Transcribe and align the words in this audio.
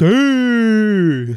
See! 0.00 1.36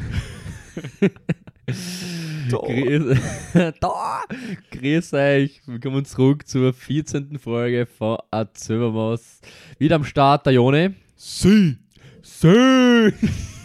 Da. 2.50 2.58
Grüß, 2.58 3.18
da! 3.80 4.22
Grüß 4.70 5.12
euch, 5.12 5.60
willkommen 5.66 6.06
zurück 6.06 6.48
zur 6.48 6.72
14. 6.72 7.38
Folge 7.38 7.84
von 7.84 8.16
Erzählwas. 8.30 9.42
Wieder 9.78 9.96
am 9.96 10.04
Start 10.04 10.46
der 10.46 10.54
Jone. 10.54 10.94
See! 11.14 11.76
See! 12.22 13.12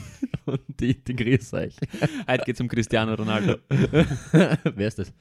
Und 0.45 0.61
die, 0.81 1.01
die 1.01 1.15
grüß 1.15 1.53
euch. 1.53 1.77
Heute 2.27 2.43
geht's 2.43 2.59
um 2.59 2.67
Cristiano 2.67 3.13
Ronaldo. 3.13 3.55
Wer 3.69 4.87
ist 4.87 4.99
das? 4.99 5.13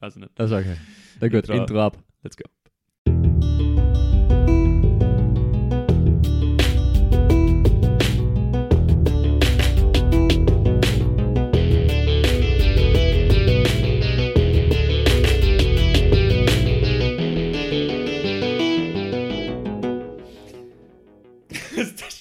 Weiß 0.00 0.16
ich 0.16 0.22
nicht. 0.22 0.32
Das 0.34 0.50
okay. 0.50 0.78
Na 1.20 1.28
gut, 1.28 1.48
Intro. 1.48 1.54
Intro 1.54 1.80
ab. 1.80 1.96
Let's 2.24 2.36
go. 2.36 2.42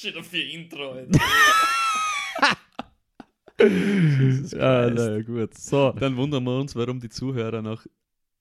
Das 0.05 0.13
schon 0.13 0.23
für 0.23 0.41
Intro, 0.41 0.91
Alter? 0.91 1.19
Ja, 3.57 4.89
na 4.89 5.21
gut. 5.21 5.53
So. 5.57 5.91
Dann 5.93 6.15
wundern 6.17 6.43
wir 6.43 6.59
uns, 6.59 6.75
warum 6.75 6.99
die 6.99 7.09
Zuhörer 7.09 7.61
nach 7.61 7.85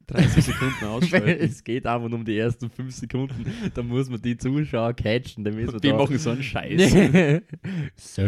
30 0.09 0.45
Sekunden 0.45 0.84
ausschalten. 0.87 1.28
es 1.45 1.62
geht 1.62 1.87
einfach 1.87 2.09
nur 2.09 2.18
um 2.18 2.24
die 2.24 2.37
ersten 2.37 2.68
5 2.68 2.92
Sekunden. 2.95 3.46
Da 3.74 3.82
muss 3.82 4.10
man 4.10 4.20
die 4.20 4.37
Zuschauer 4.37 4.92
catchen. 4.95 5.45
Wir 5.45 5.66
Die 5.78 5.88
da- 5.88 5.96
machen 5.96 6.18
so 6.18 6.30
einen 6.30 6.42
Scheiß. 6.42 6.90
so. 7.96 8.23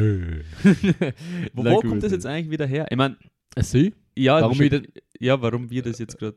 Wo, 1.53 1.63
Na 1.65 1.73
wo 1.73 1.81
kommt 1.81 2.03
das 2.05 2.13
jetzt 2.13 2.25
eigentlich 2.25 2.51
wieder 2.51 2.67
her? 2.67 2.87
Ich 2.91 2.97
meine, 2.97 3.17
Sie? 3.59 3.93
ja, 4.17 4.41
Warum 4.41 4.59
wieder- 4.59 4.83
ja, 5.19 5.43
warum 5.43 5.69
wir 5.71 5.83
das 5.83 5.99
jetzt 5.99 6.19
gerade 6.19 6.37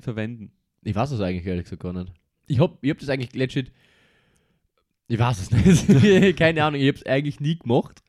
verwenden. 0.00 0.52
Ich 0.82 0.94
weiß 0.94 1.12
es 1.12 1.20
eigentlich 1.20 1.46
ehrlich 1.46 1.64
gesagt 1.64 1.82
gar 1.82 1.92
nicht. 1.94 2.12
Ich 2.46 2.60
hab, 2.60 2.78
ich 2.84 2.90
hab 2.90 2.98
das 2.98 3.08
eigentlich 3.08 3.34
legit. 3.34 3.72
Ich 5.08 5.18
weiß 5.18 5.38
es 5.38 5.50
nicht. 5.50 6.36
Keine 6.38 6.64
Ahnung, 6.64 6.80
ich 6.80 6.88
hab's 6.88 7.04
eigentlich 7.04 7.40
nie 7.40 7.58
gemacht. 7.58 8.02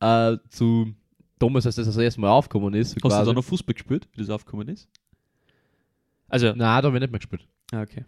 Äh, 0.00 0.38
zu 0.48 0.92
damals, 1.38 1.66
als 1.66 1.76
das 1.76 1.86
das 1.86 1.96
erste 1.96 2.20
Mal 2.20 2.30
aufgekommen 2.30 2.74
ist. 2.74 2.90
so 2.90 2.94
Hast 2.96 3.04
du 3.04 3.08
quasi. 3.08 3.26
da 3.26 3.32
noch 3.32 3.44
Fußball 3.44 3.74
gespielt, 3.74 4.08
wie 4.12 4.20
das 4.20 4.30
aufgekommen 4.30 4.68
ist? 4.68 4.88
Also, 6.28 6.46
Nein, 6.48 6.58
da 6.58 6.74
habe 6.82 6.96
ich 6.96 7.00
nicht 7.00 7.10
mehr 7.10 7.18
gespielt. 7.20 7.46
ah, 7.72 7.82
okay. 7.82 8.04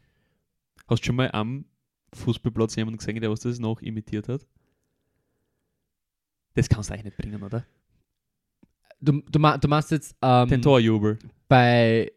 Hast 0.88 1.02
du 1.02 1.06
schon 1.06 1.16
mal 1.16 1.30
am 1.32 1.64
Fußballplatz 2.14 2.74
jemanden 2.76 2.98
gesehen, 2.98 3.20
der 3.20 3.30
was 3.30 3.41
das 3.41 3.58
noch 3.58 3.80
imitiert 3.80 4.28
hat? 4.28 4.46
Das 6.54 6.69
kannst 6.69 6.91
du 6.91 6.94
eigentlich 6.94 7.04
nicht 7.06 7.16
bringen, 7.16 7.42
oder? 7.42 7.64
Du, 9.00 9.20
du, 9.30 9.38
du 9.58 9.69
meinst 9.69 9.91
jetzt 9.91 10.14
ähm, 10.22 10.48
Den 10.48 10.62
Torjubel. 10.62 11.19
bei, 11.48 12.10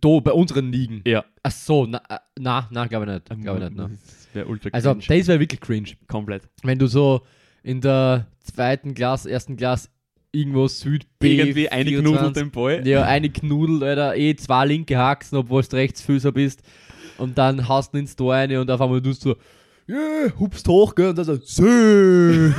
do, 0.00 0.20
bei 0.20 0.32
unseren 0.32 0.70
Ligen. 0.70 1.02
Ja. 1.06 1.24
Ach 1.42 1.50
so, 1.50 1.86
na, 1.86 2.02
äh, 2.08 2.18
na, 2.38 2.68
na 2.70 2.86
glaube 2.86 3.06
ich 3.06 3.12
nicht. 3.30 3.42
Glaube 3.44 3.58
ich 3.58 3.64
nicht. 3.64 3.76
Ne. 3.76 3.90
Das 3.90 4.28
wäre 4.34 4.46
ultra 4.46 4.70
Also, 4.72 4.94
cringe. 4.94 5.18
das 5.18 5.26
wäre 5.28 5.40
wirklich 5.40 5.60
cringe. 5.60 5.88
komplett. 6.06 6.42
Wenn 6.62 6.78
du 6.78 6.86
so 6.86 7.22
in 7.62 7.80
der 7.80 8.26
zweiten 8.42 8.94
Klasse, 8.94 9.30
ersten 9.30 9.56
Klasse 9.56 9.88
irgendwo 10.30 10.68
Süd 10.68 11.06
B 11.18 11.36
Irgendwie 11.38 11.68
eine 11.70 11.88
24 11.88 12.14
Knudel 12.22 12.32
den 12.32 12.50
Ball. 12.50 12.86
Ja, 12.86 13.04
eine 13.04 13.30
Knudel, 13.30 13.82
Alter, 13.82 14.16
eh 14.16 14.36
zwei 14.36 14.66
linke 14.66 14.96
Haxen, 14.98 15.38
obwohl 15.38 15.62
du 15.62 15.76
Rechtsfüßer 15.76 16.32
bist. 16.32 16.62
Und 17.16 17.38
dann 17.38 17.66
haust 17.68 17.94
du 17.94 17.98
ins 17.98 18.14
Tor 18.14 18.34
eine 18.34 18.60
und 18.60 18.70
auf 18.70 18.80
einmal 18.80 19.00
tust 19.02 19.24
du 19.24 19.30
so, 19.30 19.36
yeah, 19.88 20.32
hupst 20.38 20.68
hoch, 20.68 20.94
gell, 20.94 21.08
und 21.10 21.18
dann 21.18 21.24
so, 21.24 21.38
Sö. 21.42 22.52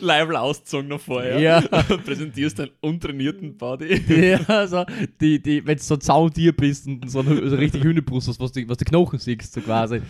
Leibel 0.00 0.36
ausgezogen 0.36 0.88
noch 0.88 1.00
vorher. 1.00 1.38
Ja. 1.40 1.60
Präsentierst 2.04 2.58
deinen 2.58 2.70
untrainierten 2.80 3.56
Body. 3.56 4.00
ja, 4.30 4.40
also, 4.46 4.84
die, 5.20 5.40
die, 5.40 5.66
wenn 5.66 5.76
du 5.76 5.82
so 5.82 5.94
ein 5.94 6.00
Zauntier 6.00 6.52
bist 6.52 6.86
und 6.86 7.10
so, 7.10 7.20
ein, 7.20 7.48
so 7.48 7.56
richtig 7.56 7.82
Hühnerbrust 7.82 8.28
hast, 8.28 8.40
was 8.40 8.52
die, 8.52 8.68
was 8.68 8.76
die 8.78 8.84
Knochen 8.84 9.18
siehst, 9.18 9.52
so 9.52 9.60
quasi. 9.60 10.00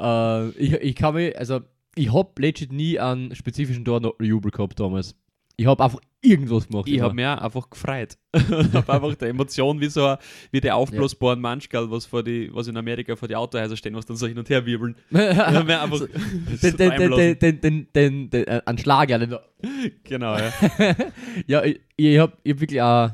äh, 0.00 0.48
ich, 0.50 0.72
ich 0.72 0.94
kann 0.94 1.14
mich, 1.14 1.38
also, 1.38 1.60
ich 1.96 2.12
hab 2.12 2.38
legit 2.38 2.72
nie 2.72 2.98
einen 2.98 3.34
spezifischen 3.34 3.84
Torjubel 3.84 4.50
gehabt 4.50 4.80
damals. 4.80 5.14
Ich 5.56 5.66
habe 5.66 5.84
einfach 5.84 6.00
irgendwas 6.20 6.66
gemacht. 6.66 6.88
Ich 6.88 7.00
habe 7.00 7.14
mir 7.14 7.40
einfach 7.40 7.70
gefreut. 7.70 8.16
ich 8.32 8.72
habe 8.72 8.92
einfach 8.92 9.14
die 9.14 9.26
Emotion 9.26 9.80
wie 9.80 9.88
so 9.88 10.06
ein, 10.06 10.18
wie 10.50 10.60
der 10.60 10.76
aufblasbaren 10.76 11.38
ja. 11.38 11.42
Manschgal, 11.42 11.90
was, 11.90 12.06
vor 12.06 12.22
die, 12.22 12.50
was 12.52 12.66
in 12.66 12.76
Amerika 12.76 13.14
vor 13.14 13.28
die 13.28 13.36
Autohäuser 13.36 13.76
stehen, 13.76 13.94
was 13.94 14.06
dann 14.06 14.16
so 14.16 14.26
hin 14.26 14.38
und 14.38 14.48
her 14.48 14.66
wirbeln. 14.66 14.96
den, 17.90 17.92
den, 17.92 18.32
äh, 18.32 18.78
Schlag, 18.78 19.10
ja. 19.10 19.18
Genau, 20.04 20.36
ja. 20.36 20.52
ja, 21.46 21.64
ich, 21.64 21.80
ich 21.96 22.18
habe 22.18 22.32
hab 22.32 22.44
wirklich 22.44 22.82
auch 22.82 23.10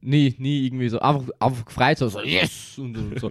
nie, 0.00 0.34
nie 0.38 0.66
irgendwie 0.66 0.88
so 0.88 0.98
einfach, 1.00 1.28
einfach 1.38 1.64
gefreut, 1.64 1.98
so, 1.98 2.08
so 2.08 2.22
yes! 2.22 2.78
Und 2.78 3.18
so. 3.18 3.30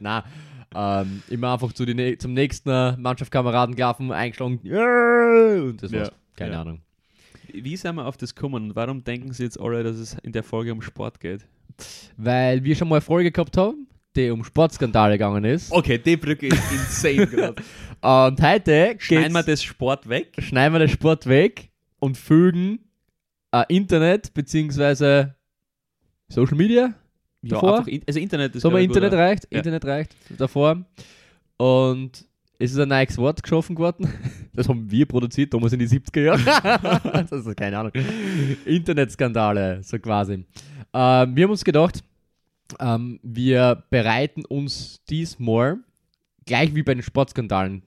Nein 0.00 0.22
ähm, 0.74 1.22
immer 1.28 1.52
einfach 1.54 1.72
zu 1.72 1.84
die, 1.84 1.94
nä- 1.94 2.18
zum 2.18 2.34
nächsten 2.34 2.68
äh, 2.70 2.96
Mannschaftskameraden 2.96 3.74
gelaufen, 3.74 4.12
eingeschlagen, 4.12 4.60
yeah! 4.64 5.62
und 5.62 5.82
das 5.82 5.92
war's. 5.92 6.08
Ja, 6.08 6.14
Keine 6.36 6.52
ja. 6.52 6.60
Ahnung. 6.62 6.80
Wie 7.52 7.76
sind 7.76 7.94
wir 7.96 8.06
auf 8.06 8.16
das 8.18 8.34
gekommen 8.34 8.62
und 8.70 8.76
warum 8.76 9.02
denken 9.04 9.32
Sie 9.32 9.44
jetzt 9.44 9.58
alle, 9.58 9.82
dass 9.82 9.96
es 9.96 10.14
in 10.22 10.32
der 10.32 10.42
Folge 10.42 10.72
um 10.72 10.82
Sport 10.82 11.18
geht? 11.20 11.46
Weil 12.16 12.62
wir 12.64 12.76
schon 12.76 12.88
mal 12.88 12.96
eine 12.96 13.00
Folge 13.00 13.30
gehabt 13.32 13.56
haben, 13.56 13.86
die 14.16 14.30
um 14.30 14.44
Sportskandale 14.44 15.14
gegangen 15.14 15.44
ist. 15.44 15.72
Okay, 15.72 15.96
die 15.98 16.16
Brücke 16.16 16.48
ist 16.48 16.72
insane 16.72 17.26
gerade. 17.30 17.62
Und 18.00 18.42
heute 18.42 18.96
Schneiden 18.98 19.32
wir 19.32 19.42
das 19.42 19.62
Sport 19.62 20.08
weg? 20.08 20.34
schneiden 20.38 20.74
wir 20.74 20.80
den 20.80 20.88
Sport 20.90 21.26
weg 21.26 21.70
und 22.00 22.18
fügen 22.18 22.80
äh, 23.52 23.64
Internet 23.68 24.34
bzw. 24.34 25.28
Social 26.28 26.56
Media 26.56 26.94
davor. 27.42 27.78
einfach 27.78 27.88
in, 27.88 28.02
also 28.06 28.20
Internet 28.20 28.54
ist 28.56 28.62
so, 28.62 28.68
aber 28.68 28.80
Internet 28.80 29.10
gut, 29.10 29.18
reicht, 29.18 29.48
Ja. 29.50 29.58
Internet 29.58 29.84
reicht 29.84 30.16
davor. 30.38 30.84
Und 31.56 32.26
es 32.58 32.72
ist 32.72 32.78
ein 32.78 32.88
neues 32.88 33.16
Wort 33.18 33.42
geschaffen 33.42 33.76
worden. 33.78 34.08
Das 34.58 34.68
haben 34.68 34.90
wir 34.90 35.06
produziert, 35.06 35.54
damals 35.54 35.72
in 35.72 35.78
die 35.78 35.86
70er 35.86 36.20
Jahre. 36.20 37.22
das 37.30 37.46
ist 37.46 37.56
keine 37.56 37.78
Ahnung. 37.78 37.92
Internetskandale, 38.64 39.84
so 39.84 40.00
quasi. 40.00 40.44
Ähm, 40.92 41.36
wir 41.36 41.44
haben 41.44 41.50
uns 41.52 41.64
gedacht, 41.64 42.02
ähm, 42.80 43.20
wir 43.22 43.84
bereiten 43.88 44.44
uns 44.44 45.04
diesmal, 45.08 45.78
gleich 46.44 46.74
wie 46.74 46.82
bei 46.82 46.94
den 46.94 47.04
Sportskandalen 47.04 47.84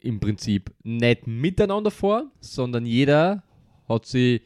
im 0.00 0.18
Prinzip, 0.18 0.70
nicht 0.82 1.26
miteinander 1.26 1.90
vor, 1.90 2.30
sondern 2.40 2.86
jeder 2.86 3.42
hat 3.86 4.06
sie 4.06 4.40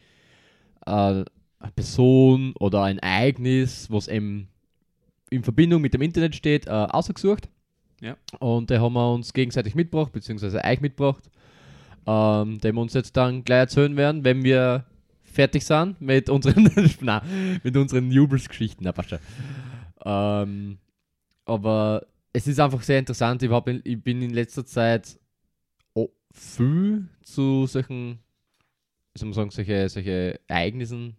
äh, 0.85 1.23
eine 1.63 1.71
Person 1.71 2.53
oder 2.59 2.83
ein 2.83 2.99
Ereignis, 2.99 3.89
was 3.89 4.07
eben 4.07 4.49
in 5.29 5.43
Verbindung 5.43 5.81
mit 5.81 5.93
dem 5.93 6.01
Internet 6.01 6.35
steht, 6.35 6.67
äh, 6.67 6.69
ausgesucht. 6.69 7.49
Ja. 8.01 8.17
Und 8.39 8.69
da 8.69 8.79
haben 8.79 8.93
wir 8.93 9.13
uns 9.13 9.33
gegenseitig 9.33 9.75
mitgebracht, 9.75 10.11
beziehungsweise 10.11 10.63
euch 10.63 10.81
mitgebracht, 10.81 11.23
ähm, 12.05 12.59
den 12.59 12.75
wir 12.75 12.81
uns 12.81 12.93
jetzt 12.93 13.15
dann 13.15 13.43
gleich 13.43 13.59
erzählen 13.59 13.95
werden, 13.95 14.23
wenn 14.23 14.43
wir 14.43 14.85
fertig 15.23 15.65
sind 15.65 15.99
mit 16.01 16.29
unseren, 16.29 16.69
nein, 17.01 17.61
mit 17.63 17.75
unseren 17.75 18.11
Jubelsgeschichten. 18.11 18.85
Na. 18.85 20.43
Ähm, 20.43 20.77
aber 21.45 22.05
es 22.33 22.47
ist 22.47 22.59
einfach 22.59 22.81
sehr 22.83 22.99
interessant. 22.99 23.41
Ich, 23.41 23.49
hab 23.49 23.67
ich 23.67 24.03
bin 24.03 24.21
in 24.21 24.31
letzter 24.31 24.65
Zeit 24.65 25.17
oh, 25.93 26.09
viel 26.31 27.07
zu 27.23 27.65
solchen, 27.67 28.19
soll 29.15 29.29
man 29.29 29.33
sagen, 29.33 29.51
solche, 29.51 29.89
solche 29.89 30.39
Ereignissen, 30.47 31.15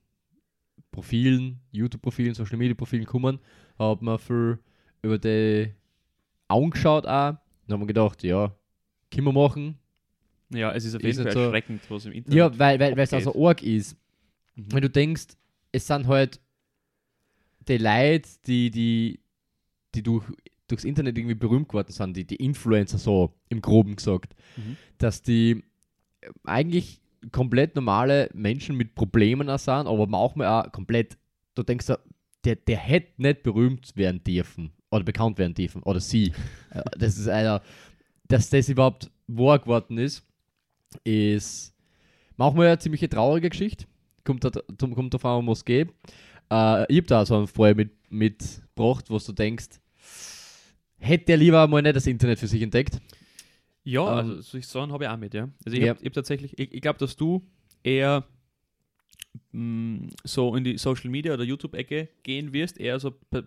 Profilen, 0.94 1.59
YouTube-Profilen, 1.72 2.34
Social 2.34 2.56
Media 2.56 2.75
Profilen 2.75 3.05
gekommen, 3.05 3.41
habe 3.78 4.05
mir 4.05 4.16
viel 4.19 4.59
über 5.03 5.19
die 5.19 5.72
angeschaut 6.49 7.04
auch 7.07 7.34
und 7.66 7.72
haben 7.74 7.86
gedacht, 7.86 8.22
ja, 8.22 8.54
können 9.10 9.27
wir 9.27 9.33
machen. 9.33 9.77
Ja, 10.51 10.72
es 10.72 10.84
ist 10.84 10.95
auf 10.95 11.03
jeden 11.03 11.21
Fall 11.24 11.33
so- 11.33 11.41
erschreckend, 11.41 11.80
was 11.91 12.07
im 12.07 12.13
Internet 12.13 12.36
Ja, 12.39 12.59
weil, 12.59 12.78
weil 12.78 12.98
es 12.98 13.13
also 13.13 13.34
arg 13.45 13.63
ist. 13.63 13.97
Mhm. 14.54 14.66
Wenn 14.72 14.83
du 14.83 14.91
denkst, 14.91 15.27
es 15.72 15.86
sind 15.86 16.07
halt 16.07 16.41
die 17.66 17.78
Leute, 17.78 18.28
die, 18.47 18.71
die, 18.71 19.21
die 19.97 20.03
durch, 20.04 20.24
durchs 20.69 20.84
Internet 20.84 21.19
irgendwie 21.19 21.34
berühmt 21.34 21.69
geworden 21.69 21.91
sind, 21.91 22.16
die, 22.16 22.24
die 22.24 22.36
Influencer 22.36 22.98
so 22.98 23.34
im 23.48 23.60
Groben 23.60 23.97
gesagt, 23.97 24.36
Mhm. 24.57 24.77
dass 24.98 25.22
die 25.22 25.65
eigentlich 26.45 27.01
komplett 27.32 27.74
normale 27.74 28.30
Menschen 28.34 28.76
mit 28.76 28.94
Problemen 28.94 29.48
auch 29.48 29.59
sind, 29.59 29.86
aber 29.86 30.06
manchmal 30.06 30.47
auch 30.47 30.72
komplett, 30.72 31.16
du 31.54 31.62
denkst, 31.62 31.86
der, 32.44 32.56
der 32.56 32.76
hätte 32.76 33.22
nicht 33.22 33.42
berühmt 33.42 33.97
werden 33.97 34.22
dürfen 34.22 34.72
oder 34.91 35.04
bekannt 35.04 35.38
werden 35.38 35.54
dürfen 35.54 35.82
oder 35.82 36.00
sie. 36.00 36.32
Äh, 36.71 36.82
das 36.98 37.18
ist 37.18 37.28
einer, 37.28 37.62
dass 38.26 38.50
das 38.50 38.68
überhaupt 38.68 39.09
wahr 39.28 39.60
geworden 39.60 39.97
ist, 39.97 40.26
ist 41.04 41.72
manchmal 42.36 42.66
eine 42.66 42.78
ziemlich 42.80 43.09
traurige 43.09 43.48
Geschichte. 43.48 43.86
Kommt, 44.24 44.42
da, 44.42 44.50
kommt 44.50 45.15
davon 45.15 45.38
um 45.38 45.47
was 45.47 45.59
es 45.59 45.65
geht. 45.65 45.91
Äh, 46.50 46.92
ich 46.92 46.98
habe 46.98 47.06
da 47.06 47.24
so 47.24 47.36
einen 47.36 47.47
Fall 47.47 47.76
mit, 47.76 47.92
mitgebracht, 48.10 49.09
wo 49.09 49.18
du 49.18 49.32
denkst, 49.32 49.80
hätte 50.98 51.32
er 51.32 51.38
lieber 51.38 51.66
mal 51.68 51.82
nicht 51.82 51.94
das 51.94 52.09
Internet 52.09 52.41
für 52.41 52.48
sich 52.48 52.62
entdeckt. 52.62 53.00
Ja, 53.84 54.03
Ähm, 54.03 54.09
also 54.31 54.41
solche 54.41 54.66
Sachen 54.66 54.92
habe 54.92 55.04
ich 55.04 55.10
auch 55.10 55.16
mit, 55.16 55.34
ja. 55.34 55.48
Also 55.65 55.77
ich 55.77 55.84
Ja. 55.84 55.91
habe 55.91 56.04
hab 56.04 56.13
tatsächlich, 56.13 56.59
ich, 56.59 56.72
ich 56.72 56.81
glaube, 56.81 56.98
dass 56.98 57.16
du 57.16 57.47
eher 57.83 58.27
mh, 59.53 60.09
so 60.25 60.54
in 60.57 60.65
die 60.65 60.78
Social 60.78 61.10
Media 61.10 61.34
oder 61.34 61.45
YouTube-Ecke 61.45 62.09
gehen 62.22 62.53
wirst, 62.53 62.78
eher 62.78 62.98
so 62.98 63.10
per 63.13 63.45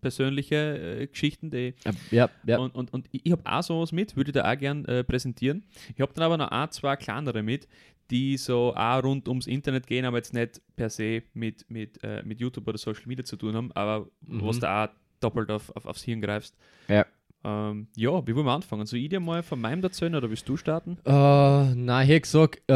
persönliche 0.00 0.56
äh, 1.00 1.06
Geschichten, 1.06 1.50
die 1.50 1.74
Ja, 2.10 2.30
ja. 2.46 2.58
Und, 2.58 2.74
und, 2.74 2.92
und 2.92 3.08
ich 3.10 3.32
habe 3.32 3.42
auch 3.44 3.62
sowas 3.62 3.92
mit, 3.92 4.14
würde 4.16 4.30
ich 4.30 4.34
da 4.34 4.50
auch 4.52 4.58
gern 4.58 4.84
äh, 4.84 5.02
präsentieren. 5.02 5.64
Ich 5.94 6.00
habe 6.00 6.12
dann 6.14 6.24
aber 6.24 6.36
noch 6.36 6.48
ein, 6.50 6.70
zwei 6.70 6.94
kleinere 6.96 7.42
mit, 7.42 7.66
die 8.10 8.36
so 8.36 8.72
auch 8.76 9.02
rund 9.02 9.26
ums 9.28 9.46
Internet 9.48 9.86
gehen, 9.86 10.04
aber 10.04 10.18
jetzt 10.18 10.32
nicht 10.34 10.60
per 10.76 10.90
se 10.90 11.22
mit, 11.34 11.68
mit, 11.70 11.98
äh, 12.04 12.22
mit 12.24 12.38
YouTube 12.40 12.68
oder 12.68 12.78
Social 12.78 13.06
Media 13.06 13.24
zu 13.24 13.36
tun 13.36 13.54
haben, 13.56 13.72
aber 13.72 14.08
Mhm. 14.20 14.46
was 14.46 14.60
da 14.60 14.84
auch 14.84 14.88
doppelt 15.18 15.50
auf, 15.50 15.74
auf, 15.74 15.86
aufs 15.86 16.02
Hirn 16.04 16.20
greifst. 16.20 16.56
Ja. 16.88 17.04
Ähm, 17.46 17.86
ja, 17.94 18.26
wie 18.26 18.34
wollen 18.34 18.44
wir 18.46 18.52
anfangen? 18.52 18.86
Soll 18.86 18.98
ich 18.98 19.08
dir 19.08 19.20
mal 19.20 19.40
von 19.44 19.60
meinem 19.60 19.80
erzählen 19.84 20.14
oder 20.16 20.28
willst 20.28 20.48
du 20.48 20.56
starten? 20.56 20.98
Äh, 21.04 21.74
nein, 21.76 22.04
ich 22.04 22.08
hätte 22.10 22.20
gesagt, 22.22 22.62
äh, 22.66 22.74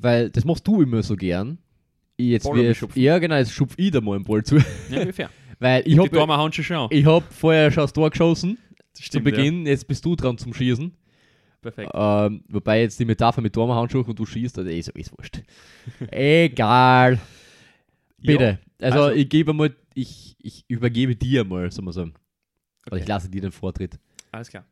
weil 0.00 0.30
das 0.30 0.44
machst 0.44 0.64
du 0.66 0.80
immer 0.80 1.02
so 1.02 1.16
gern. 1.16 1.58
Ich 2.16 2.28
Jetzt 2.28 2.46
wir, 2.46 2.74
ja, 2.94 3.18
genau, 3.18 3.34
jetzt 3.34 3.52
schupf 3.52 3.74
ich 3.76 3.90
da 3.90 4.00
mal 4.00 4.14
einen 4.14 4.24
Ball 4.24 4.44
zu. 4.44 4.58
Ja, 4.90 5.00
ungefähr. 5.00 5.28
Weil 5.58 5.82
ich 5.86 5.96
habe 5.96 6.88
ich 6.90 7.06
hab 7.06 7.32
vorher 7.32 7.70
schon 7.70 7.84
das 7.84 7.92
Tor 7.92 8.10
geschossen 8.10 8.58
Das 8.96 9.08
zu 9.08 9.20
Beginn, 9.20 9.64
jetzt 9.64 9.86
bist 9.86 10.04
du 10.04 10.16
dran 10.16 10.36
zum 10.36 10.52
Schießen. 10.52 10.86
Ja. 10.86 10.90
Perfekt. 11.62 11.90
Ähm, 11.94 12.42
wobei 12.48 12.80
jetzt 12.80 12.98
die 12.98 13.04
Metapher 13.04 13.40
mit 13.40 13.54
Dormerhandschuh 13.56 14.00
und 14.00 14.18
du 14.18 14.26
schießt, 14.26 14.58
also 14.58 14.68
ist, 14.68 14.88
ist 14.88 15.16
wurscht. 15.16 15.40
Egal. 16.10 17.20
Bitte. 18.18 18.58
also, 18.80 19.02
also- 19.02 19.16
ich 19.16 19.28
gebe 19.28 19.52
mal, 19.52 19.74
ich, 19.94 20.36
ich 20.40 20.64
übergebe 20.68 21.14
dir 21.14 21.44
mal, 21.44 21.70
sagen 21.70 21.86
wir 21.86 21.92
so. 21.92 22.02
Oder 22.02 22.10
ich 22.96 23.02
Okay. 23.02 23.04
lasse 23.06 23.30
dir 23.30 23.40
den 23.40 23.52
Vortritt. 23.52 24.00
Alles 24.32 24.48
klar. 24.48 24.64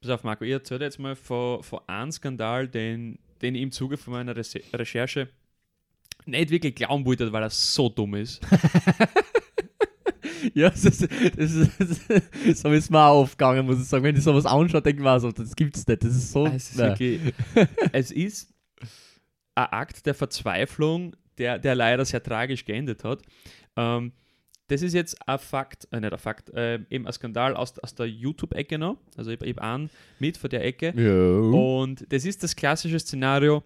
Pass 0.00 0.10
auf, 0.10 0.22
Marco, 0.24 0.44
ich 0.44 0.52
erzähle 0.52 0.84
jetzt 0.84 0.98
mal 0.98 1.16
von, 1.16 1.62
von 1.62 1.80
einem 1.88 2.12
Skandal, 2.12 2.68
den, 2.68 3.18
den 3.42 3.54
ich 3.54 3.62
im 3.62 3.72
Zuge 3.72 3.96
von 3.96 4.12
meiner 4.12 4.36
Rese- 4.36 4.62
Recherche 4.72 5.28
nicht 6.26 6.50
wirklich 6.50 6.74
glauben 6.74 7.04
wollte, 7.06 7.32
weil 7.32 7.42
er 7.42 7.50
so 7.50 7.88
dumm 7.88 8.14
ist. 8.14 8.40
Ja, 10.54 10.70
das 10.70 10.84
ist, 10.84 11.02
das 11.36 11.50
ist, 11.50 12.60
so 12.62 12.70
ist 12.72 12.90
mir 12.90 13.00
auch 13.00 13.22
aufgegangen, 13.22 13.66
muss 13.66 13.80
ich 13.80 13.86
sagen. 13.88 14.04
Wenn 14.04 14.16
ich 14.16 14.22
sowas 14.22 14.46
anschaue, 14.46 14.80
denke 14.80 15.00
ich 15.00 15.04
mir 15.04 15.18
so, 15.18 15.32
das 15.32 15.54
gibt's 15.56 15.86
nicht. 15.86 16.02
Das 16.04 16.14
ist 16.14 16.30
so. 16.30 16.46
Es 16.46 16.70
ist, 16.70 16.78
wirklich, 16.78 17.20
es 17.92 18.12
ist 18.12 18.54
ein 19.56 19.66
Akt 19.66 20.06
der 20.06 20.14
Verzweiflung, 20.14 21.16
der, 21.38 21.58
der 21.58 21.74
leider 21.74 22.04
sehr 22.04 22.22
tragisch 22.22 22.64
geendet 22.64 23.02
hat. 23.02 23.22
Ähm, 23.76 24.12
das 24.68 24.82
ist 24.82 24.92
jetzt 24.94 25.16
ein 25.28 25.38
Fakt, 25.38 25.88
äh, 25.92 26.00
nicht 26.00 26.12
ein 26.12 26.18
Fakt, 26.18 26.50
äh, 26.50 26.78
eben 26.90 27.06
ein 27.06 27.12
Skandal 27.12 27.56
aus, 27.56 27.78
aus 27.78 27.94
der 27.94 28.06
YouTube-Ecke 28.06 28.78
noch. 28.78 28.96
Also 29.16 29.30
ich 29.30 29.40
habe 29.40 29.62
einen 29.62 29.90
mit 30.18 30.36
von 30.36 30.50
der 30.50 30.64
Ecke. 30.64 30.92
Ja. 30.96 31.58
Und 31.58 32.04
das 32.12 32.24
ist 32.24 32.42
das 32.42 32.54
klassische 32.54 32.98
Szenario, 32.98 33.62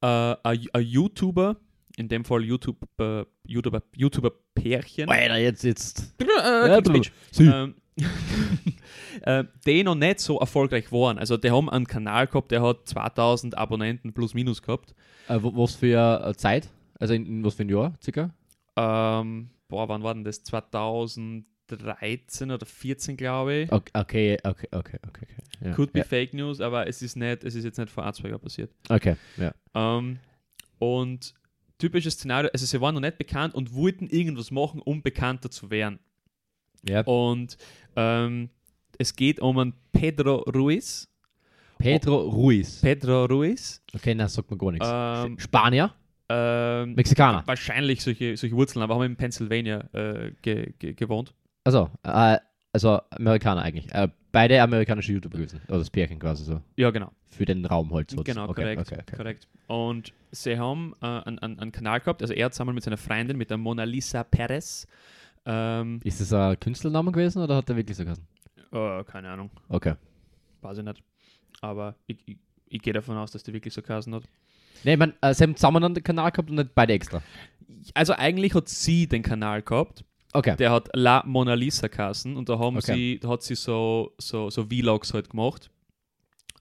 äh, 0.00 0.06
ein 0.06 0.66
ein 0.72 0.82
YouTuber, 0.82 1.56
in 1.96 2.08
dem 2.08 2.24
Fall 2.24 2.42
YouTube, 2.42 2.78
äh, 2.98 3.24
YouTuber, 3.46 3.82
YouTuber-Pärchen, 3.96 5.08
Alter, 5.08 5.36
jetzt, 5.38 5.62
jetzt. 5.62 6.14
äh, 6.20 6.24
Ja, 6.68 6.78
Speech. 6.84 7.12
Sie. 7.30 7.46
ähm, 7.46 7.74
äh, 9.22 9.44
die 9.66 9.84
noch 9.84 9.94
nicht 9.94 10.20
so 10.20 10.38
erfolgreich 10.40 10.90
waren. 10.90 11.18
Also 11.18 11.36
die 11.36 11.50
haben 11.50 11.68
einen 11.68 11.86
Kanal 11.86 12.26
gehabt, 12.26 12.50
der 12.50 12.62
hat 12.62 12.88
2000 12.88 13.56
Abonnenten 13.58 14.12
plus 14.14 14.34
minus 14.34 14.62
gehabt. 14.62 14.94
Äh, 15.28 15.38
was 15.42 15.74
für 15.74 16.24
äh, 16.26 16.34
Zeit? 16.34 16.68
Also 16.98 17.14
in, 17.14 17.26
in 17.26 17.44
was 17.44 17.54
für 17.54 17.62
ein 17.62 17.68
Jahr, 17.68 17.92
circa? 18.02 18.30
Ähm, 18.76 19.50
boah, 19.72 19.88
wann 19.88 20.02
war 20.02 20.12
denn 20.12 20.22
das? 20.22 20.44
2013 20.44 22.50
oder 22.50 22.66
14, 22.66 23.16
glaube 23.16 23.54
ich. 23.54 23.72
Okay, 23.72 23.90
okay, 23.94 24.38
okay, 24.42 24.68
okay, 24.70 24.70
okay. 24.70 24.98
okay. 25.08 25.26
Ja, 25.64 25.72
Could 25.72 25.92
be 25.92 26.00
ja. 26.00 26.04
Fake 26.04 26.34
News, 26.34 26.60
aber 26.60 26.86
es 26.86 27.00
ist 27.00 27.16
nicht, 27.16 27.42
es 27.42 27.54
ist 27.54 27.64
jetzt 27.64 27.78
nicht 27.78 27.90
vor 27.90 28.04
Jahren 28.04 28.40
passiert. 28.40 28.70
Okay, 28.90 29.16
ja. 29.38 29.54
Ähm, 29.74 30.18
und 30.78 31.34
typisches 31.78 32.14
Szenario, 32.14 32.50
also 32.52 32.66
sie 32.66 32.80
waren 32.82 32.94
noch 32.94 33.00
nicht 33.00 33.16
bekannt 33.16 33.54
und 33.54 33.74
wollten 33.74 34.08
irgendwas 34.08 34.50
machen, 34.50 34.82
um 34.82 35.02
bekannter 35.02 35.50
zu 35.50 35.70
werden. 35.70 35.98
ja. 36.82 37.00
Und 37.02 37.56
ähm, 37.96 38.50
es 38.98 39.16
geht 39.16 39.40
um 39.40 39.58
einen 39.58 39.72
Pedro 39.92 40.40
Ruiz. 40.50 41.08
Pedro 41.78 42.28
Ruiz. 42.28 42.82
Pedro 42.82 43.24
Ruiz. 43.24 43.82
Okay, 43.94 44.14
na, 44.14 44.28
sagt 44.28 44.50
mir 44.50 44.58
gar 44.58 44.70
nichts. 44.70 44.88
Ähm, 44.90 45.38
Spanier? 45.38 45.94
Ähm, 46.32 46.94
Mexikaner? 46.94 47.42
wahrscheinlich 47.46 48.02
solche, 48.02 48.36
solche 48.36 48.54
Wurzeln, 48.56 48.82
aber 48.82 48.94
haben 48.94 49.02
in 49.02 49.16
Pennsylvania 49.16 49.80
äh, 49.92 50.32
ge, 50.42 50.72
ge, 50.78 50.94
gewohnt. 50.94 51.34
Also, 51.64 51.90
äh, 52.02 52.38
also 52.72 53.00
Amerikaner 53.10 53.62
eigentlich. 53.62 53.92
Äh, 53.92 54.08
beide 54.32 54.60
amerikanische 54.62 55.12
YouTuber 55.12 55.38
gewesen. 55.38 55.60
Oder 55.68 55.78
das 55.78 55.90
Pärchen 55.90 56.18
quasi 56.18 56.44
so. 56.44 56.60
Ja, 56.76 56.90
genau. 56.90 57.10
Für 57.28 57.44
den 57.44 57.64
Raum 57.66 57.92
halt. 57.94 58.14
Genau, 58.24 58.48
okay, 58.48 58.62
korrekt. 58.62 58.80
Okay, 58.82 59.00
okay. 59.00 59.16
korrekt. 59.16 59.48
Und 59.66 60.12
sie 60.30 60.58
haben 60.58 60.94
äh, 61.02 61.06
einen, 61.06 61.38
einen, 61.38 61.58
einen 61.60 61.72
Kanal 61.72 62.00
gehabt, 62.00 62.22
also 62.22 62.34
er 62.34 62.50
zusammen 62.50 62.74
mit 62.74 62.84
seiner 62.84 62.96
Freundin, 62.98 63.36
mit 63.36 63.50
der 63.50 63.58
Mona 63.58 63.84
Lisa 63.84 64.24
Perez. 64.24 64.86
Ähm, 65.44 66.00
Ist 66.04 66.20
das 66.20 66.32
ein 66.32 66.58
Künstlername 66.60 67.10
gewesen 67.12 67.42
oder 67.42 67.56
hat 67.56 67.68
der 67.68 67.76
wirklich 67.76 67.96
so 67.96 68.04
geheißen? 68.04 68.26
äh, 68.72 69.04
keine 69.04 69.30
Ahnung, 69.30 69.50
Okay. 69.68 69.94
weiß 70.62 70.78
ich 70.78 70.84
nicht. 70.84 71.02
Aber 71.60 71.94
ich, 72.06 72.18
ich, 72.26 72.36
ich 72.66 72.80
gehe 72.82 72.92
davon 72.92 73.16
aus, 73.16 73.30
dass 73.32 73.42
die 73.42 73.52
wirklich 73.52 73.74
so 73.74 73.82
geheißen 73.82 74.14
hat. 74.14 74.24
Ne, 74.84 74.92
ich 74.94 74.98
meine, 74.98 75.14
äh, 75.20 75.34
sie 75.34 75.44
haben 75.44 75.56
zusammen 75.56 75.82
einen 75.84 76.02
Kanal 76.02 76.30
gehabt 76.30 76.50
und 76.50 76.56
nicht 76.56 76.74
beide 76.74 76.92
extra. 76.92 77.22
Also 77.94 78.12
eigentlich 78.14 78.54
hat 78.54 78.68
sie 78.68 79.06
den 79.06 79.22
Kanal 79.22 79.62
gehabt. 79.62 80.04
Okay. 80.32 80.56
Der 80.56 80.70
hat 80.70 80.88
La 80.94 81.22
Mona 81.26 81.54
Lisa 81.54 81.88
Kassen 81.88 82.36
und 82.36 82.48
da 82.48 82.58
haben 82.58 82.76
Okay. 82.78 82.94
sie, 82.94 83.18
da 83.20 83.28
hat 83.28 83.42
sie 83.42 83.54
so, 83.54 84.12
so, 84.18 84.48
so 84.50 84.66
Vlogs 84.66 85.12
halt 85.12 85.30
gemacht. 85.30 85.70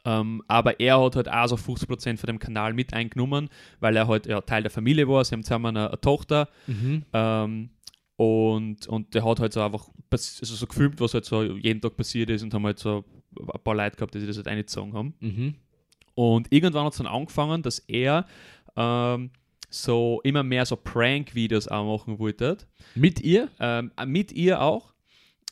Ähm, 0.03 0.41
aber 0.47 0.79
er 0.79 0.99
hat 1.01 1.15
halt 1.15 1.29
auch 1.29 1.47
so 1.47 1.55
50% 1.55 2.17
von 2.17 2.27
dem 2.27 2.39
Kanal 2.39 2.73
mit 2.73 2.91
eingenommen, 2.93 3.49
weil 3.79 3.95
er 3.95 4.07
halt 4.07 4.25
ja, 4.25 4.41
Teil 4.41 4.63
der 4.63 4.71
Familie 4.71 5.07
war. 5.07 5.23
Sie 5.23 5.33
haben 5.33 5.43
zusammen 5.43 5.77
eine, 5.77 5.89
eine 5.89 6.01
Tochter 6.01 6.49
Mhm. 6.67 7.03
ähm, 7.13 7.69
und, 8.17 8.87
und 8.87 9.13
der 9.15 9.23
hat 9.25 9.39
halt 9.39 9.53
so 9.53 9.61
einfach 9.61 9.89
also 10.11 10.55
so 10.55 10.67
gefilmt, 10.67 10.99
was 10.99 11.13
halt 11.13 11.25
so 11.25 11.41
jeden 11.43 11.81
Tag 11.81 11.95
passiert 11.97 12.29
ist 12.29 12.43
und 12.43 12.53
haben 12.53 12.65
halt 12.65 12.77
so 12.79 13.03
ein 13.39 13.63
paar 13.63 13.75
Leute 13.75 13.95
gehabt, 13.95 14.13
die 14.13 14.19
sich 14.19 14.27
das 14.27 14.37
halt 14.37 14.47
eingezogen 14.47 14.93
haben. 14.93 15.13
Mhm. 15.21 15.55
Und 16.15 16.51
irgendwann 16.51 16.85
hat 16.85 16.93
es 16.93 16.97
dann 16.97 17.07
angefangen, 17.07 17.61
dass 17.61 17.79
er 17.79 18.25
ähm, 18.75 19.31
so 19.69 20.19
immer 20.23 20.43
mehr 20.43 20.65
so 20.65 20.75
Prank-Videos 20.75 21.67
auch 21.67 21.85
machen 21.99 22.19
wollte. 22.19 22.57
Mit 22.95 23.21
ihr? 23.21 23.49
Ähm, 23.59 23.91
mit 24.05 24.31
ihr 24.33 24.61
auch. 24.61 24.91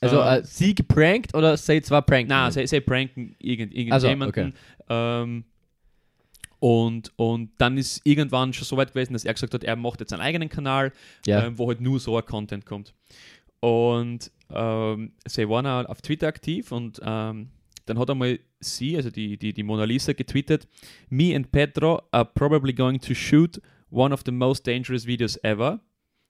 Also 0.02 0.22
Ähm, 0.22 0.42
äh, 0.42 0.44
sie 0.46 0.76
geprankt 0.76 1.34
oder 1.36 1.56
sie 1.58 1.82
zwar 1.82 2.02
pranken? 2.02 2.30
Nein, 2.30 2.52
sie, 2.52 2.66
sie 2.68 2.80
pranken 2.82 3.36
irgend, 3.40 3.74
Also, 3.92 4.08
irgendjemanden. 4.08 4.54
ähm, 4.90 5.44
und, 6.60 7.12
und 7.16 7.52
dann 7.58 7.78
ist 7.78 8.02
irgendwann 8.04 8.52
schon 8.52 8.66
so 8.66 8.76
weit 8.76 8.90
gewesen, 8.94 9.14
dass 9.14 9.24
er 9.24 9.34
gesagt 9.34 9.54
hat, 9.54 9.64
er 9.64 9.76
macht 9.78 10.02
jetzt 10.02 10.12
einen 10.12 10.22
eigenen 10.22 10.50
Kanal, 10.50 10.92
Ja. 11.26 11.46
ähm, 11.46 11.58
wo 11.58 11.68
halt 11.70 11.80
nur 11.80 12.00
so 12.02 12.18
ein 12.18 12.26
Content 12.26 12.66
kommt. 12.66 12.94
Und 13.62 14.32
ähm, 14.54 15.14
sie 15.26 15.48
waren 15.50 15.66
auch 15.66 15.86
auf 15.86 16.02
Twitter 16.02 16.28
aktiv 16.28 16.72
und 16.72 17.00
ähm, 17.04 17.50
dann 17.90 18.00
hat 18.00 18.10
einmal 18.10 18.40
sie, 18.60 18.96
also 18.96 19.10
die, 19.10 19.38
die, 19.38 19.54
die 19.54 19.64
Mona 19.64 19.84
Lisa, 19.84 20.14
getweetet: 20.14 20.68
Me 21.10 21.36
and 21.36 21.52
Pedro 21.52 22.02
are 22.12 22.26
probably 22.26 22.74
going 22.74 23.00
to 23.00 23.14
shoot 23.14 23.60
one 23.90 24.14
of 24.14 24.22
the 24.26 24.32
most 24.32 24.68
dangerous 24.68 25.06
videos 25.06 25.38
ever. 25.44 25.82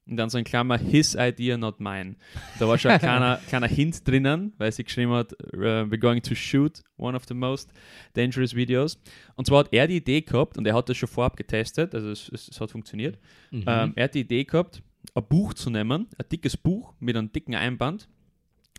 Und 0.08 0.18
dann 0.18 0.30
so 0.30 0.40
in 0.40 0.44
Klammer, 0.44 0.80
his 0.80 1.16
idea, 1.16 1.56
not 1.56 1.80
mine. 1.80 2.16
Da 2.58 2.68
war 2.68 2.80
schon 2.80 2.90
ein 2.90 3.00
kleiner, 3.00 3.40
kleiner 3.48 3.68
Hint 3.68 4.08
drinnen, 4.08 4.54
weil 4.58 4.72
sie 4.72 4.84
geschrieben 4.84 5.12
hat, 5.12 5.34
we're 5.54 6.00
going 6.00 6.24
to 6.24 6.34
shoot 6.34 6.82
one 6.98 7.16
of 7.16 7.26
the 7.28 7.36
most 7.36 7.72
dangerous 8.16 8.56
videos. 8.56 9.00
Und 9.36 9.46
zwar 9.46 9.60
hat 9.60 9.70
er 9.72 9.86
die 9.86 9.98
Idee 9.98 10.22
gehabt, 10.22 10.58
und 10.58 10.66
er 10.66 10.74
hat 10.74 10.90
das 10.90 10.98
schon 10.98 11.10
vorab 11.10 11.38
getestet, 11.38 11.94
also 11.94 12.10
es, 12.10 12.28
es, 12.30 12.48
es 12.48 12.60
hat 12.60 12.72
funktioniert. 12.72 13.20
Mhm. 13.52 13.66
Ähm, 13.68 13.94
er 13.96 14.06
hat 14.06 14.16
die 14.16 14.22
Idee 14.22 14.46
gehabt, 14.46 14.82
ein 15.14 15.24
Buch 15.28 15.54
zu 15.54 15.70
nehmen, 15.70 16.08
ein 16.18 16.26
dickes 16.32 16.58
Buch 16.58 16.94
mit 17.00 17.16
einem 17.16 17.32
dicken 17.32 17.54
Einband, 17.54 18.08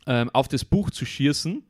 ähm, 0.06 0.30
auf 0.32 0.48
das 0.48 0.64
Buch 0.64 0.90
zu 0.90 1.04
schießen 1.04 1.62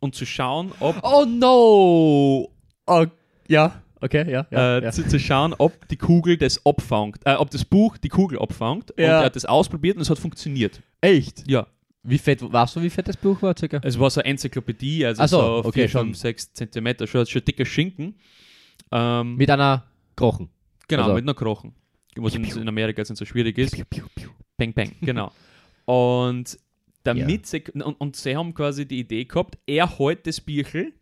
und 0.00 0.14
zu 0.14 0.26
schauen, 0.26 0.72
ob, 0.80 0.96
oh 1.02 1.24
no! 1.24 2.50
Oh, 2.86 3.06
ja, 3.48 3.82
okay, 4.00 4.30
ja. 4.30 4.46
ja, 4.50 4.78
äh, 4.78 4.84
ja. 4.84 4.92
Zu, 4.92 5.06
zu 5.08 5.18
schauen, 5.18 5.54
ob 5.58 5.88
die 5.88 5.96
Kugel 5.96 6.36
das 6.36 6.64
abfangt, 6.64 7.20
äh, 7.24 7.34
ob 7.34 7.50
das 7.50 7.64
Buch 7.64 7.96
die 7.98 8.08
Kugel 8.08 8.38
abfangt. 8.38 8.90
Und 8.92 9.00
Ja. 9.00 9.20
er 9.20 9.24
hat 9.26 9.36
das 9.36 9.44
ausprobiert 9.44 9.96
und 9.96 10.02
es 10.02 10.10
hat 10.10 10.18
funktioniert. 10.18 10.80
Echt? 11.00 11.44
Ja, 11.48 11.66
Wie 12.02 12.18
fett, 12.18 12.40
weißt 12.40 12.76
du, 12.76 12.82
wie 12.82 12.90
fett 12.90 13.08
das 13.08 13.16
Buch 13.16 13.40
war, 13.42 13.54
circa? 13.58 13.80
es 13.82 13.98
war 13.98 14.10
so 14.10 14.20
eine 14.20 14.30
Enzyklopädie, 14.30 15.04
also 15.06 15.22
Ach 15.22 15.28
so, 15.28 15.38
so 15.40 15.68
okay, 15.68 15.80
4, 15.82 15.88
schon. 15.88 16.06
5, 16.06 16.16
6 16.18 16.52
Zentimeter, 16.54 17.06
schon, 17.06 17.26
schon 17.26 17.44
dicker 17.44 17.64
Schinken. 17.64 18.14
Ähm, 18.92 19.34
Mit 19.36 19.50
einer 19.50 19.84
Krochen. 20.14 20.48
genau, 20.88 21.02
also- 21.04 21.14
mit 21.14 21.24
einer 21.24 21.34
Krochen. 21.34 21.74
Was 22.18 22.34
in, 22.34 22.44
in 22.44 22.66
Amerika 22.68 23.00
jetzt 23.02 23.10
nicht 23.10 23.18
so 23.18 23.26
schwierig 23.26 23.58
ist. 23.58 23.76
Bang, 24.56 24.72
bang, 24.72 24.92
genau. 25.02 25.32
Und 25.84 26.58
damit 27.06 27.46
sie, 27.46 27.64
und, 27.74 27.82
und 27.82 28.16
sie 28.16 28.36
haben 28.36 28.54
quasi 28.54 28.86
die 28.86 29.00
Idee 29.00 29.24
gehabt, 29.24 29.58
er 29.66 29.98
hält 29.98 30.26
das 30.26 30.40
Bierchen 30.40 30.92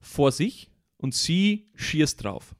vor 0.00 0.32
sich 0.32 0.70
und 0.96 1.14
sie 1.14 1.70
schießt 1.74 2.22
drauf. 2.24 2.54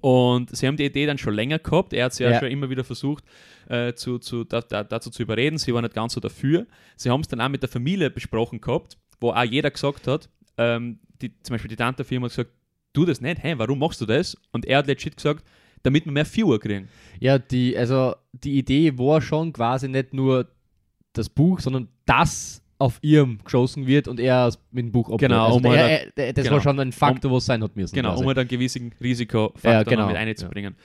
Und 0.00 0.54
sie 0.54 0.66
haben 0.66 0.76
die 0.76 0.84
Idee 0.84 1.06
dann 1.06 1.18
schon 1.18 1.34
länger 1.34 1.58
gehabt. 1.58 1.92
Er 1.92 2.04
hat 2.04 2.14
sie 2.14 2.22
ja, 2.24 2.30
Ja. 2.30 2.38
schon 2.38 2.50
immer 2.50 2.70
wieder 2.70 2.84
versucht, 2.84 3.24
äh, 3.68 3.94
zu, 3.94 4.18
zu, 4.18 4.44
da, 4.44 4.60
da, 4.60 4.84
dazu 4.84 5.10
zu 5.10 5.22
überreden. 5.22 5.58
Sie 5.58 5.72
waren 5.74 5.82
nicht 5.82 5.94
ganz 5.94 6.12
so 6.12 6.20
dafür. 6.20 6.66
Sie 6.96 7.10
haben 7.10 7.22
es 7.22 7.28
dann 7.28 7.40
auch 7.40 7.48
mit 7.48 7.62
der 7.62 7.68
Familie 7.68 8.10
besprochen 8.10 8.60
gehabt, 8.60 8.98
wo 9.20 9.30
auch 9.30 9.42
jeder 9.42 9.70
gesagt 9.70 10.06
hat, 10.06 10.28
ähm, 10.58 11.00
die, 11.20 11.32
zum 11.42 11.54
Beispiel 11.54 11.70
die 11.70 11.76
Tante 11.76 12.04
Firma 12.04 12.26
hat 12.26 12.32
gesagt, 12.32 12.50
tu 12.92 13.04
das 13.04 13.20
nicht, 13.20 13.42
hey, 13.42 13.58
warum 13.58 13.78
machst 13.78 14.00
du 14.00 14.06
das? 14.06 14.36
Und 14.52 14.64
er 14.66 14.78
hat 14.78 14.86
legit 14.86 15.16
gesagt, 15.16 15.44
damit 15.82 16.04
wir 16.04 16.12
mehr 16.12 16.26
Viewer 16.26 16.58
kriegen. 16.60 16.88
Ja, 17.18 17.38
die, 17.38 17.76
also 17.76 18.14
die 18.32 18.58
Idee 18.58 18.96
war 18.98 19.20
schon 19.20 19.52
quasi 19.52 19.88
nicht 19.88 20.12
nur 20.12 20.48
das 21.18 21.28
Buch, 21.28 21.60
sondern 21.60 21.88
das 22.04 22.62
auf 22.78 22.98
ihrem 23.00 23.38
geschossen 23.42 23.86
wird 23.86 24.06
und 24.06 24.20
er 24.20 24.52
mit 24.70 24.84
dem 24.84 24.92
Buch 24.92 25.06
uploadet. 25.08 25.28
Genau, 25.30 25.44
also 25.46 25.56
um 25.56 25.62
der, 25.62 25.72
halt- 25.72 26.12
er, 26.16 26.26
er, 26.26 26.32
das 26.32 26.44
genau. 26.44 26.56
war 26.56 26.62
schon 26.62 26.78
ein 26.78 26.92
Faktor, 26.92 27.32
was 27.32 27.46
sein 27.46 27.62
hat 27.62 27.74
müssen. 27.74 27.94
Genau, 27.94 28.10
quasi. 28.10 28.22
um 28.22 28.28
halt 28.28 28.38
einen 28.38 28.48
gewissen 28.48 28.92
Risikofaktor 29.00 29.72
Ja, 29.72 29.82
genau, 29.82 30.06
mit 30.08 30.16
einzubringen. 30.16 30.76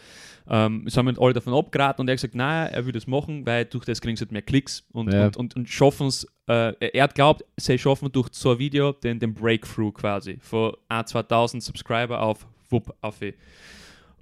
Ähm, 0.50 0.86
es 0.88 0.98
haben 0.98 1.08
halt 1.08 1.20
alle 1.20 1.34
davon 1.34 1.54
abgeraten 1.54 2.02
und 2.02 2.08
er 2.08 2.14
hat 2.14 2.18
gesagt, 2.18 2.36
nein, 2.36 2.70
er 2.72 2.86
will 2.86 2.94
das 2.94 3.08
machen, 3.08 3.46
weil 3.46 3.66
durch 3.66 3.86
das 3.86 4.02
kriegen 4.02 4.16
sie 4.16 4.22
halt 4.22 4.32
mehr 4.32 4.42
Klicks 4.42 4.84
und, 4.92 5.12
Ja. 5.14 5.26
und, 5.28 5.38
und, 5.38 5.56
und 5.56 5.70
schaffen 5.70 6.08
es, 6.08 6.26
äh, 6.48 6.74
er 6.94 7.04
hat 7.04 7.14
glaubt, 7.16 7.44
sie 7.58 7.78
schaffen 7.78 8.12
durch 8.12 8.30
so 8.32 8.52
ein 8.52 8.60
Video 8.60 8.94
den, 8.94 9.20
den 9.20 9.34
Breakthrough 9.34 9.94
quasi 9.94 10.38
von 10.42 10.74
1, 10.90 11.12
2000 11.12 11.62
Subscriber 11.62 12.22
auf 12.22 12.48
wupp, 12.70 12.94
auf 13.02 13.22
eh. 13.22 13.34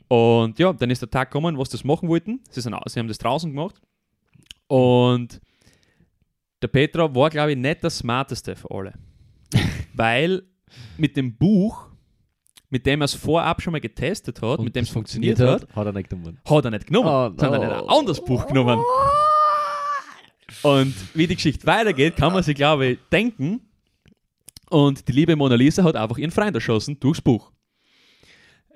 Und 0.08 0.58
ja, 0.60 0.74
dann 0.74 0.90
ist 0.90 1.02
der 1.04 1.10
Tag 1.10 1.30
gekommen, 1.32 1.56
wo 1.56 1.64
sie 1.64 1.72
das 1.72 1.84
machen 1.84 2.10
wollten. 2.10 2.42
Sie, 2.50 2.62
sind, 2.62 2.76
sie 2.88 3.00
haben 3.00 3.08
das 3.08 3.20
draußen 3.20 3.50
gemacht 3.52 3.80
und 4.68 5.40
der 6.62 6.68
Petra 6.68 7.14
war, 7.14 7.30
glaube 7.30 7.52
ich, 7.52 7.58
nicht 7.58 7.84
der 7.84 7.90
smarteste 7.90 8.56
für 8.56 8.70
alle. 8.72 8.94
weil 9.94 10.44
mit 10.98 11.18
dem 11.18 11.36
Buch, 11.36 11.88
mit 12.70 12.86
dem 12.86 13.02
er 13.02 13.06
es 13.06 13.14
vorab 13.16 13.62
schon 13.62 13.72
mal 13.72 13.82
getestet 13.82 14.42
hat, 14.42 14.60
und 14.60 14.66
mit 14.66 14.76
dem 14.76 14.84
es 14.84 14.90
funktioniert 14.90 15.40
hat, 15.40 15.68
hat 15.76 15.86
er 15.86 15.92
nicht 15.94 16.10
genommen. 16.10 16.40
hat 16.46 16.66
er 16.66 16.72
nicht 16.72 16.88
genommen, 16.88 17.10
Oh, 17.10 17.40
sondern 17.40 17.62
no. 17.62 17.68
er 17.68 17.78
hat 17.78 17.84
ein 17.84 17.90
anderes 17.90 18.24
Buch 18.24 18.46
genommen. 18.48 18.80
Und 20.64 20.94
wie 21.14 21.28
die 21.28 21.36
Geschichte 21.36 21.66
weitergeht, 21.68 22.16
kann 22.16 22.34
man 22.34 22.44
sich, 22.44 22.56
glaube 22.56 22.86
ich, 22.88 23.00
denken. 23.12 23.62
Und 24.70 25.08
die 25.08 25.12
liebe 25.12 25.36
Mona 25.36 25.56
Lisa 25.56 25.84
hat 25.84 25.96
einfach 25.96 26.18
ihren 26.18 26.32
Freund 26.32 26.56
erschossen 26.56 27.00
durchs 27.00 27.22
Buch. 27.22 27.52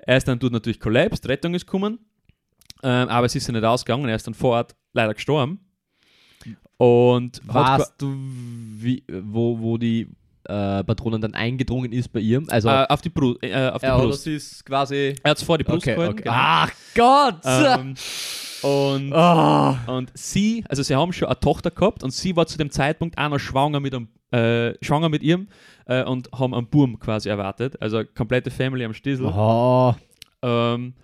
Er 0.06 0.16
ist 0.16 0.26
dann 0.28 0.38
dort 0.38 0.52
natürlich 0.52 0.80
collapsed, 0.80 1.28
Rettung 1.28 1.54
ist 1.54 1.66
gekommen, 1.66 1.98
ähm, 2.82 3.08
aber 3.08 3.26
es 3.26 3.34
ist 3.34 3.46
ja 3.46 3.52
nicht 3.52 3.64
ausgegangen, 3.64 4.08
er 4.08 4.16
ist 4.16 4.26
dann 4.26 4.34
vor 4.34 4.50
Ort 4.56 4.74
leider 4.92 5.14
gestorben. 5.14 5.60
Und 6.76 7.40
Weißt 7.44 7.94
du, 7.98 8.14
wie, 8.16 9.02
wo, 9.08 9.58
wo 9.60 9.78
die 9.78 10.08
äh, 10.44 10.82
Patronen 10.84 11.20
dann 11.20 11.34
eingedrungen 11.34 11.92
ist 11.92 12.12
bei 12.12 12.20
ihm? 12.20 12.46
Also, 12.50 12.68
äh, 12.68 12.86
auf 12.88 13.00
die, 13.00 13.08
Bru 13.10 13.36
äh, 13.40 13.68
auf 13.70 13.80
die 13.80 13.86
ja, 13.86 13.96
Brust. 13.96 14.24
sie 14.24 14.34
ist 14.34 14.64
quasi. 14.66 15.14
Er 15.22 15.30
hat 15.30 15.38
es 15.38 15.42
vor 15.44 15.56
die 15.56 15.64
Brust 15.64 15.86
Okay, 15.86 15.94
gehalten. 15.94 16.12
okay. 16.14 16.22
genau. 16.24 16.36
Ach 16.36 16.72
Gott! 16.94 17.40
Ähm, 17.44 17.94
und 18.62 19.12
Ah. 19.12 19.78
Und 19.86 20.10
sie, 20.14 20.64
also 20.68 20.82
sie 20.82 20.94
haben 20.94 21.12
schon 21.12 21.28
eine 21.28 21.38
Tochter 21.38 21.70
gehabt 21.70 22.02
und 22.02 22.10
sie 22.12 22.34
war 22.34 22.46
zu 22.46 22.58
dem 22.58 22.70
Zeitpunkt 22.70 23.18
auch 23.18 23.28
noch 23.28 23.38
schwanger 23.38 23.78
mit, 23.80 23.94
einem, 23.94 24.08
äh, 24.32 24.74
schwanger 24.84 25.08
mit 25.10 25.22
ihm 25.22 25.48
äh, 25.86 26.02
und 26.02 26.30
haben 26.32 26.54
einen 26.54 26.66
Burm 26.68 26.98
quasi 26.98 27.28
erwartet. 27.28 27.80
Also 27.80 28.02
komplette 28.04 28.50
Family 28.50 28.84
am 28.84 28.94
Stiesel. 28.94 29.26
Oh. 29.26 29.94
Ähm, 30.42 30.94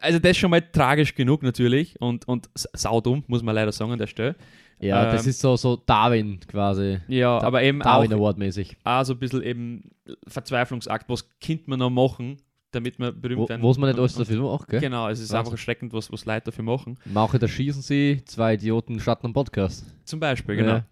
also 0.00 0.18
das 0.18 0.30
ist 0.32 0.36
schon 0.38 0.50
mal 0.50 0.60
tragisch 0.62 1.14
genug 1.14 1.42
natürlich 1.42 2.00
und, 2.00 2.26
und 2.28 2.48
saudumm, 2.54 3.24
muss 3.26 3.42
man 3.42 3.54
leider 3.54 3.72
sagen 3.72 3.92
an 3.92 3.98
der 3.98 4.06
Stelle. 4.06 4.36
Ja, 4.80 5.10
das 5.10 5.24
Ähm, 5.24 5.30
ist 5.30 5.40
so, 5.40 5.56
so 5.56 5.76
Darwin 5.76 6.38
quasi. 6.46 6.98
Ja, 7.08 7.40
Da- 7.40 7.46
aber 7.48 7.62
eben 7.62 7.82
auch, 7.82 7.86
Darwin 7.96 8.12
Award 8.12 8.38
mäßig. 8.38 8.76
auch 8.84 9.04
so 9.04 9.14
ein 9.14 9.18
bisschen 9.18 9.42
eben 9.42 9.90
Verzweiflungsakt, 10.28 11.08
was 11.08 11.28
könnte 11.40 11.64
man 11.68 11.80
noch 11.80 11.90
machen, 11.90 12.36
damit 12.70 12.98
man 12.98 13.20
berühmt 13.20 13.40
Wo, 13.40 13.48
werden. 13.48 13.62
wo 13.62 13.72
man 13.74 13.90
nicht 13.90 13.98
alles 13.98 14.14
dafür 14.14 14.40
macht, 14.42 14.68
gell? 14.68 14.80
Genau, 14.80 15.08
es 15.08 15.18
ist 15.18 15.24
Wahnsinn. 15.30 15.38
einfach 15.38 15.52
erschreckend, 15.52 15.92
was, 15.92 16.12
was 16.12 16.24
Leute 16.26 16.46
dafür 16.46 16.64
machen. 16.64 16.96
Mache, 17.06 17.38
da 17.38 17.48
schießen 17.48 17.82
sie, 17.82 18.22
zwei 18.26 18.54
Idioten 18.54 19.00
starten 19.00 19.26
einen 19.26 19.34
Podcast. 19.34 19.84
Zum 20.04 20.20
Beispiel, 20.20 20.56
genau. 20.56 20.72
Ja. 20.74 20.84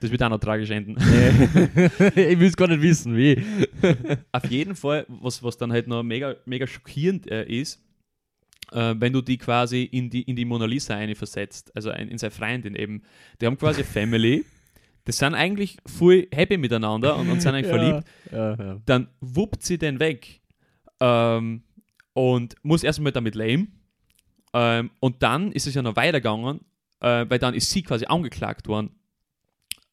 Das 0.00 0.10
wird 0.10 0.22
auch 0.22 0.28
noch 0.30 0.38
tragisch 0.38 0.70
enden. 0.70 0.96
ich 0.98 2.38
will 2.38 2.46
es 2.48 2.56
gar 2.56 2.68
nicht 2.68 2.82
wissen, 2.82 3.16
wie. 3.16 3.42
Auf 4.32 4.44
jeden 4.50 4.74
Fall, 4.74 5.06
was, 5.08 5.42
was 5.42 5.56
dann 5.56 5.72
halt 5.72 5.86
noch 5.86 6.02
mega, 6.02 6.34
mega 6.46 6.66
schockierend 6.66 7.30
äh, 7.30 7.44
ist, 7.46 7.82
äh, 8.72 8.94
wenn 8.98 9.12
du 9.12 9.20
die 9.20 9.38
quasi 9.38 9.82
in 9.82 10.10
die, 10.10 10.22
in 10.22 10.36
die 10.36 10.44
Mona 10.44 10.64
Lisa 10.64 10.94
eine 10.96 11.14
versetzt, 11.14 11.74
also 11.74 11.90
ein, 11.90 12.08
in 12.08 12.18
seine 12.18 12.30
Freundin 12.30 12.74
eben. 12.74 13.02
Die 13.40 13.46
haben 13.46 13.58
quasi 13.58 13.84
Family, 13.84 14.44
die 15.06 15.12
sind 15.12 15.34
eigentlich 15.34 15.76
voll 15.86 16.28
happy 16.32 16.56
miteinander 16.56 17.16
und, 17.16 17.28
und 17.30 17.40
sind 17.40 17.54
eigentlich 17.54 17.72
verliebt. 17.72 18.04
Ja, 18.30 18.54
ja. 18.54 18.80
Dann 18.86 19.08
wuppt 19.20 19.62
sie 19.62 19.78
den 19.78 20.00
weg 20.00 20.40
ähm, 21.00 21.62
und 22.12 22.54
muss 22.62 22.84
erstmal 22.84 23.12
damit 23.12 23.34
leben. 23.34 23.80
Ähm, 24.52 24.90
und 25.00 25.22
dann 25.22 25.52
ist 25.52 25.66
es 25.66 25.74
ja 25.74 25.82
noch 25.82 25.96
weitergegangen, 25.96 26.60
äh, 27.00 27.26
weil 27.28 27.38
dann 27.38 27.54
ist 27.54 27.70
sie 27.70 27.82
quasi 27.82 28.06
angeklagt 28.06 28.68
worden. 28.68 28.90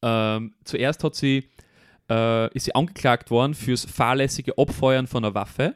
Ähm, 0.02 0.54
zuerst 0.64 1.04
hat 1.04 1.16
sie, 1.16 1.50
äh, 2.10 2.54
ist 2.54 2.66
sie 2.66 2.76
angeklagt 2.76 3.32
worden 3.32 3.54
fürs 3.54 3.86
fahrlässige 3.86 4.58
Abfeuern 4.58 5.08
von 5.08 5.24
einer 5.24 5.34
Waffe, 5.34 5.76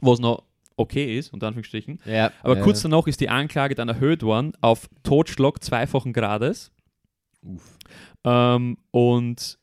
was 0.00 0.18
noch 0.18 0.47
okay 0.78 1.18
ist, 1.18 1.32
unter 1.32 1.46
Anführungsstrichen. 1.48 2.00
ja. 2.06 2.32
Aber 2.42 2.56
ja. 2.56 2.62
kurz 2.62 2.82
danach 2.82 3.06
ist 3.06 3.20
die 3.20 3.28
Anklage 3.28 3.74
dann 3.74 3.88
erhöht 3.88 4.22
worden 4.22 4.52
auf 4.60 4.88
Totschlag 5.02 5.62
zweifachen 5.62 6.12
Grades. 6.12 6.70
Ähm, 8.24 8.78
und 8.90 9.58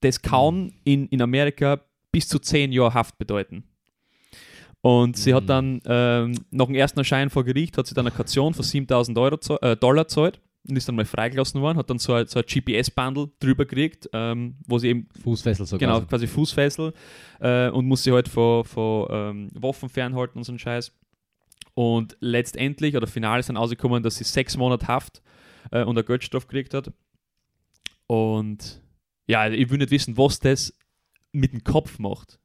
das 0.00 0.22
kann 0.22 0.72
in, 0.84 1.06
in 1.08 1.22
Amerika 1.22 1.80
bis 2.10 2.28
zu 2.28 2.38
zehn 2.38 2.72
Jahre 2.72 2.94
Haft 2.94 3.18
bedeuten. 3.18 3.64
Und 4.80 5.16
sie 5.16 5.32
hat 5.32 5.44
Mhm. 5.44 5.46
dann 5.48 5.80
ähm, 5.86 6.34
nach 6.50 6.66
dem 6.66 6.74
ersten 6.74 6.98
Erscheinen 6.98 7.30
vor 7.30 7.44
Gericht 7.44 7.78
hat 7.78 7.86
sie 7.86 7.94
dann 7.94 8.06
eine 8.06 8.14
Kaution 8.16 8.52
von 8.52 8.64
7000 8.64 9.16
Euro, 9.16 9.36
zo- 9.38 9.58
äh, 9.60 9.76
Dollar 9.76 10.08
zahlt 10.08 10.40
und 10.68 10.76
ist 10.76 10.88
dann 10.88 10.94
mal 10.94 11.04
freigelassen 11.04 11.60
worden, 11.60 11.78
hat 11.78 11.90
dann 11.90 11.98
so 11.98 12.14
ein, 12.14 12.26
so 12.26 12.38
ein 12.38 12.44
GPS-Bundle 12.46 13.30
drüber 13.40 13.64
gekriegt, 13.64 14.08
ähm, 14.12 14.56
wo 14.66 14.78
sie 14.78 14.88
eben 14.88 15.08
Fußfessel 15.22 15.66
sogar. 15.66 15.78
genau 15.78 16.06
quasi 16.06 16.26
Fußfessel 16.26 16.92
äh, 17.40 17.68
und 17.70 17.86
muss 17.86 18.04
sie 18.04 18.12
halt 18.12 18.28
vor, 18.28 18.64
vor 18.64 19.10
ähm, 19.10 19.48
Waffen 19.54 19.88
fernhalten 19.88 20.38
und 20.38 20.44
so 20.44 20.52
einen 20.52 20.58
Scheiß. 20.58 20.92
Und 21.74 22.16
letztendlich 22.20 22.96
oder 22.96 23.06
final 23.06 23.40
ist 23.40 23.48
dann 23.48 23.56
rausgekommen, 23.56 24.02
dass 24.02 24.16
sie 24.16 24.24
sechs 24.24 24.56
Monate 24.56 24.86
Haft 24.86 25.22
äh, 25.70 25.82
und 25.82 25.96
eine 25.96 26.04
Geldstrafe 26.04 26.46
gekriegt 26.46 26.74
hat. 26.74 26.92
Und 28.06 28.82
ja, 29.26 29.48
ich 29.48 29.70
will 29.70 29.78
nicht 29.78 29.90
wissen, 29.90 30.16
was 30.16 30.38
das 30.38 30.74
mit 31.32 31.52
dem 31.52 31.64
Kopf 31.64 31.98
macht. 31.98 32.38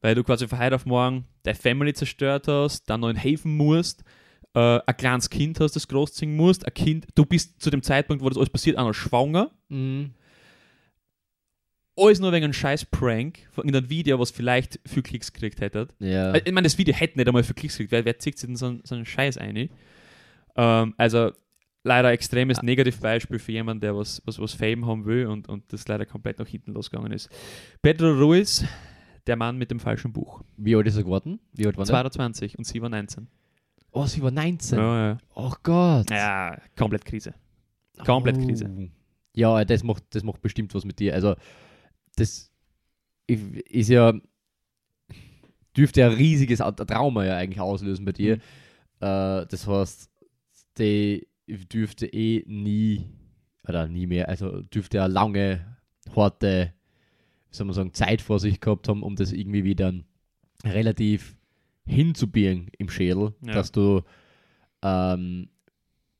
Weil 0.00 0.14
du 0.14 0.24
quasi 0.24 0.48
von 0.48 0.58
heute 0.58 0.74
auf 0.74 0.86
morgen 0.86 1.26
deine 1.44 1.54
Family 1.54 1.92
zerstört 1.92 2.48
hast, 2.48 2.88
dann 2.90 3.00
noch 3.00 3.10
in 3.10 3.16
Häfen 3.16 3.56
musst, 3.56 4.02
äh, 4.54 4.80
ein 4.86 4.96
kleines 4.96 5.30
Kind 5.30 5.60
hast, 5.60 5.76
das 5.76 5.88
großziehen 5.88 6.34
musst, 6.36 6.66
ein 6.66 6.74
Kind, 6.74 7.06
du 7.14 7.24
bist 7.24 7.60
zu 7.62 7.70
dem 7.70 7.82
Zeitpunkt, 7.82 8.22
wo 8.22 8.28
das 8.28 8.36
alles 8.38 8.50
passiert, 8.50 8.76
auch 8.78 8.86
noch 8.86 8.92
schwanger. 8.94 9.50
Mhm. 9.68 10.10
Alles 11.96 12.20
nur 12.20 12.32
wegen 12.32 12.44
einem 12.44 12.52
scheiß 12.54 12.86
Prank 12.86 13.40
von 13.50 13.64
irgendeinem 13.64 13.90
Video, 13.90 14.18
was 14.18 14.30
vielleicht 14.30 14.80
viel 14.86 15.02
Klicks 15.02 15.30
gekriegt 15.32 15.60
hätte. 15.60 15.88
Ja. 15.98 16.32
Äh, 16.32 16.40
Ich 16.44 16.52
meine, 16.52 16.64
das 16.64 16.78
Video 16.78 16.94
hätte 16.94 17.18
nicht 17.18 17.28
einmal 17.28 17.42
viel 17.44 17.54
Klicks 17.54 17.76
gekriegt, 17.76 17.92
weil 17.92 18.04
wer 18.06 18.18
zieht 18.18 18.38
sich 18.38 18.46
denn 18.48 18.56
so, 18.56 18.66
einen- 18.66 18.80
so 18.84 18.94
einen 18.94 19.04
Scheiß 19.04 19.36
ein? 19.36 19.68
Ähm, 20.56 20.94
also 20.96 21.32
leider 21.84 22.08
ein 22.08 22.14
extremes 22.14 22.58
Ah. 22.58 22.62
Negativbeispiel 22.62 23.38
für 23.38 23.52
jemanden, 23.52 23.82
der 23.82 23.94
was, 23.94 24.22
was, 24.24 24.38
was 24.38 24.54
Fame 24.54 24.86
haben 24.86 25.04
will 25.04 25.26
und, 25.26 25.48
und 25.50 25.70
das 25.72 25.86
leider 25.86 26.06
komplett 26.06 26.38
nach 26.38 26.46
hinten 26.46 26.72
losgegangen 26.72 27.12
ist. 27.12 27.28
Pedro 27.82 28.10
Ruiz, 28.12 28.64
der 29.26 29.36
Mann 29.36 29.58
mit 29.58 29.70
dem 29.70 29.78
falschen 29.78 30.12
Buch. 30.14 30.42
Wie 30.56 30.74
alt 30.74 30.86
ist 30.86 30.96
er 30.96 31.02
geworden? 31.04 31.40
Wie 31.52 31.66
alt 31.66 31.76
war 31.76 31.82
er? 31.84 31.86
22 31.86 32.56
und 32.56 32.64
sie 32.64 32.80
war 32.80 32.88
19. 32.88 33.28
Oh, 33.92 34.06
sie 34.06 34.22
war 34.22 34.30
19. 34.30 34.78
Ja, 34.78 35.08
ja. 35.08 35.18
Oh 35.34 35.52
Gott. 35.62 36.10
ja, 36.10 36.58
komplett 36.76 37.04
Krise. 37.04 37.34
komplett 38.04 38.38
oh. 38.38 38.46
Krise. 38.46 38.90
Ja, 39.34 39.64
das 39.64 39.82
macht, 39.82 40.04
das 40.10 40.22
macht 40.22 40.40
bestimmt 40.40 40.74
was 40.74 40.84
mit 40.84 40.98
dir. 40.98 41.14
Also, 41.14 41.36
das 42.16 42.50
ist 43.26 43.88
ja, 43.88 44.14
dürfte 45.76 46.00
ja 46.00 46.08
ein 46.08 46.14
riesiges 46.14 46.58
Trauma 46.58 47.24
ja 47.24 47.36
eigentlich 47.36 47.60
auslösen 47.60 48.04
bei 48.04 48.12
dir. 48.12 48.36
Mhm. 48.36 48.40
Äh, 49.00 49.46
das 49.46 49.66
heißt, 49.66 50.10
die 50.78 51.28
dürfte 51.46 52.06
eh 52.06 52.44
nie, 52.46 53.06
oder 53.68 53.88
nie 53.88 54.06
mehr, 54.06 54.28
also 54.28 54.62
dürfte 54.62 54.98
ja 54.98 55.06
lange, 55.06 55.76
harte, 56.16 56.72
wie 57.50 57.56
soll 57.56 57.66
man 57.66 57.74
sagen, 57.74 57.94
Zeit 57.94 58.22
vor 58.22 58.38
sich 58.38 58.60
gehabt 58.60 58.88
haben, 58.88 59.02
um 59.02 59.16
das 59.16 59.32
irgendwie 59.32 59.64
wieder 59.64 59.92
relativ 60.64 61.36
hinzubiegen 61.86 62.70
im 62.78 62.88
Schädel, 62.88 63.34
Ja. 63.44 63.52
dass 63.54 63.72
du 63.72 64.02
ähm, 64.82 65.48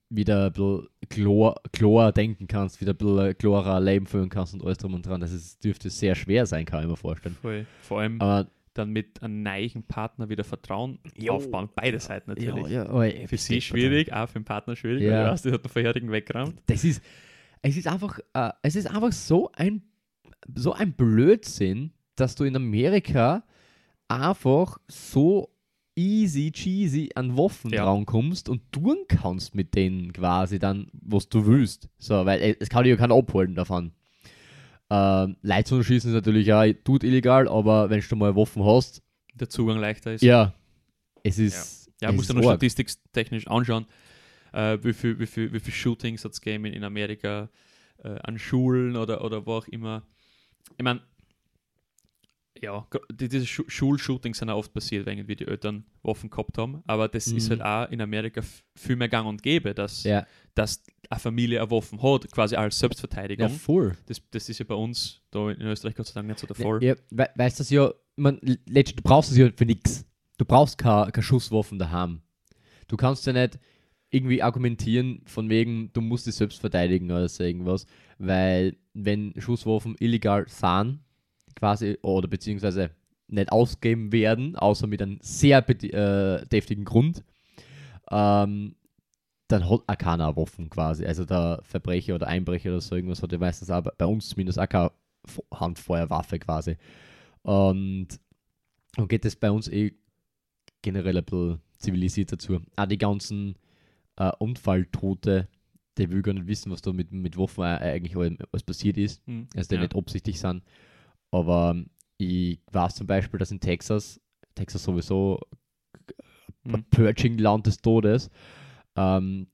wieder 0.09 0.47
ein 0.47 0.52
bisschen 0.52 0.88
chlor, 1.09 1.61
chlor 1.73 2.12
denken 2.12 2.47
kannst, 2.47 2.81
wieder 2.81 2.92
ein 2.92 2.97
bisschen 2.99 3.38
chlorer 3.38 3.81
Leben 3.81 4.07
führen 4.07 4.28
kannst 4.28 4.54
und 4.54 4.62
alles 4.64 4.78
drum 4.78 4.95
und 4.95 5.07
dran. 5.07 5.21
Das 5.21 5.33
ist, 5.33 5.64
dürfte 5.64 5.88
sehr 5.90 6.14
schwer 6.14 6.47
sein, 6.47 6.64
kann 6.66 6.83
ich 6.83 6.88
mir 6.88 6.97
vorstellen. 6.97 7.37
Voll. 7.40 7.66
Vor 7.81 8.00
allem 8.00 8.21
Aber 8.21 8.50
dann 8.75 8.90
mit 8.90 9.23
einem 9.23 9.42
neuen 9.42 9.83
Partner 9.87 10.28
wieder 10.28 10.45
Vertrauen 10.45 10.99
Jo. 11.16 11.35
aufbauen. 11.35 11.69
Beide 11.75 11.99
Seiten 12.00 12.31
natürlich. 12.31 12.69
ja, 12.69 12.90
oh, 12.92 13.02
ey, 13.02 13.26
Für 13.26 13.37
sie 13.37 13.61
schwierig, 13.61 14.12
auch 14.12 14.28
für 14.28 14.38
den 14.40 14.45
Partner 14.45 14.76
schwierig, 14.76 15.02
Ja. 15.02 15.11
weil 15.19 15.25
du 15.25 15.31
weißt, 15.33 15.45
die 15.47 15.52
hat 15.52 15.64
den 15.64 15.69
vorherigen 15.71 16.11
weggerammt. 16.11 16.61
Das 16.66 16.85
ist, 16.85 17.02
es 17.62 17.76
ist 17.76 17.87
einfach, 17.87 18.19
äh, 18.35 18.50
es 18.62 18.76
ist 18.76 18.87
einfach 18.87 19.12
so 19.12 19.50
ein, 19.54 19.83
so 20.54 20.73
ein 20.73 20.92
Blödsinn, 20.92 21.92
dass 22.16 22.35
du 22.35 22.45
in 22.45 22.57
Amerika 22.57 23.45
einfach 24.21 24.78
so 24.88 25.49
easy 25.95 26.50
cheesy 26.50 27.11
an 27.14 27.37
Waffen 27.37 27.71
Ja. 27.73 27.85
rankommst 27.85 28.49
und 28.49 28.73
tun 28.73 28.97
kannst 29.09 29.54
mit 29.54 29.75
denen 29.75 30.12
quasi 30.12 30.59
dann, 30.59 30.88
was 30.92 31.28
du 31.28 31.47
willst. 31.47 31.88
So, 31.99 32.25
weil 32.25 32.40
äh, 32.40 32.57
es 32.61 32.69
kann 32.69 32.85
dir 32.85 32.90
ja 32.90 32.97
keiner 32.97 33.14
abholen 33.14 33.54
davon. 33.54 33.92
Ähm, 34.90 35.37
zu 35.64 35.83
schießen 35.83 36.11
ist 36.11 36.14
natürlich 36.14 36.52
auch 36.52 36.64
tut 36.85 37.04
illegal, 37.04 37.49
aber 37.49 37.88
wenn 37.90 38.02
du 38.07 38.16
mal 38.16 38.37
Waffen 38.37 38.64
hast, 38.64 39.02
Der 39.35 39.49
Zugang 39.49 39.78
leichter 39.78 40.12
ist. 40.12 40.23
ja, 40.23 40.52
es 41.23 41.38
ist. 41.38 41.90
Ja, 42.00 42.11
es 42.11 42.16
musst 42.16 42.31
du 42.31 42.35
noch 42.35 42.42
statistiktechnisch 42.42 43.47
anschauen, 43.47 43.87
äh, 44.52 44.76
wie 44.83 44.92
viele 44.92 45.19
wie 45.19 45.26
viel, 45.26 45.52
wie 45.52 45.61
viel 45.61 45.73
Shootings 45.73 46.25
hat 46.25 46.33
es 46.33 46.40
gegeben 46.40 46.66
in, 46.66 46.75
in 46.75 46.85
Amerika 46.85 47.49
äh, 48.02 48.19
an 48.23 48.38
Schulen 48.38 48.97
oder, 48.97 49.25
oder 49.25 49.47
wo 49.47 49.52
auch 49.54 49.69
immer. 49.69 50.02
Ich 50.76 50.83
meine, 50.85 51.00
ja, 52.62 52.87
diese 53.12 53.45
Schu 53.47 53.64
Schulshootings 53.66 54.38
sind 54.38 54.49
auch 54.50 54.59
oft 54.59 54.73
passiert, 54.73 55.04
wenn 55.07 55.19
irgendwie 55.19 55.37
die 55.37 55.47
Eltern 55.47 55.85
Waffen 56.02 56.31
gehabt 56.31 56.57
haben, 56.59 56.83
aber 56.87 57.09
das 57.09 57.26
ist 57.26 57.47
Mhm. 57.47 57.50
halt 57.50 57.62
auch 57.62 57.92
in 57.92 58.00
Amerika 58.00 58.40
viel 58.76 58.97
mehr 58.97 59.09
gang 59.09 59.26
und 59.26 59.42
gäbe, 59.42 59.75
dass, 59.75 60.04
Ja, 60.04 60.26
dass 60.54 60.83
eine 61.11 61.21
Familie 61.21 61.61
eine 61.61 61.71
Waffen 61.71 62.00
hat, 62.02 62.31
quasi 62.31 62.54
als 62.57 62.76
ja, 62.76 62.81
Selbstverteidigung. 62.81 63.50
voll. 63.50 63.97
das, 64.07 64.23
das 64.31 64.49
ist 64.49 64.59
ja 64.59 64.64
bei 64.64 64.75
uns 64.76 65.21
da 65.31 65.50
in 65.50 65.61
Österreich 65.62 65.95
Gott 65.97 66.07
sei 66.07 66.14
Dank 66.14 66.28
nicht 66.28 66.38
so 66.38 66.47
der 66.47 66.57
Fall. 66.57 66.83
Ja, 66.83 66.95
we 67.11 67.28
weißt 67.35 67.61
du, 67.71 67.75
ja, 67.75 67.92
man, 68.16 68.38
letztlich, 68.66 68.97
du 68.97 69.02
brauchst 69.02 69.31
es 69.33 69.37
ja 69.38 69.50
für 69.54 69.66
nichts. 69.66 70.04
Du 70.38 70.45
brauchst 70.45 70.78
keine 70.78 71.11
keine 71.12 71.23
Schusswaffen 71.23 71.78
daheim. 71.78 72.23
Du 72.88 72.97
kannst 72.97 73.26
ja 73.26 73.33
nicht 73.33 73.59
irgendwie 74.11 74.42
argumentieren 74.42 75.23
von 75.25 75.49
wegen, 75.49 75.90
du 75.95 76.00
musst 76.02 76.26
dich 76.26 76.35
selbst 76.35 76.61
verteidigen 76.61 77.11
oder 77.11 77.28
so 77.28 77.42
irgendwas, 77.45 77.87
weil 78.19 78.76
wenn 78.92 79.33
Schusswaffen 79.40 79.97
illegal 80.00 80.45
sind, 80.49 81.00
quasi, 81.54 81.99
oder 82.02 82.28
beziehungsweise 82.28 82.90
nicht 83.28 83.50
ausgegeben 83.52 84.12
werden, 84.12 84.56
außer 84.56 84.87
mit 84.87 85.00
einem 85.02 85.18
sehr 85.23 85.66
äh, 85.68 86.47
deftigen 86.47 86.85
Grund, 86.85 87.25
ähm, 88.11 88.75
dann 89.49 89.68
hat 89.68 89.80
auch 89.87 89.99
keiner 89.99 90.28
eine 90.28 90.37
Waffen 90.37 90.71
quasi. 90.71 91.04
Also 91.04 91.25
der 91.25 91.61
Verbrecher 91.62 92.14
oder 92.14 92.26
Einbrecher 92.26 92.71
oder 92.71 92.80
so 92.80 92.94
irgendwas 92.97 93.23
hat 93.23 93.32
ja 93.32 93.38
meistens 93.38 93.71
auch 93.71 93.82
bei- 93.82 94.06
uns 94.06 94.28
zumindest 94.28 94.59
auch 94.59 94.68
keine 94.68 94.92
Handfeuerwaffe 95.52 96.38
quasi. 96.38 96.76
Und, 97.42 98.09
und 98.97 99.09
geht 99.09 99.25
es 99.25 99.37
bei 99.37 99.50
uns 99.50 99.68
eh 99.68 99.92
generell 100.82 101.16
ein 101.18 101.25
bisschen 101.25 101.61
zivilisiert 101.78 102.32
dazu. 102.32 102.61
Auch 102.76 102.87
die 102.87 102.99
ganzen 102.99 103.56
äh, 104.16 104.30
Unfalltote, 104.38 105.49
die 105.99 106.11
will 106.11 106.23
gar 106.23 106.32
nicht 106.35 106.47
wissen, 106.47 106.73
was 106.73 106.82
da 106.82 106.92
mit, 106.92 107.12
mit 107.12 107.37
Waffen 107.37 107.64
eigentlich 107.64 108.16
alles 108.16 108.62
passiert 108.64 108.97
ist. 108.99 109.26
Hm, 109.26 109.47
Also 109.54 109.68
die 109.68 109.75
ja. 109.76 109.80
nicht 109.82 109.94
absichtlich 109.97 110.40
sind. 110.40 110.62
Aber 111.33 111.73
ähm, 111.75 111.91
ich 112.19 112.61
weiß 112.71 112.95
zum 112.95 113.07
Beispiel, 113.09 113.39
dass 113.41 113.51
in 113.51 113.59
Texas, 113.59 114.21
Texas 114.55 114.85
sowieso 114.85 115.41
ein 116.65 116.75
Hm. 116.75 116.85
Purging-Land 116.91 117.67
des 117.67 117.79
Todes, 117.79 118.31
ähm, 118.95 119.49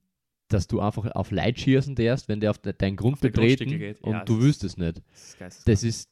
dass 0.49 0.67
du 0.67 0.79
einfach 0.81 1.09
auf 1.15 1.31
Leid 1.31 1.59
schießen 1.59 1.95
darfst, 1.95 2.27
wenn 2.27 2.39
der 2.39 2.51
auf 2.51 2.59
de 2.59 2.73
deinen 2.73 2.95
Grund 2.95 3.15
Auf 3.15 3.21
betreten 3.21 3.69
geht. 3.69 4.01
und 4.01 4.11
Ja, 4.11 4.23
du 4.25 4.35
das 4.35 4.43
willst 4.43 4.63
es 4.63 4.77
nicht. 4.77 5.01
Das 5.39 5.57
ist. 5.57 5.67
Das 5.67 5.83
ist, 5.83 6.09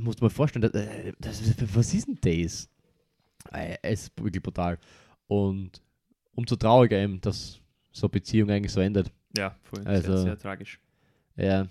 musst 0.00 0.20
du 0.20 0.24
mal 0.24 0.30
vorstellen, 0.30 0.62
das, 0.62 0.72
äh, 0.74 1.12
das 1.18 1.40
ist, 1.40 1.74
was 1.76 1.92
ist 1.94 2.06
denn 2.06 2.18
das? 2.20 2.68
Äh, 3.52 3.76
Es 3.82 4.02
ist 4.08 4.20
wirklich 4.22 4.42
brutal. 4.42 4.78
Und 5.28 5.80
umso 6.32 6.54
trauriger 6.56 6.98
eben, 6.98 7.20
dass 7.20 7.60
so 7.92 8.06
eine 8.06 8.10
Beziehung 8.10 8.50
eigentlich 8.50 8.72
so 8.72 8.80
endet. 8.80 9.10
Ja, 9.36 9.56
voll. 9.62 9.84
Also- 9.86 10.12
sehr, 10.16 10.22
sehr 10.22 10.38
tragisch. 10.38 10.78
Ja, 11.36 11.66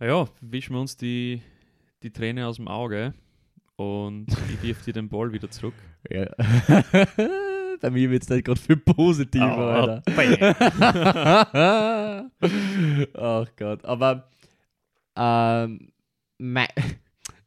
Na 0.00 0.06
Ja, 0.06 0.28
wischen 0.40 0.74
wir 0.74 0.80
uns 0.80 0.96
die, 0.96 1.42
die 2.02 2.10
Träne 2.10 2.46
aus 2.46 2.56
dem 2.56 2.68
Auge 2.68 3.14
und 3.76 4.26
ich 4.52 4.62
wirf 4.62 4.84
dir 4.84 4.92
den 4.92 5.08
Ball 5.08 5.32
wieder 5.32 5.50
zurück. 5.50 5.74
ja. 6.10 6.28
Bei 7.80 7.88
mir 7.88 8.10
wird 8.10 8.24
es 8.24 8.28
nicht 8.28 8.44
gerade 8.44 8.60
viel 8.60 8.76
positiver, 8.76 10.02
Alter. 10.06 10.06
Ach 13.14 13.46
Gott, 13.56 13.84
aber 13.86 14.28
ähm, 15.16 15.90
mein, 16.36 16.68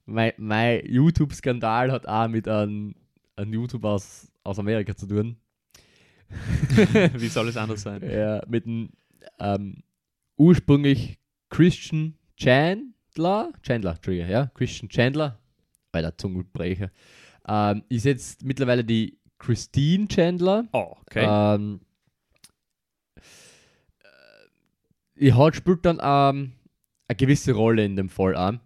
mein, 0.06 0.32
mein 0.38 0.82
YouTube-Skandal 0.86 1.92
hat 1.92 2.08
auch 2.08 2.28
mit 2.30 2.48
einem, 2.48 2.96
einem 3.36 3.54
YouTuber 3.54 3.89
aus, 3.89 4.32
aus 4.44 4.58
Amerika 4.58 4.96
zu 4.96 5.06
tun. 5.06 5.38
Wie 7.13 7.28
soll 7.28 7.50
es 7.50 7.58
anders 7.58 7.84
sein? 7.84 8.02
Ja, 8.02 8.42
mit 8.48 8.66
einem 8.66 8.89
ähm, 9.39 9.84
ursprünglich 10.36 11.20
Christian 11.50 12.92
Chandler, 13.13 13.52
Chandler, 13.62 13.91
Entschuldigung, 13.91 14.30
ja, 14.30 14.47
Christian 14.56 14.89
Chandler, 14.89 15.39
bei 15.91 16.02
der 16.02 16.17
Zungenbrecher, 16.17 16.91
ähm, 17.47 17.84
ist 17.89 18.06
jetzt 18.06 18.43
mittlerweile 18.43 18.84
die 18.84 19.19
Christine 19.38 20.08
Chandler. 20.08 20.67
Oh, 20.71 20.95
okay. 21.02 21.26
Ähm, 21.28 21.82
äh, 25.15 25.32
hat 25.32 25.56
spielt 25.56 25.86
dann 25.86 25.99
ähm, 26.02 26.54
eine 27.08 27.15
gewisse 27.15 27.54
Rolle 27.54 27.86
in 27.86 27.95
dem 27.95 28.10
Fall 28.10 28.36
an, 28.36 28.60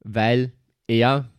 weil 0.00 0.52
er 0.86 1.30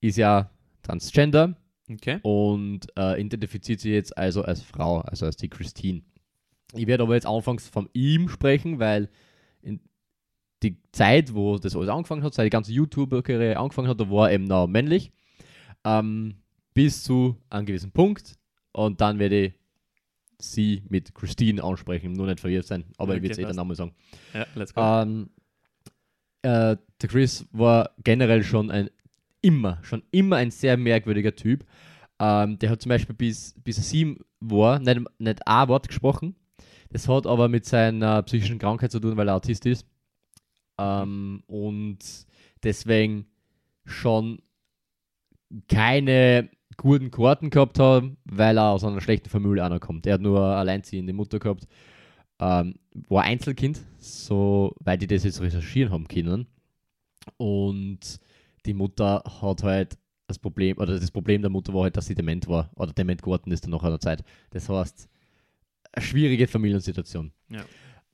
ist 0.00 0.16
ja 0.16 0.50
Transgender 0.82 1.56
okay. 1.90 2.20
und 2.22 2.86
äh, 2.96 3.20
identifiziert 3.20 3.80
sich 3.80 3.92
jetzt 3.92 4.16
also 4.16 4.42
als 4.42 4.62
Frau, 4.62 5.00
also 5.00 5.26
als 5.26 5.36
die 5.36 5.48
Christine. 5.48 6.02
Ich 6.72 6.86
werde 6.86 7.02
aber 7.02 7.14
jetzt 7.14 7.26
anfangs 7.26 7.66
von 7.68 7.88
ihm 7.94 8.28
sprechen, 8.28 8.78
weil 8.78 9.08
in 9.62 9.80
die 10.62 10.78
Zeit, 10.92 11.34
wo 11.34 11.58
das 11.58 11.76
alles 11.76 11.88
angefangen 11.88 12.22
hat, 12.22 12.34
seine 12.34 12.50
ganze 12.50 12.72
YouTuber-Karriere 12.72 13.58
angefangen 13.58 13.88
hat, 13.88 14.00
da 14.00 14.10
war 14.10 14.28
er 14.28 14.34
eben 14.34 14.44
noch 14.44 14.66
männlich. 14.66 15.12
Ähm, 15.84 16.36
bis 16.74 17.02
zu 17.02 17.36
einem 17.50 17.66
gewissen 17.66 17.92
Punkt. 17.92 18.34
Und 18.72 19.00
dann 19.00 19.18
werde 19.18 19.46
ich 19.46 19.52
sie 20.38 20.82
mit 20.88 21.14
Christine 21.14 21.62
ansprechen, 21.62 22.12
nur 22.12 22.26
nicht 22.26 22.40
verwirrt 22.40 22.66
sein, 22.66 22.84
aber 22.98 23.14
ich 23.14 23.20
Okay, 23.20 23.22
werde 23.22 23.32
es 23.32 23.38
eh 23.38 23.42
dann 23.42 23.56
nochmal 23.56 23.76
sagen. 23.76 23.94
Ja, 24.34 24.46
let's 24.54 24.74
go. 24.74 24.80
Ähm, 24.82 25.30
äh, 26.42 26.76
der 27.00 27.08
Chris 27.08 27.46
war 27.52 27.90
generell 28.04 28.42
schon 28.42 28.70
ein 28.70 28.90
immer, 29.40 29.78
schon 29.82 30.02
immer 30.10 30.36
ein 30.36 30.50
sehr 30.50 30.76
merkwürdiger 30.76 31.34
Typ. 31.34 31.64
Ähm, 32.18 32.58
der 32.58 32.70
hat 32.70 32.82
zum 32.82 32.90
Beispiel 32.90 33.14
bis, 33.14 33.54
bis 33.62 33.78
er 33.78 33.84
sieben 33.84 34.18
war, 34.40 34.78
nicht, 34.78 35.00
nicht 35.18 35.46
ein 35.46 35.68
Wort 35.68 35.88
gesprochen. 35.88 36.36
Das 36.90 37.08
hat 37.08 37.26
aber 37.26 37.48
mit 37.48 37.64
seiner 37.64 38.22
psychischen 38.22 38.58
Krankheit 38.58 38.90
zu 38.90 39.00
tun, 39.00 39.16
weil 39.16 39.28
er 39.28 39.36
Autist 39.36 39.66
ist. 39.66 39.86
Ähm, 40.78 41.42
und 41.46 41.98
deswegen 42.62 43.26
schon 43.84 44.42
keine 45.68 46.50
guten 46.76 47.10
Karten 47.10 47.50
gehabt 47.50 47.78
hat, 47.78 48.04
weil 48.24 48.58
er 48.58 48.70
aus 48.70 48.84
einer 48.84 49.00
schlechten 49.00 49.30
Familie 49.30 49.64
auch 49.64 49.70
noch 49.70 49.80
kommt. 49.80 50.06
Er 50.06 50.14
hat 50.14 50.20
nur 50.20 50.40
alleinziehende 50.40 51.12
Mutter 51.12 51.38
gehabt 51.38 51.66
ähm, 52.38 52.74
war 53.08 53.24
Einzelkind, 53.24 53.80
so 53.98 54.74
weil 54.80 54.98
die 54.98 55.06
das 55.06 55.24
jetzt 55.24 55.40
recherchieren 55.40 55.92
haben 55.92 56.08
können. 56.08 56.46
Und 57.36 58.20
die 58.66 58.74
Mutter 58.74 59.22
hat 59.40 59.62
halt 59.62 59.98
das 60.26 60.38
Problem, 60.38 60.78
oder 60.78 60.98
das 60.98 61.10
Problem 61.10 61.40
der 61.40 61.50
Mutter 61.50 61.72
war 61.72 61.84
halt, 61.84 61.96
dass 61.96 62.06
sie 62.06 62.14
dement 62.14 62.48
war, 62.48 62.70
oder 62.74 62.92
dement 62.92 63.22
geworden 63.22 63.52
ist 63.52 63.64
dann 63.64 63.70
nach 63.70 63.84
einer 63.84 64.00
Zeit. 64.00 64.24
Das 64.50 64.68
heißt, 64.68 65.08
eine 65.92 66.04
schwierige 66.04 66.46
Familiensituation. 66.46 67.32
Ja. 67.48 67.64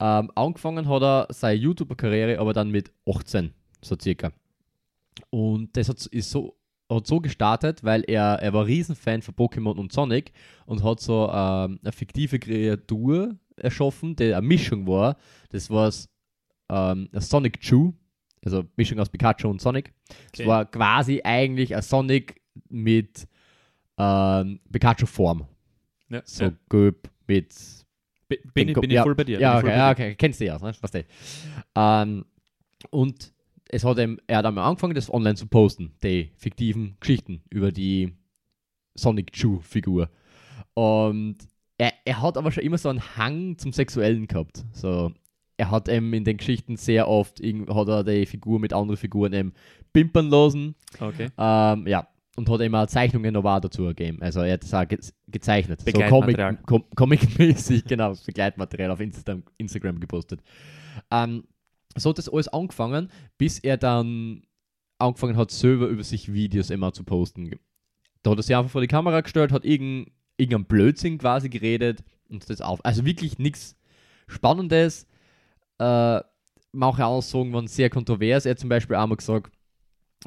Ähm, 0.05 0.33
angefangen 0.35 0.88
hat 0.88 1.03
er 1.03 1.27
seine 1.31 1.61
YouTuber-Karriere 1.61 2.41
aber 2.41 2.53
dann 2.53 2.71
mit 2.71 2.91
18, 3.09 3.53
so 3.83 3.97
circa. 4.01 4.33
Und 5.31 5.77
das 5.77 5.88
hat, 5.88 6.05
ist 6.07 6.31
so, 6.31 6.57
hat 6.91 7.07
so 7.07 7.21
gestartet, 7.21 7.85
weil 7.85 8.03
er, 8.09 8.41
er 8.43 8.53
war 8.53 8.67
Riesenfan 8.67 9.23
von 9.23 9.35
Pokémon 9.35 9.77
und 9.79 9.93
Sonic 9.93 10.33
und 10.67 10.83
hat 10.83 10.99
so 10.99 11.31
ähm, 11.33 11.79
eine 11.83 11.93
fiktive 11.93 12.41
Kreatur 12.41 13.37
erschaffen, 13.57 14.17
die 14.17 14.35
eine 14.35 14.45
Mischung 14.45 14.88
war. 14.88 15.17
Das 15.51 15.71
war 15.71 15.93
ähm, 16.69 17.09
Sonic 17.12 17.61
Chew, 17.61 17.93
also 18.45 18.65
Mischung 18.75 18.99
aus 18.99 19.09
Pikachu 19.09 19.49
und 19.49 19.61
Sonic. 19.61 19.93
Es 20.33 20.41
Okay. 20.41 20.47
war 20.49 20.65
quasi 20.65 21.21
eigentlich 21.23 21.77
ein 21.77 21.83
Sonic 21.83 22.41
mit 22.69 23.29
ähm, 23.99 24.59
Pikachu-Form. 24.73 25.47
ja, 26.09 26.23
So 26.25 26.45
ja. 26.47 26.53
mit 27.29 27.82
Bin, 28.37 28.51
bin, 28.55 28.68
ich- 28.68 28.75
bin 28.81 28.90
ich 28.90 28.95
ja, 28.95 29.03
voll 29.03 29.14
bei 29.14 29.25
dir. 29.25 29.40
ja, 29.40 29.59
okay, 29.59 29.68
ja, 29.77 29.90
okay, 29.90 30.14
kennst 30.14 30.40
du 30.40 30.45
ja, 30.47 30.59
ne? 30.59 30.73
Weißt 30.81 30.95
du. 30.95 31.05
Ähm, 31.77 32.25
und 32.90 33.33
es 33.68 33.85
hat 33.85 33.99
ihm, 33.99 34.18
er 34.27 34.38
hat 34.38 34.47
einmal 34.47 34.64
angefangen, 34.68 34.95
das 34.95 35.12
online 35.12 35.35
zu 35.37 35.47
posten, 35.47 35.92
die 36.03 36.31
fiktiven 36.37 36.97
Geschichten 37.01 37.42
über 37.51 37.73
die 37.73 38.12
Sonic 38.95 39.33
Chew-Figur. 39.33 40.11
Und 40.75 41.37
er, 41.79 41.92
er 42.05 42.23
hat 42.23 42.37
aber 42.37 42.51
schon 42.53 42.64
immer 42.64 42.79
so 42.79 42.88
einen 42.88 43.16
Hang 43.16 43.57
zum 43.59 43.73
Sexuellen 43.73 44.27
gehabt. 44.27 44.64
So, 44.73 45.12
er 45.57 45.71
hat 45.71 45.88
eben 45.88 46.12
in 46.12 46.25
den 46.25 46.37
Geschichten 46.37 46.77
sehr 46.77 47.09
oft, 47.09 47.40
hat 47.40 47.88
er 47.88 48.05
die 48.05 48.27
Figur 48.27 48.59
mit 48.61 48.73
anderen 48.73 48.97
Figuren 48.97 49.33
eben 49.33 49.53
pimpern 49.92 50.29
lassen. 50.29 50.75
Okay. 51.01 51.29
Ähm, 51.38 51.87
ja, 51.87 52.07
und 52.37 52.49
hat 52.49 52.61
immer 52.61 52.87
Zeichnungen 52.88 53.35
noch 53.35 53.61
dazu 53.61 53.85
gegeben. 53.85 54.23
Also 54.23 54.40
er 54.40 54.55
hat 54.55 54.62
das 54.62 54.73
auch 54.75 54.87
ge 54.88 54.99
gezeichnet. 55.29 55.81
So. 55.81 55.87
Comic- 56.09 56.37
Com 56.66 56.85
Comic-mäßig, 56.95 57.85
genau, 57.88 58.14
Begleitmaterial 58.27 58.90
auf 58.90 59.01
Insta 59.01 59.38
Instagram 59.59 60.01
gepostet. 60.01 60.40
Ähm, 61.11 61.45
so 61.97 62.11
hat 62.11 62.18
das 62.18 62.29
alles 62.29 62.49
angefangen, 62.49 63.09
bis 63.37 63.59
er 63.59 63.77
dann 63.77 64.42
angefangen 64.99 65.37
hat, 65.37 65.51
selber 65.51 65.87
über 65.88 66.05
sich 66.05 66.33
Videos 66.33 66.71
immer 66.71 66.92
zu 66.92 67.05
posten. 67.05 67.51
da 68.23 68.31
hat 68.31 68.38
er 68.38 68.42
sich 68.42 68.57
einfach 68.57 68.71
vor 68.71 68.81
die 68.81 68.87
Kamera 68.87 69.21
gestellt, 69.21 69.53
hat 69.53 69.64
irgendein, 69.64 70.12
irgendein 70.38 70.64
Blödsinn 70.64 71.18
quasi 71.18 71.49
geredet 71.51 72.03
und 72.29 72.49
das 72.49 72.61
auf. 72.62 72.83
Also 72.85 73.05
wirklich 73.05 73.38
nichts 73.38 73.77
Spannendes. 74.27 75.07
Äh, 75.79 76.21
manche 76.73 77.05
Aussagen 77.05 77.53
waren 77.53 77.66
sehr 77.66 77.90
kontrovers. 77.90 78.47
Er 78.47 78.53
hat 78.53 78.59
zum 78.61 78.68
Beispiel 78.71 78.97
einmal 78.97 79.16
gesagt, 79.16 79.53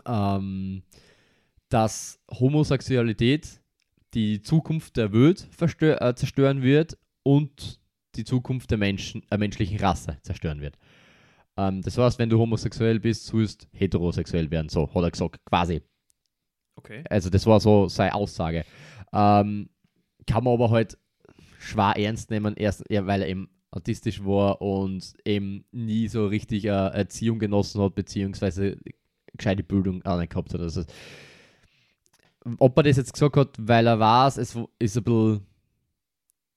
ähm, 0.06 0.84
dass 1.70 2.20
Homosexualität 2.32 3.62
die 4.14 4.42
Zukunft 4.42 4.98
der 4.98 5.12
Welt 5.14 5.48
äh, 5.82 6.16
zerstören 6.16 6.62
wird 6.62 6.98
und 7.24 7.80
die 8.16 8.24
Zukunft 8.24 8.72
der 8.72 8.78
Menschen, 8.78 9.24
äh, 9.30 9.38
menschlichen 9.38 9.78
Rasse 9.80 10.18
zerstören 10.22 10.62
wird. 10.62 10.78
Ähm, 11.58 11.82
das 11.82 11.98
heißt, 11.98 12.20
wenn 12.20 12.30
du 12.30 12.40
homosexuell 12.40 13.00
bist, 13.00 13.26
sollst 13.26 13.64
du 13.64 13.68
heterosexuell 13.78 14.50
werden. 14.52 14.70
So 14.70 14.94
hat 14.94 15.04
er 15.04 15.12
gesagt, 15.12 15.44
quasi. 15.46 15.82
Okay. 16.78 17.04
Also 17.10 17.30
das 17.30 17.46
war 17.46 17.60
so 17.60 17.88
seine 17.88 18.14
Aussage. 18.14 18.66
Ähm, 19.14 19.70
kann 20.28 20.44
man 20.44 20.54
aber 20.54 20.70
halt 20.70 20.98
schwer 21.60 21.94
ernst 21.98 22.30
nehmen, 22.30 22.56
erst, 22.56 22.84
ja, 22.90 23.06
weil 23.06 23.22
er 23.22 23.28
eben 23.28 23.50
autistisch 23.72 24.24
war 24.24 24.62
und 24.62 25.14
eben 25.26 25.66
nie 25.72 26.08
so 26.08 26.28
richtig 26.28 26.66
äh, 26.66 26.70
Erziehung 26.70 27.40
genossen 27.40 27.82
hat, 27.82 27.96
beziehungsweise 27.96 28.78
gescheite 29.36 29.64
Bildung 29.64 30.04
auch 30.06 30.20
nicht 30.20 30.32
gehabt 30.32 30.54
hat. 30.54 30.62
Also, 30.62 30.84
ob 32.60 32.78
er 32.78 32.84
das 32.84 32.98
jetzt 32.98 33.14
gesagt 33.14 33.38
hat, 33.38 33.56
weil 33.60 33.88
er 33.88 34.00
weiß, 34.00 34.38
es 34.38 34.56
ist 34.80 34.98
ein 34.98 35.04
bisschen, 35.04 35.46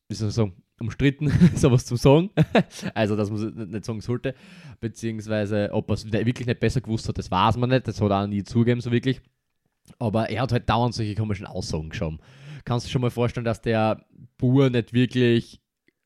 wie 0.08 0.14
soll 0.14 0.28
ich 0.28 0.34
sagen, 0.34 0.62
umstritten, 0.80 1.30
sowas 1.54 1.84
zu 1.86 1.96
sagen. 1.96 2.30
also, 2.94 3.16
dass 3.16 3.30
man 3.30 3.42
es 3.42 3.54
nicht 3.54 3.84
sagen 3.84 4.00
sollte. 4.00 4.34
Beziehungsweise, 4.80 5.70
ob 5.72 5.90
er 5.90 5.94
es 5.94 6.10
wirklich 6.12 6.46
nicht 6.46 6.60
besser 6.60 6.80
gewusst 6.80 7.08
hat, 7.08 7.18
das 7.18 7.30
weiß 7.30 7.56
man 7.56 7.70
nicht. 7.70 7.88
Das 7.88 8.00
hat 8.00 8.10
er 8.10 8.22
auch 8.22 8.26
nie 8.26 8.44
zugegeben, 8.44 8.80
so 8.80 8.92
wirklich. 8.92 9.20
Aber 9.98 10.28
er 10.28 10.42
hat 10.42 10.52
halt 10.52 10.68
dauernd 10.68 10.94
solche 10.94 11.14
komischen 11.14 11.46
Aussagen 11.46 11.90
geschoben. 11.90 12.18
Kannst 12.64 12.84
du 12.84 12.88
dir 12.88 12.92
schon 12.92 13.02
mal 13.02 13.10
vorstellen, 13.10 13.44
dass 13.44 13.62
der 13.62 14.04
Bur 14.36 14.68
nicht 14.70 14.92
wirklich 14.92 15.60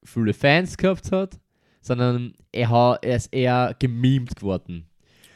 viele 0.05 0.33
Fans 0.33 0.77
gehabt 0.77 1.11
hat, 1.11 1.41
sondern 1.81 2.35
er, 2.53 2.71
hat, 2.71 3.05
er 3.05 3.17
ist 3.17 3.33
eher 3.33 3.75
gemimt 3.79 4.37
geworden. 4.37 4.87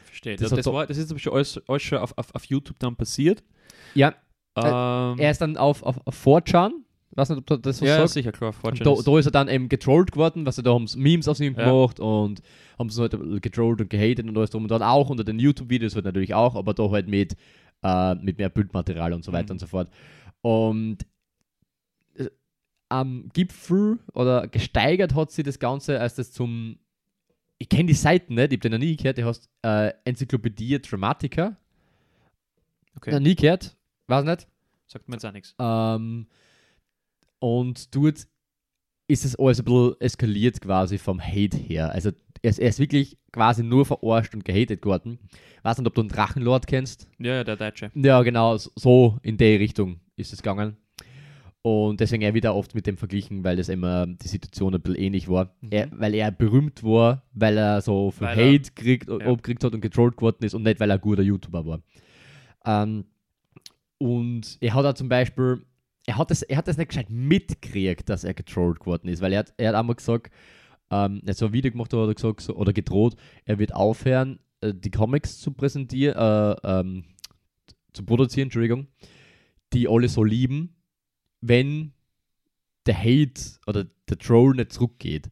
Verstehe. 0.05 0.37
Das 0.37 0.49
Das, 0.49 0.63
das, 0.63 0.73
war, 0.73 0.87
das 0.87 0.97
ist 0.97 1.11
aber 1.11 1.19
schon 1.19 1.33
alles, 1.33 1.61
alles 1.67 1.83
schon 1.83 1.97
auf, 1.97 2.17
auf, 2.17 2.33
auf 2.33 2.45
YouTube 2.45 2.79
dann 2.79 2.95
passiert. 2.95 3.43
Ja, 3.93 4.15
Ähm, 4.65 5.19
er 5.19 5.31
ist 5.31 5.41
dann 5.41 5.57
auf, 5.57 5.83
auf, 5.83 5.99
auf 6.05 6.25
4chan, 6.25 6.71
weiß 7.11 7.29
nicht, 7.29 7.51
ob 7.51 7.61
das 7.63 7.77
so 7.79 7.85
ja, 7.85 7.97
sagst. 7.97 8.13
sicher, 8.15 8.31
klar. 8.31 8.53
Da, 8.63 8.93
ist- 8.93 9.07
da 9.07 9.19
ist 9.19 9.25
er 9.25 9.31
dann 9.31 9.47
eben 9.49 9.69
getrollt 9.69 10.11
geworden, 10.11 10.45
was 10.45 10.57
er 10.57 10.63
da 10.63 10.73
haben 10.73 10.87
sie 10.87 10.99
Memes 10.99 11.27
aus 11.27 11.39
ihm 11.39 11.55
Ja. 11.55 11.65
gemacht 11.65 11.99
und 11.99 12.41
haben 12.77 12.89
sie 12.89 13.01
halt 13.01 13.41
getrollt 13.41 13.81
und 13.81 13.89
gehatet 13.89 14.27
und 14.27 14.37
alles 14.37 14.49
drum 14.51 14.63
und 14.63 14.69
dann 14.71 14.83
auch 14.83 15.09
unter 15.09 15.23
den 15.23 15.39
YouTube-Videos 15.39 15.95
halt 15.95 16.05
natürlich 16.05 16.33
auch, 16.33 16.55
aber 16.55 16.73
da 16.73 16.89
halt 16.91 17.07
mit, 17.07 17.35
äh, 17.83 18.15
mit 18.15 18.37
mehr 18.37 18.49
Bildmaterial 18.49 19.13
und 19.13 19.23
so 19.23 19.31
weiter 19.31 19.45
Mhm. 19.45 19.51
und 19.55 19.59
so 19.59 19.67
fort. 19.67 19.89
Und 20.41 20.97
äh, 22.15 22.29
am 22.89 23.29
Gipfel 23.33 23.99
oder 24.13 24.47
gesteigert 24.47 25.15
hat 25.15 25.31
sie 25.31 25.43
das 25.43 25.59
Ganze, 25.59 25.99
als 25.99 26.15
das 26.15 26.31
zum 26.31 26.77
ich 27.59 27.69
kenne 27.69 27.85
die 27.87 27.93
Seiten 27.95 28.35
nicht, 28.35 28.53
ich 28.53 28.57
habe 28.59 28.69
den 28.69 28.71
noch 28.73 28.77
nie 28.77 28.95
gehört, 28.95 29.17
die 29.17 29.23
heißt 29.23 29.49
äh, 29.63 29.91
Enzyklopädie 30.05 30.79
Dramatica. 30.79 31.57
okay. 32.95 33.11
Noch 33.11 33.19
nie 33.19 33.35
gehört, 33.35 33.75
weiß 34.07 34.25
nicht. 34.25 34.47
Sagt 34.87 35.07
mir 35.09 35.15
jetzt 35.15 35.25
auch 35.25 35.31
nichts. 35.31 35.55
Ähm, 35.59 36.27
und 37.39 37.93
dort 37.95 38.27
ist 39.09 39.25
es 39.25 39.35
alles 39.37 39.59
ein 39.59 39.65
bisschen 39.65 39.95
eskaliert 40.01 40.61
quasi 40.61 40.97
vom 40.97 41.21
Hate 41.21 41.57
her. 41.57 41.91
Also 41.91 42.11
er 42.41 42.49
ist, 42.49 42.59
er 42.59 42.69
ist 42.69 42.79
wirklich 42.79 43.17
quasi 43.31 43.63
nur 43.63 43.85
verarscht 43.85 44.33
und 44.33 44.45
gehatet 44.45 44.85
worden. 44.85 45.19
Weiß 45.63 45.77
nicht, 45.77 45.87
ob 45.87 45.93
du 45.95 46.01
einen 46.01 46.09
Drachenlord 46.09 46.67
kennst. 46.67 47.07
Ja, 47.19 47.35
ja, 47.35 47.43
der 47.43 47.55
Deutsche. 47.55 47.91
Ja, 47.95 48.21
genau, 48.23 48.57
so 48.57 49.17
in 49.21 49.37
der 49.37 49.59
Richtung 49.59 49.99
ist 50.15 50.33
es 50.33 50.41
gegangen. 50.41 50.77
Und 51.61 51.99
deswegen 51.99 52.21
er 52.21 52.33
wieder 52.33 52.55
oft 52.55 52.75
mit 52.75 52.87
dem 52.87 52.97
verglichen, 52.97 53.43
weil 53.43 53.57
das 53.57 53.67
immer 53.67 54.07
die 54.07 54.27
Situation 54.27 54.73
ein 54.73 54.81
bisschen 54.81 55.01
ähnlich 55.01 55.27
war. 55.27 55.55
Mhm. 55.61 55.69
Er, 55.71 55.89
weil 55.91 56.13
er 56.13 56.31
berühmt 56.31 56.83
war, 56.83 57.23
weil 57.33 57.57
er 57.57 57.81
so 57.81 58.11
viel 58.11 58.27
Weil 58.27 58.39
er- 58.39 58.53
Hate 58.53 58.71
kriegt, 58.73 59.09
ja. 59.09 59.15
abgekriegt 59.17 59.63
hat 59.63 59.73
und 59.73 59.81
getrollt 59.81 60.15
geworden 60.15 60.43
ist 60.45 60.53
und 60.53 60.63
nicht, 60.63 60.79
weil 60.79 60.89
er 60.91 60.95
ein 60.95 61.01
guter 61.01 61.23
YouTuber 61.23 61.65
war. 61.65 61.81
Ähm, 62.65 63.05
und 63.97 64.57
er 64.61 64.73
hat 64.73 64.85
auch 64.85 64.93
zum 64.93 65.09
Beispiel, 65.09 65.65
er 66.05 66.17
hat 66.17 66.31
das, 66.31 66.41
er 66.41 66.57
hat 66.57 66.67
das 66.67 66.77
nicht 66.77 66.89
gescheit 66.89 67.09
mitgekriegt, 67.09 68.09
dass 68.09 68.23
er 68.23 68.33
getrollt 68.33 68.79
geworden 68.79 69.07
ist, 69.09 69.21
weil 69.21 69.33
er 69.33 69.39
hat, 69.39 69.53
er 69.57 69.69
hat 69.69 69.75
einmal 69.75 69.95
gesagt, 69.95 70.31
ähm, 70.89 71.21
er 71.25 71.31
hat 71.31 71.37
so 71.37 71.47
ein 71.47 71.53
Video 71.53 71.71
gemacht, 71.71 71.93
oder 71.93 72.13
gesagt, 72.13 72.41
so, 72.41 72.55
oder 72.55 72.73
gedroht, 72.73 73.15
er 73.45 73.59
wird 73.59 73.73
aufhören, 73.73 74.39
äh, 74.61 74.73
die 74.73 74.91
Comics 74.91 75.39
zu 75.39 75.51
präsentieren, 75.51 76.15
äh, 76.17 76.55
ähm, 76.63 77.03
zu 77.93 78.03
produzieren, 78.05 78.45
Entschuldigung, 78.47 78.87
die 79.73 79.87
alle 79.87 80.07
so 80.07 80.23
lieben, 80.23 80.75
wenn 81.41 81.93
der 82.85 82.97
Hate 82.97 83.41
oder 83.67 83.85
der 84.07 84.17
Troll 84.17 84.55
nicht 84.55 84.73
zurückgeht. 84.73 85.29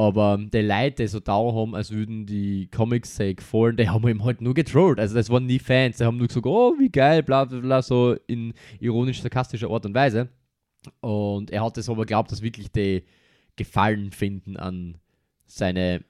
Aber 0.00 0.38
die 0.38 0.62
Leute, 0.62 1.02
die 1.02 1.08
so 1.08 1.20
da 1.20 1.34
haben, 1.34 1.74
als 1.74 1.90
würden 1.90 2.24
die 2.24 2.70
Comics 2.74 3.16
sehr 3.16 3.34
gefallen, 3.34 3.76
die 3.76 3.86
haben 3.86 4.08
ihm 4.08 4.24
halt 4.24 4.40
nur 4.40 4.54
getrollt. 4.54 4.98
Also 4.98 5.14
das 5.14 5.28
waren 5.28 5.44
nie 5.44 5.58
Fans, 5.58 5.98
die 5.98 6.04
haben 6.04 6.16
nur 6.16 6.26
gesagt, 6.26 6.46
oh, 6.46 6.74
wie 6.78 6.88
geil, 6.88 7.22
bla 7.22 7.44
bla 7.44 7.60
bla, 7.60 7.82
so 7.82 8.16
in 8.26 8.54
ironisch-sarkastischer 8.78 9.68
Art 9.68 9.84
und 9.84 9.94
Weise. 9.94 10.30
Und 11.00 11.50
er 11.50 11.62
hat 11.62 11.76
es 11.76 11.90
aber 11.90 12.06
glaubt, 12.06 12.32
dass 12.32 12.40
wirklich 12.40 12.72
die 12.72 13.04
Gefallen 13.56 14.10
finden 14.10 14.56
an 14.56 14.96
seine 15.44 16.02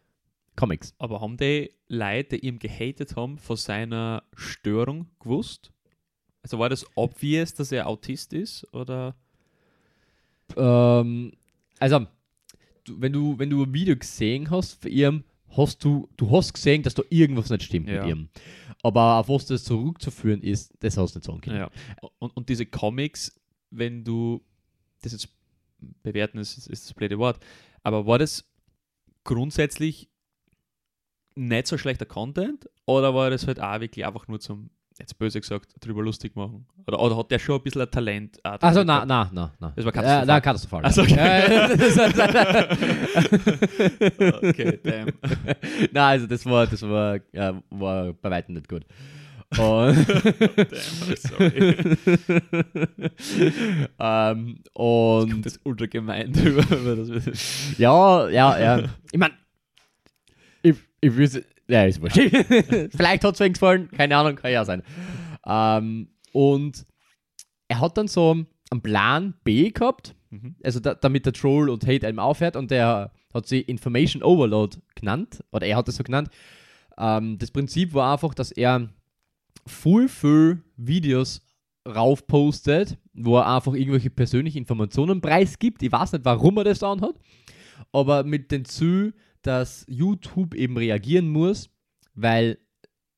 Comics. 0.55 0.94
Aber 0.98 1.20
haben 1.20 1.37
die 1.37 1.72
Leute, 1.88 2.38
die 2.38 2.46
ihm 2.46 2.61
gehatet 2.61 3.16
haben, 3.16 3.38
von 3.38 3.57
seiner 3.57 4.22
Störung 4.37 5.09
gewusst? 5.18 5.72
Also 6.44 6.61
war 6.61 6.68
das 6.68 6.87
obvious, 6.94 7.55
dass 7.55 7.72
er 7.72 7.88
Autist 7.88 8.35
ist? 8.35 8.72
Oder? 8.72 9.16
Ähm, 10.57 11.33
also, 11.81 12.07
wenn, 12.98 13.12
du, 13.12 13.38
wenn 13.38 13.50
du 13.50 13.62
ein 13.64 13.72
Video 13.72 13.96
gesehen 13.96 14.50
hast 14.50 14.81
von 14.83 14.90
ihm, 14.90 15.24
hast 15.57 15.85
du, 15.85 16.09
du 16.16 16.31
hast 16.31 16.53
gesehen, 16.55 16.83
dass 16.83 16.94
da 16.94 17.03
irgendwas 17.11 17.50
nicht 17.50 17.64
stimmt 17.64 17.88
Ja. 17.88 18.03
mit 18.05 18.11
ihm. 18.16 18.29
Aber 18.83 19.16
auf 19.18 19.29
was 19.29 19.46
das 19.46 19.64
zurückzuführen 19.64 20.42
ist, 20.42 20.72
das 20.81 20.96
hast 20.96 21.14
du 21.14 21.18
nicht 21.18 21.26
sagen 21.26 21.40
können. 21.40 21.57
Ja. 21.59 21.70
Und, 22.18 22.37
und 22.37 22.48
diese 22.48 22.64
Comics, 22.66 23.38
wenn 23.70 24.05
du 24.05 24.40
das 25.03 25.12
jetzt 25.12 25.29
bewerten, 26.03 26.38
ist, 26.38 26.57
ist 26.66 26.87
das 26.87 26.94
blöde 26.94 27.18
Wort, 27.18 27.40
aber 27.83 28.07
war 28.07 28.18
das 28.18 28.44
grundsätzlich 29.24 30.09
nicht 31.35 31.66
so 31.66 31.79
schlechter 31.79 32.07
Content 32.07 32.68
oder 32.87 33.14
war 33.14 33.31
das 33.31 33.46
halt 33.46 33.61
auch 33.61 33.81
wirklich 33.81 34.05
einfach 34.07 34.29
nur 34.29 34.40
zum, 34.40 34.70
jetzt 35.01 35.19
böse 35.19 35.41
gesagt, 35.41 35.73
drüber 35.81 36.03
lustig 36.03 36.37
machen? 36.37 36.67
Oder, 36.87 37.01
oder 37.01 37.17
hat 37.17 37.31
der 37.31 37.39
schon 37.39 37.57
ein 37.57 37.63
bisschen 37.63 37.83
ein 37.83 37.91
Talent? 37.91 38.39
auch 38.45 38.59
Also, 38.61 38.85
gehabt? 38.85 39.09
na, 39.09 39.31
na, 39.33 39.53
na. 39.59 39.73
Das 39.75 39.85
war 39.85 39.95
Äh, 39.97 40.25
na, 40.27 40.41
katastrophal. 40.41 40.83
Ach 40.85 40.93
so, 40.93 41.03
okay. 41.03 41.77
Das- 41.77 41.99
okay, 44.43 44.79
damn. 44.83 45.09
na, 45.93 46.09
also 46.09 46.27
das 46.27 46.45
war, 46.47 46.67
das 46.67 46.83
war, 46.83 47.19
ja, 47.33 47.61
war 47.71 48.13
bei 48.13 48.31
weitem 48.31 48.55
nicht 48.55 48.69
gut. 48.69 48.85
Und 49.59 50.07
damn 50.07 51.17
sorry. 51.17 51.77
ähm, 53.99 54.59
und 54.75 55.45
Das 55.45 55.55
ist 55.55 55.61
ultra 55.65 55.87
gemein 55.87 56.33
drüber. 56.33 56.63
aber 56.71 56.95
das- 56.97 57.77
Ja, 57.79 58.29
ja, 58.29 58.59
ja. 58.61 58.83
Ich 59.11 59.19
meine, 59.19 59.35
ich, 60.63 60.77
ich 61.01 61.17
will 61.17 61.45
Ja, 61.71 61.85
ist 61.85 62.01
wurscht. 62.03 62.17
Vielleicht 62.97 63.25
hat 63.25 63.35
es 63.35 63.41
wegen 63.41 63.55
gefallen, 63.55 63.91
keine 63.91 64.17
Ahnung, 64.17 64.37
kann 64.37 64.53
ja 64.53 64.65
sein. 64.65 64.83
Ähm, 65.47 66.09
und 66.33 66.85
er 67.69 67.81
hat 67.81 67.97
dann 67.97 68.09
so 68.09 68.37
einen 68.71 68.83
Plan 68.83 69.35
B 69.45 69.71
gehabt, 69.71 70.15
Mhm. 70.33 70.55
also 70.63 70.79
da, 70.79 70.95
damit 70.95 71.27
der 71.27 71.33
Troll 71.33 71.69
und 71.69 71.85
Hate 71.89 72.07
einem 72.07 72.21
aufhört 72.21 72.55
und 72.55 72.71
der 72.71 73.11
hat 73.35 73.49
sie 73.49 73.63
Information 73.63 74.23
Overload 74.23 74.79
genannt, 74.95 75.43
oder 75.51 75.67
er 75.67 75.77
hat 75.77 75.89
es 75.89 75.97
so 75.97 76.05
genannt. 76.05 76.29
Ähm, 76.97 77.37
das 77.39 77.51
Prinzip 77.51 77.95
war 77.95 78.13
einfach, 78.13 78.33
dass 78.35 78.53
er 78.53 78.89
full 79.67 80.09
viel 80.09 80.63
Videos 80.77 81.43
raufpostet, 81.85 82.97
wo 83.13 83.39
er 83.39 83.55
einfach 83.57 83.75
irgendwelche 83.75 84.11
persönlichen 84.11 84.59
Informationen 84.59 85.21
preisgibt. 85.21 85.83
Ich 85.83 85.91
weiß 85.91 86.13
nicht, 86.13 86.25
warum 86.25 86.57
er 86.59 86.65
das 86.65 86.79
dann 86.79 87.01
hat, 87.01 87.17
aber 87.93 88.23
mit 88.23 88.53
dem 88.53 88.65
Ziel, 88.65 89.15
dass 89.42 89.85
YouTube 89.88 90.55
eben 90.55 90.76
reagieren 90.76 91.29
muss, 91.31 91.70
weil 92.14 92.59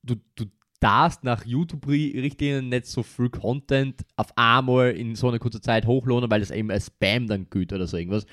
du, 0.02 0.16
du 0.34 0.46
darfst 0.80 1.22
nach 1.22 1.44
YouTube-Richtlinien 1.44 2.68
nicht 2.68 2.86
so 2.86 3.02
viel 3.02 3.30
Content 3.30 4.04
auf 4.16 4.36
einmal 4.36 4.90
in 4.90 5.14
so 5.14 5.28
einer 5.28 5.38
kurzen 5.38 5.62
Zeit 5.62 5.86
hochladen, 5.86 6.30
weil 6.30 6.40
das 6.40 6.50
eben 6.50 6.70
als 6.70 6.86
Spam 6.86 7.28
dann 7.28 7.48
gilt 7.50 7.72
oder 7.72 7.86
so 7.86 7.96
irgendwas. 7.96 8.26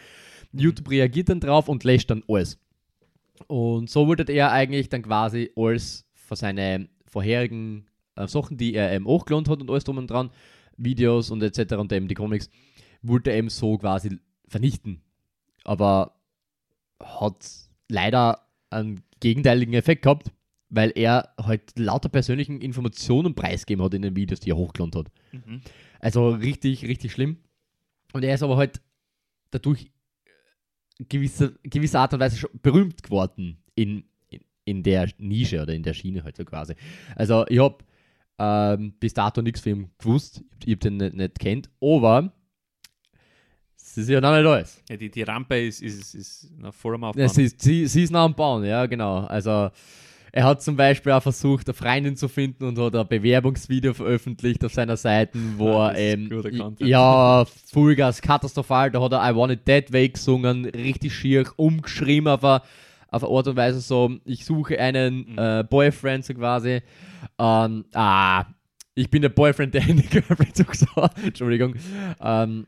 YouTube 0.52 0.90
reagiert 0.90 1.30
dann 1.30 1.40
drauf 1.40 1.70
und 1.70 1.84
löscht 1.84 2.10
dann 2.10 2.24
alles. 2.28 2.60
Und 3.48 3.90
so 3.90 4.08
wollte 4.08 4.32
er 4.32 4.52
eigentlich 4.52 4.90
dann 4.90 5.04
quasi 5.04 5.52
alles 5.56 6.06
von 6.14 6.38
seinen 6.38 6.90
vorherigen 7.06 7.88
äh, 8.16 8.28
Sachen, 8.28 8.58
die 8.58 8.74
er 8.74 8.94
eben 8.94 9.06
hochgeladen 9.06 9.50
hat 9.50 9.62
und 9.62 9.70
alles 9.70 9.84
drum 9.84 9.98
und 9.98 10.10
dran, 10.10 10.32
Videos 10.76 11.30
und 11.30 11.44
etc. 11.44 11.76
und 11.76 11.92
eben 11.92 12.08
die 12.08 12.16
Comics, 12.16 12.50
wollte 13.02 13.32
er 13.32 13.38
eben 13.38 13.50
so 13.50 13.78
quasi 13.78 14.20
vernichten. 14.48 15.02
Aber 15.64 16.16
hat 17.00 17.69
leider 17.90 18.48
einen 18.70 19.02
gegenteiligen 19.20 19.74
Effekt 19.74 20.04
gehabt, 20.04 20.32
weil 20.70 20.92
er 20.96 21.34
halt 21.42 21.78
lauter 21.78 22.10
persönlichen 22.10 22.62
Informationen 22.62 23.36
preisgegeben 23.36 23.84
hat 23.84 23.94
in 23.94 24.04
den 24.04 24.16
Videos, 24.16 24.40
die 24.40 24.52
er 24.52 24.58
hochgeladen 24.58 25.00
hat. 25.00 25.12
Mhm. 25.32 25.62
Also 26.00 26.30
richtig, 26.30 26.86
richtig 26.86 27.12
schlimm. 27.12 27.38
Und 28.14 28.24
er 28.24 28.36
ist 28.36 28.44
aber 28.44 28.58
halt 28.58 28.82
dadurch 29.52 29.92
gewisse, 31.00 31.58
gewisse 31.64 32.00
Art 32.00 32.14
und 32.14 32.20
Weise 32.20 32.38
schon 32.38 32.52
berühmt 32.62 33.04
geworden 33.04 33.58
in, 33.76 34.04
in, 34.30 34.42
in 34.66 34.84
der 34.84 35.10
Nische 35.18 35.62
oder 35.62 35.74
in 35.74 35.84
der 35.84 35.94
Schiene 35.94 36.24
halt 36.24 36.38
so 36.38 36.46
quasi. 36.46 36.76
Also 37.16 37.46
ich 37.48 37.60
habe 37.60 37.78
ähm, 38.38 38.94
bis 39.00 39.14
dato 39.14 39.42
nichts 39.42 39.62
von 39.62 39.72
ihm 39.72 39.90
gewusst, 39.98 40.44
ich 40.64 40.72
habe 40.72 40.78
den 40.78 40.98
nicht, 40.98 41.16
nicht 41.16 41.40
kennt, 41.40 41.70
aber 41.82 42.34
es 43.92 43.98
ist 43.98 44.10
ja 44.10 44.22
noch 44.22 44.36
nicht 44.36 44.46
alles. 44.46 44.82
Ja, 44.90 44.98
die, 44.98 45.10
die 45.10 45.24
Rampe 45.24 45.60
ist, 45.60 45.82
ist, 45.82 46.14
ist 46.16 46.52
noch 46.58 46.74
vor 46.74 46.92
dem 46.94 47.04
Aufbau. 47.04 47.22
Ja, 47.22 47.30
sie, 47.30 47.44
ist- 47.46 47.62
sie, 47.62 47.86
sie 47.88 48.04
ist 48.04 48.12
noch 48.12 48.22
am 48.22 48.34
Bauen, 48.36 48.64
ja, 48.66 48.86
genau. 48.86 49.20
Also, 49.26 49.70
er 50.32 50.44
hat 50.44 50.62
zum 50.62 50.76
Beispiel 50.76 51.12
auch 51.12 51.24
versucht, 51.24 51.68
eine 51.68 51.74
Freundin 51.74 52.16
zu 52.16 52.28
finden 52.28 52.64
und 52.66 52.78
hat 52.78 52.96
ein 52.96 53.08
Bewerbungsvideo 53.08 53.94
veröffentlicht 53.96 54.64
auf 54.64 54.74
seiner 54.74 54.96
Seite, 54.96 55.38
wo 55.58 55.74
Ah, 55.78 55.92
er 55.92 56.18
das 56.18 56.46
ist 56.46 56.60
ähm, 56.60 56.76
ja, 56.80 57.46
Vollgas, 57.72 58.22
katastrophal, 58.22 58.92
da 58.92 59.02
hat 59.02 59.12
er 59.14 59.28
I 59.32 59.36
Want 59.36 59.54
It 59.54 59.66
That 59.66 59.92
Way 59.92 60.10
gesungen, 60.10 60.66
richtig 60.66 61.16
schier, 61.16 61.46
umgeschrieben 61.56 62.28
auf 62.28 62.44
eine, 62.44 62.62
auf 63.10 63.24
eine 63.24 63.34
Art 63.36 63.48
und 63.48 63.56
Weise 63.56 63.80
so, 63.82 64.12
ich 64.24 64.46
suche 64.46 64.78
einen 64.80 65.32
Mhm. 65.32 65.38
äh, 65.40 65.64
Boyfriend 65.68 66.24
so 66.26 66.34
quasi. 66.36 66.82
Ähm, 67.40 67.86
ah, 67.94 68.46
ich 68.94 69.10
bin 69.10 69.24
der 69.24 69.30
Boyfriend, 69.30 69.74
der 69.74 69.82
eine 69.82 70.02
Girlfriend 70.04 70.56
so 70.56 70.64
gesagt, 70.64 71.18
Entschuldigung. 71.24 71.74
Ähm, 72.22 72.68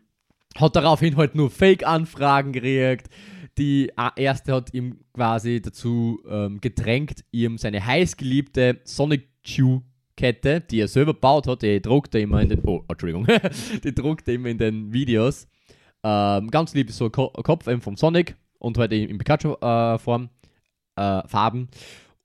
hat 0.58 0.76
daraufhin 0.76 1.18
halt 1.18 1.36
nur 1.36 1.50
Fake-Anfragen 1.50 2.52
gekriegt. 2.52 3.10
Die 3.58 3.90
äh, 3.90 4.10
erste 4.16 4.54
hat 4.54 4.74
ihm 4.74 5.00
quasi 5.14 5.62
dazu 5.62 6.22
ähm, 6.30 6.62
gedrängt, 6.62 7.24
ihm 7.32 7.58
seine 7.58 7.86
heißgeliebte 7.86 8.80
Sonic 8.84 9.28
Chew 9.44 9.82
Kette, 10.16 10.62
die 10.62 10.80
er 10.80 10.88
selber 10.88 11.14
baut 11.14 11.48
hat, 11.48 11.62
die 11.62 11.82
druckt 11.82 12.14
er 12.16 12.22
immer 12.22 12.42
in 12.42 12.50
den, 12.50 12.62
oh, 12.64 12.84
Entschuldigung, 12.88 13.26
die 13.84 13.94
druckt 13.94 14.28
er 14.28 14.36
immer 14.36 14.50
in 14.50 14.58
den 14.58 14.94
Videos. 14.94 15.48
Ähm, 16.04 16.50
ganz 16.50 16.74
lieb 16.74 16.90
ist 16.90 16.98
so 16.98 17.06
ein 17.06 17.12
Ko 17.12 17.30
Kopf 17.30 17.68
eben 17.68 17.82
vom 17.82 17.96
Sonic 17.96 18.36
und 18.60 18.78
halt 18.78 18.92
in, 18.94 19.18
Pikachu-Form, 19.18 20.30
äh, 20.96 21.28
Farben. 21.28 21.70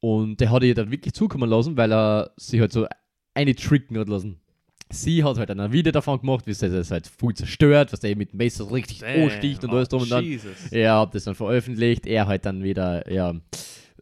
Und 0.01 0.41
der 0.41 0.51
hat 0.51 0.63
ihr 0.63 0.75
dann 0.75 0.91
wirklich 0.91 1.15
zukommen 1.15 1.49
lassen, 1.49 1.77
weil 1.77 1.93
er 1.93 2.33
sie 2.37 2.61
halt 2.61 2.73
so 2.73 2.87
eine 3.35 3.55
tricken 3.55 3.99
hat 3.99 4.09
lassen. 4.09 4.41
Sie 4.89 5.25
hat 5.25 5.37
halt 5.37 5.51
dann 5.51 5.59
ein 5.61 5.73
Video 5.73 5.91
davon 5.91 6.21
gemacht, 6.21 6.47
wie 6.47 6.55
sie 6.55 6.71
das 6.71 6.91
halt 6.93 7.07
voll 7.09 7.35
zerstört, 7.35 7.93
was 7.93 8.05
er 8.05 8.15
mit 8.17 8.33
dem 8.33 8.37
Messer 8.37 8.71
richtig 8.71 9.05
ansticht 9.05 9.65
und 9.65 9.71
alles 9.71 9.89
drum 9.89 10.03
und 10.03 10.11
dann. 10.11 10.25
Jesus. 10.25 10.71
Er 10.71 11.01
hat 11.01 11.15
das 11.15 11.25
dann 11.25 11.35
veröffentlicht, 11.35 12.07
er 12.07 12.29
hat 12.29 12.47
dann 12.47 12.63
wieder 12.63 13.11
ja, 13.13 13.35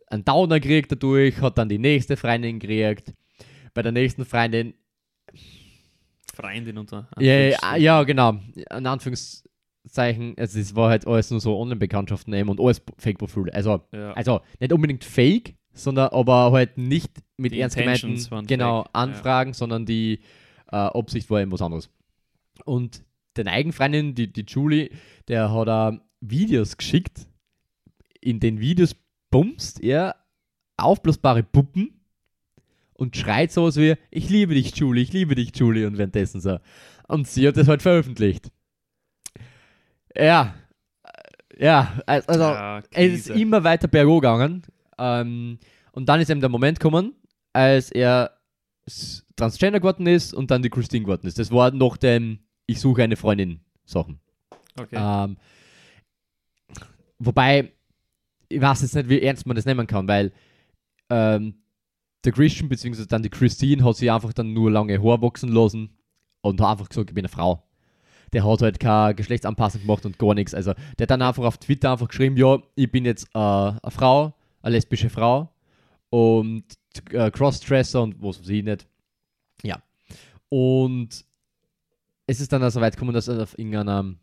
einen 0.08 0.24
Downer 0.24 0.60
gekriegt 0.60 0.92
dadurch, 0.92 1.40
hat 1.40 1.56
dann 1.56 1.68
die 1.68 1.78
nächste 1.78 2.16
Freundin 2.16 2.58
gekriegt. 2.58 3.14
Bei 3.72 3.82
der 3.82 3.92
nächsten 3.92 4.24
Freundin, 4.24 4.74
Freundin 6.34 6.78
unter. 6.78 7.08
ja, 7.18 7.76
ja, 7.76 8.02
genau, 8.02 8.34
in 8.54 8.86
Anführungszeichen, 8.86 10.34
also 10.36 10.58
es 10.58 10.74
war 10.76 10.90
halt 10.90 11.06
alles 11.06 11.30
nur 11.30 11.40
so 11.40 11.58
Online-Bekanntschaften 11.58 12.34
eben 12.34 12.48
und 12.48 12.60
alles 12.60 12.82
Fake-Profile. 12.98 13.52
Also, 13.54 13.80
Ja. 13.92 14.12
also 14.12 14.40
nicht 14.60 14.72
unbedingt 14.72 15.04
Fake, 15.04 15.54
sondern 15.72 16.08
aber 16.10 16.52
halt 16.52 16.76
nicht 16.76 17.12
mit 17.36 17.52
Die 17.52 17.60
ernst 17.60 17.76
gemeinten 17.76 18.46
genau, 18.46 18.82
fake, 18.82 18.90
ja. 18.94 19.00
Anfragen, 19.00 19.52
sondern 19.54 19.86
die 19.86 20.20
äh, 20.74 20.98
Absicht 20.98 21.30
war 21.30 21.40
eben 21.40 21.52
was 21.52 21.62
anderes. 21.62 21.88
Und 22.64 23.04
den 23.36 23.48
Eigenfreundin, 23.48 24.14
die, 24.14 24.32
die 24.32 24.44
Julie, 24.46 24.90
der 25.28 25.52
hat 25.52 25.68
da 25.68 26.00
Videos 26.20 26.76
geschickt. 26.76 27.26
In 28.20 28.40
den 28.40 28.60
Videos 28.60 28.96
bumst 29.30 29.82
er 29.82 30.16
aufblasbare 30.76 31.42
Puppen 31.42 32.00
und 32.94 33.16
schreit 33.16 33.52
sowas 33.52 33.76
wie, 33.76 33.94
ich 34.10 34.28
liebe 34.30 34.54
dich, 34.54 34.74
Julie, 34.76 35.02
ich 35.02 35.12
liebe 35.12 35.34
dich, 35.34 35.52
Julie, 35.54 35.86
und 35.86 35.98
währenddessen 35.98 36.40
so. 36.40 36.58
Und 37.06 37.28
sie 37.28 37.46
hat 37.46 37.56
das 37.56 37.68
halt 37.68 37.82
veröffentlicht. 37.82 38.50
Ja, 40.16 40.54
äh, 41.02 41.64
ja, 41.64 42.00
also 42.06 42.40
ja, 42.40 42.82
es 42.92 43.28
ist 43.28 43.30
immer 43.30 43.62
weiter 43.62 43.88
berghoch 43.88 44.20
gegangen. 44.20 44.62
Ähm, 44.98 45.58
und 45.92 46.08
dann 46.08 46.20
ist 46.20 46.30
eben 46.30 46.40
der 46.40 46.50
Moment 46.50 46.80
gekommen, 46.80 47.14
als 47.52 47.90
er 47.90 48.33
Transgender 49.36 49.80
geworden 49.80 50.06
ist 50.06 50.34
und 50.34 50.50
dann 50.50 50.62
die 50.62 50.70
Christine 50.70 51.04
geworden 51.04 51.26
ist. 51.26 51.38
Das 51.38 51.50
war 51.50 51.70
noch 51.70 51.96
dem 51.96 52.40
Ich 52.66 52.80
suche 52.80 53.02
eine 53.02 53.16
Freundin 53.16 53.60
Sachen. 53.84 54.20
Okay. 54.78 54.96
Ähm, 54.98 55.36
wobei, 57.18 57.72
ich 58.48 58.60
weiß 58.60 58.82
jetzt 58.82 58.94
nicht, 58.94 59.08
wie 59.08 59.22
ernst 59.22 59.46
man 59.46 59.56
das 59.56 59.64
nehmen 59.64 59.86
kann, 59.86 60.08
weil 60.08 60.32
ähm, 61.10 61.54
der 62.24 62.32
Christian 62.32 62.68
bzw. 62.68 63.06
dann 63.06 63.22
die 63.22 63.30
Christine 63.30 63.84
hat 63.84 63.96
sich 63.96 64.10
einfach 64.10 64.32
dann 64.32 64.52
nur 64.52 64.70
lange 64.70 64.98
Haare 64.98 65.22
wachsen 65.22 65.50
lassen 65.50 65.96
und 66.40 66.60
hat 66.60 66.72
einfach 66.72 66.88
gesagt, 66.88 67.10
ich 67.10 67.14
bin 67.14 67.24
eine 67.24 67.28
Frau. 67.28 67.62
Der 68.32 68.44
hat 68.44 68.62
halt 68.62 68.80
keine 68.80 69.14
Geschlechtsanpassung 69.14 69.82
gemacht 69.82 70.04
und 70.06 70.18
gar 70.18 70.34
nichts. 70.34 70.54
Also 70.54 70.72
der 70.98 71.04
hat 71.04 71.10
dann 71.10 71.22
einfach 71.22 71.44
auf 71.44 71.58
Twitter 71.58 71.92
einfach 71.92 72.08
geschrieben, 72.08 72.36
ja, 72.36 72.58
ich 72.74 72.90
bin 72.90 73.04
jetzt 73.04 73.28
äh, 73.34 73.38
eine 73.38 73.78
Frau, 73.90 74.34
eine 74.62 74.74
lesbische 74.74 75.10
Frau 75.10 75.50
und 76.10 76.64
äh, 77.10 77.30
Crossdresser 77.30 78.02
und 78.02 78.22
was 78.22 78.40
ich 78.48 78.64
nicht. 78.64 78.86
Ja. 79.62 79.82
Und 80.48 81.24
es 82.26 82.40
ist 82.40 82.52
dann 82.52 82.62
also 82.62 82.80
weit 82.80 82.94
gekommen, 82.94 83.14
dass 83.14 83.28
auf 83.28 83.58
irgendeiner 83.58 84.14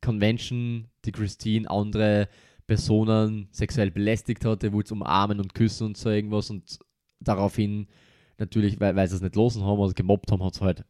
Convention 0.00 0.88
die 1.04 1.12
Christine 1.12 1.68
andere 1.70 2.28
Personen 2.66 3.48
sexuell 3.52 3.90
belästigt 3.90 4.44
hatte, 4.44 4.72
wollte 4.72 4.94
umarmen 4.94 5.40
und 5.40 5.54
küssen 5.54 5.88
und 5.88 5.96
so 5.96 6.10
irgendwas 6.10 6.50
und 6.50 6.78
daraufhin 7.20 7.86
natürlich, 8.38 8.80
weil, 8.80 8.96
weil 8.96 9.08
sie 9.08 9.16
es 9.16 9.22
nicht 9.22 9.36
losen 9.36 9.64
haben 9.64 9.78
oder 9.78 9.92
gemobbt 9.92 10.30
haben, 10.32 10.42
hat 10.44 10.54
es 10.54 10.60
halt 10.60 10.84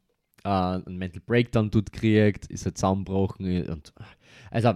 äh, 0.45 0.49
einen 0.49 0.97
Mental 0.97 1.23
Breakdown 1.25 1.71
dort 1.71 1.93
gekriegt, 1.93 2.47
ist 2.47 2.65
halt 2.65 2.79
zusammengebrochen 2.79 3.69
und 3.69 3.93
also 4.51 4.75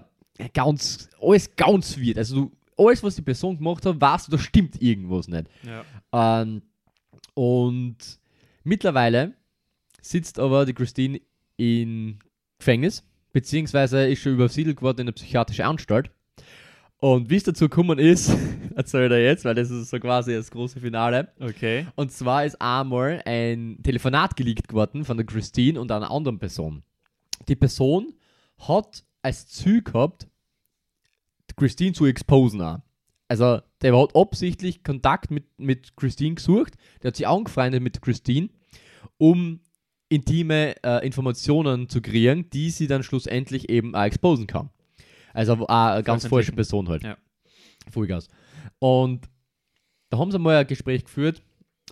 ganz, 0.52 1.08
alles 1.20 1.54
ganz 1.56 1.98
weird. 1.98 2.18
Also 2.18 2.34
du, 2.34 2.52
alles, 2.80 3.02
was 3.02 3.16
die 3.16 3.22
Person 3.22 3.58
gemacht 3.58 3.84
hat, 3.84 4.00
weißt 4.00 4.28
du, 4.28 4.32
da 4.32 4.38
stimmt 4.38 4.80
irgendwas 4.80 5.28
nicht. 5.28 5.48
ja. 5.62 5.84
Ähm, 6.12 6.62
und 7.34 7.96
mittlerweile 8.64 9.34
sitzt 10.02 10.38
aber 10.38 10.66
die 10.66 10.74
Christine 10.74 11.20
in 11.56 12.18
Gefängnis, 12.58 13.04
beziehungsweise 13.32 14.06
ist 14.08 14.20
schon 14.20 14.32
übersiedelt 14.34 14.78
geworden 14.78 15.02
in 15.02 15.06
eine 15.06 15.12
psychiatrische 15.12 15.64
Anstalt. 15.64 16.10
Und 16.98 17.30
wie 17.30 17.36
es 17.36 17.44
dazu 17.44 17.68
gekommen 17.68 17.98
ist, 17.98 18.30
erzählt 18.76 19.10
er 19.10 19.22
jetzt, 19.22 19.44
weil 19.44 19.54
das 19.54 19.70
ist 19.70 19.88
so 19.88 19.98
quasi 19.98 20.34
das 20.34 20.50
große 20.50 20.80
Finale. 20.80 21.32
Okay. 21.40 21.86
Und 21.94 22.12
zwar 22.12 22.44
ist 22.44 22.60
einmal 22.60 23.22
ein 23.24 23.78
Telefonat 23.82 24.36
geleakt 24.36 24.68
geworden 24.68 25.04
von 25.04 25.16
der 25.16 25.24
Christine 25.24 25.80
und 25.80 25.90
einer 25.90 26.10
anderen 26.10 26.38
Person. 26.38 26.82
Die 27.48 27.56
Person 27.56 28.12
hat 28.58 29.04
als 29.22 29.48
Ziel 29.48 29.82
gehabt, 29.82 30.28
Christine 31.60 31.92
zu 31.92 32.06
exposen. 32.06 32.60
Auch. 32.62 32.78
Also, 33.28 33.60
der 33.82 33.96
hat 33.96 34.16
absichtlich 34.16 34.82
Kontakt 34.82 35.30
mit, 35.30 35.46
mit 35.58 35.96
Christine 35.96 36.34
gesucht, 36.34 36.74
der 37.02 37.08
hat 37.08 37.16
sich 37.16 37.28
angefreundet 37.28 37.82
mit 37.82 38.02
Christine, 38.02 38.48
um 39.18 39.60
intime 40.08 40.74
äh, 40.82 41.06
Informationen 41.06 41.88
zu 41.88 42.02
kreieren, 42.02 42.50
die 42.50 42.70
sie 42.70 42.88
dann 42.88 43.02
schlussendlich 43.02 43.68
eben 43.68 43.94
auch 43.94 44.02
exposen 44.02 44.46
kann. 44.46 44.70
Also 45.32 45.52
auch 45.52 45.68
eine 45.68 46.02
ganz 46.02 46.26
falsche. 46.26 46.52
Person 46.52 46.88
halt. 46.88 47.04
Ja. 47.04 47.16
Vollgas. 47.88 48.28
Und 48.80 49.28
da 50.08 50.18
haben 50.18 50.32
sie 50.32 50.38
mal 50.38 50.56
ein 50.56 50.66
Gespräch 50.66 51.04
geführt 51.04 51.42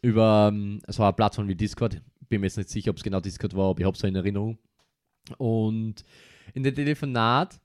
über 0.03 0.51
ähm, 0.53 0.81
so 0.89 1.05
eine 1.05 1.13
Plattform 1.13 1.47
wie 1.47 1.55
Discord. 1.55 2.03
Bin 2.29 2.41
mir 2.41 2.49
jetzt 2.49 2.57
nicht 2.57 2.71
sicher, 2.71 2.91
ob 2.91 2.97
es 2.97 3.05
genau 3.05 3.21
Discord 3.21 3.55
war, 3.55 3.71
aber 3.71 3.79
ich 3.79 3.87
habe 3.87 3.95
es 3.95 4.01
so 4.01 4.07
in 4.07 4.17
Erinnerung. 4.17 4.59
Und 5.37 6.03
in 6.55 6.63
dem 6.65 6.75
Telefonat 6.75 7.61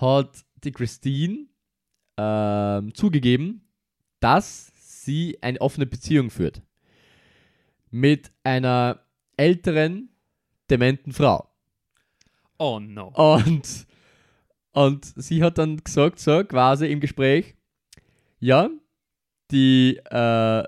hat 0.00 0.44
die 0.64 0.72
Christine 0.72 1.46
ähm, 2.16 2.94
zugegeben, 2.94 3.62
dass 4.20 4.72
sie 5.04 5.38
eine 5.40 5.60
offene 5.60 5.86
Beziehung 5.86 6.30
führt. 6.30 6.62
Mit 7.90 8.32
einer 8.42 9.00
älteren, 9.36 10.10
dementen 10.70 11.12
Frau. 11.12 11.48
Oh 12.58 12.78
no. 12.78 13.08
Und, 13.08 13.86
und 14.72 15.04
sie 15.16 15.42
hat 15.42 15.58
dann 15.58 15.82
gesagt, 15.82 16.20
so 16.20 16.44
quasi 16.44 16.86
im 16.86 17.00
Gespräch, 17.00 17.54
ja, 18.38 18.70
die, 19.50 19.96
äh, 19.96 20.62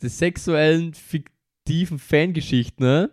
die 0.00 0.08
sexuellen, 0.08 0.94
fiktiven 0.94 1.98
Fangeschichten, 1.98 2.86
ne? 2.86 3.10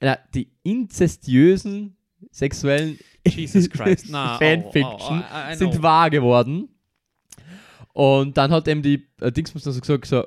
Na, 0.00 0.18
die 0.34 0.50
inzestiösen 0.62 1.96
sexuellen 2.30 2.98
Jesus 3.26 3.68
Christ. 3.70 4.06
Na, 4.10 4.38
Fanfiction 4.38 5.20
oh, 5.20 5.24
oh, 5.32 5.50
I- 5.50 5.52
I 5.52 5.56
sind 5.56 5.72
know. 5.74 5.82
wahr 5.82 6.10
geworden. 6.10 6.68
Und 7.92 8.36
dann 8.36 8.50
hat 8.50 8.68
eben 8.68 8.82
die 8.82 9.06
äh, 9.20 9.32
Dingsmus 9.32 9.64
dann 9.64 9.72
so 9.72 9.80
gesagt, 9.80 10.06
so, 10.06 10.24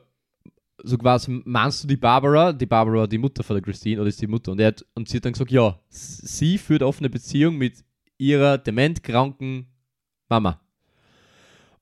so 0.84 0.98
quasi, 0.98 1.42
meinst 1.46 1.84
du 1.84 1.88
die 1.88 1.96
Barbara? 1.98 2.52
Die 2.54 2.66
Barbara, 2.66 3.08
die 3.08 3.18
Mutter 3.18 3.44
von 3.44 3.56
der 3.56 3.64
Christine, 3.64 4.02
oder 4.02 4.10
ist 4.10 4.22
die 4.22 4.28
Mutter? 4.28 4.52
Und, 4.52 4.60
er 4.60 4.68
hat, 4.68 4.86
und 4.96 5.08
sie 5.08 5.18
hat 5.18 5.26
dann 5.26 5.34
gesagt, 5.34 5.52
ja, 5.52 5.80
sie 5.90 6.58
führt 6.58 6.84
offene 6.84 7.10
Beziehung 7.10 7.58
mit 7.58 7.84
ihrer 8.18 8.58
dementkranken 8.58 9.68
Mama. 10.30 10.60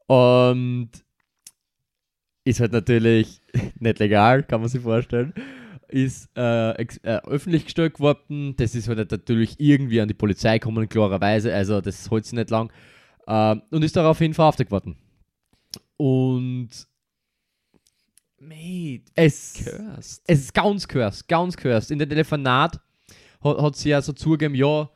Und 0.08 0.90
ist 2.44 2.60
halt 2.60 2.72
natürlich 2.74 3.42
nicht 3.80 4.00
legal, 4.00 4.44
kann 4.44 4.62
man 4.62 4.70
sich 4.70 4.82
vorstellen. 4.82 5.34
Ist 5.92 6.30
äh, 6.38 6.72
äh, 6.72 7.22
öffentlich 7.26 7.66
gestellt 7.66 8.00
worden. 8.00 8.56
Das 8.58 8.76
ist 8.76 8.88
halt 8.88 9.12
natürlich 9.12 9.60
irgendwie 9.60 10.02
an 10.02 10.08
die 10.08 10.14
Polizei 10.14 10.60
gekommen, 10.60 10.88
klarerweise. 10.90 11.54
Also, 11.54 11.82
das 11.82 12.10
hält 12.10 12.26
sich 12.26 12.34
nicht 12.34 12.50
lang. 12.50 12.72
Ähm, 13.28 13.62
und 13.72 13.84
ist 13.84 13.96
daraufhin 13.96 14.34
verhaftet 14.34 14.72
worden. 14.72 14.96
Und 15.98 16.70
Mate, 18.40 19.04
es, 19.16 19.54
cursed. 19.54 20.24
es 20.26 20.40
ist 20.40 20.54
ganz 20.54 20.88
cursed, 20.88 21.28
ganz 21.28 21.56
cursed. 21.56 21.92
In 21.92 22.00
dem 22.00 22.10
Telefonat 22.10 22.80
hat, 23.42 23.58
hat 23.58 23.76
sie 23.76 23.90
ja 23.90 24.02
so 24.02 24.14
zugegeben, 24.14 24.56
ja, 24.56 24.90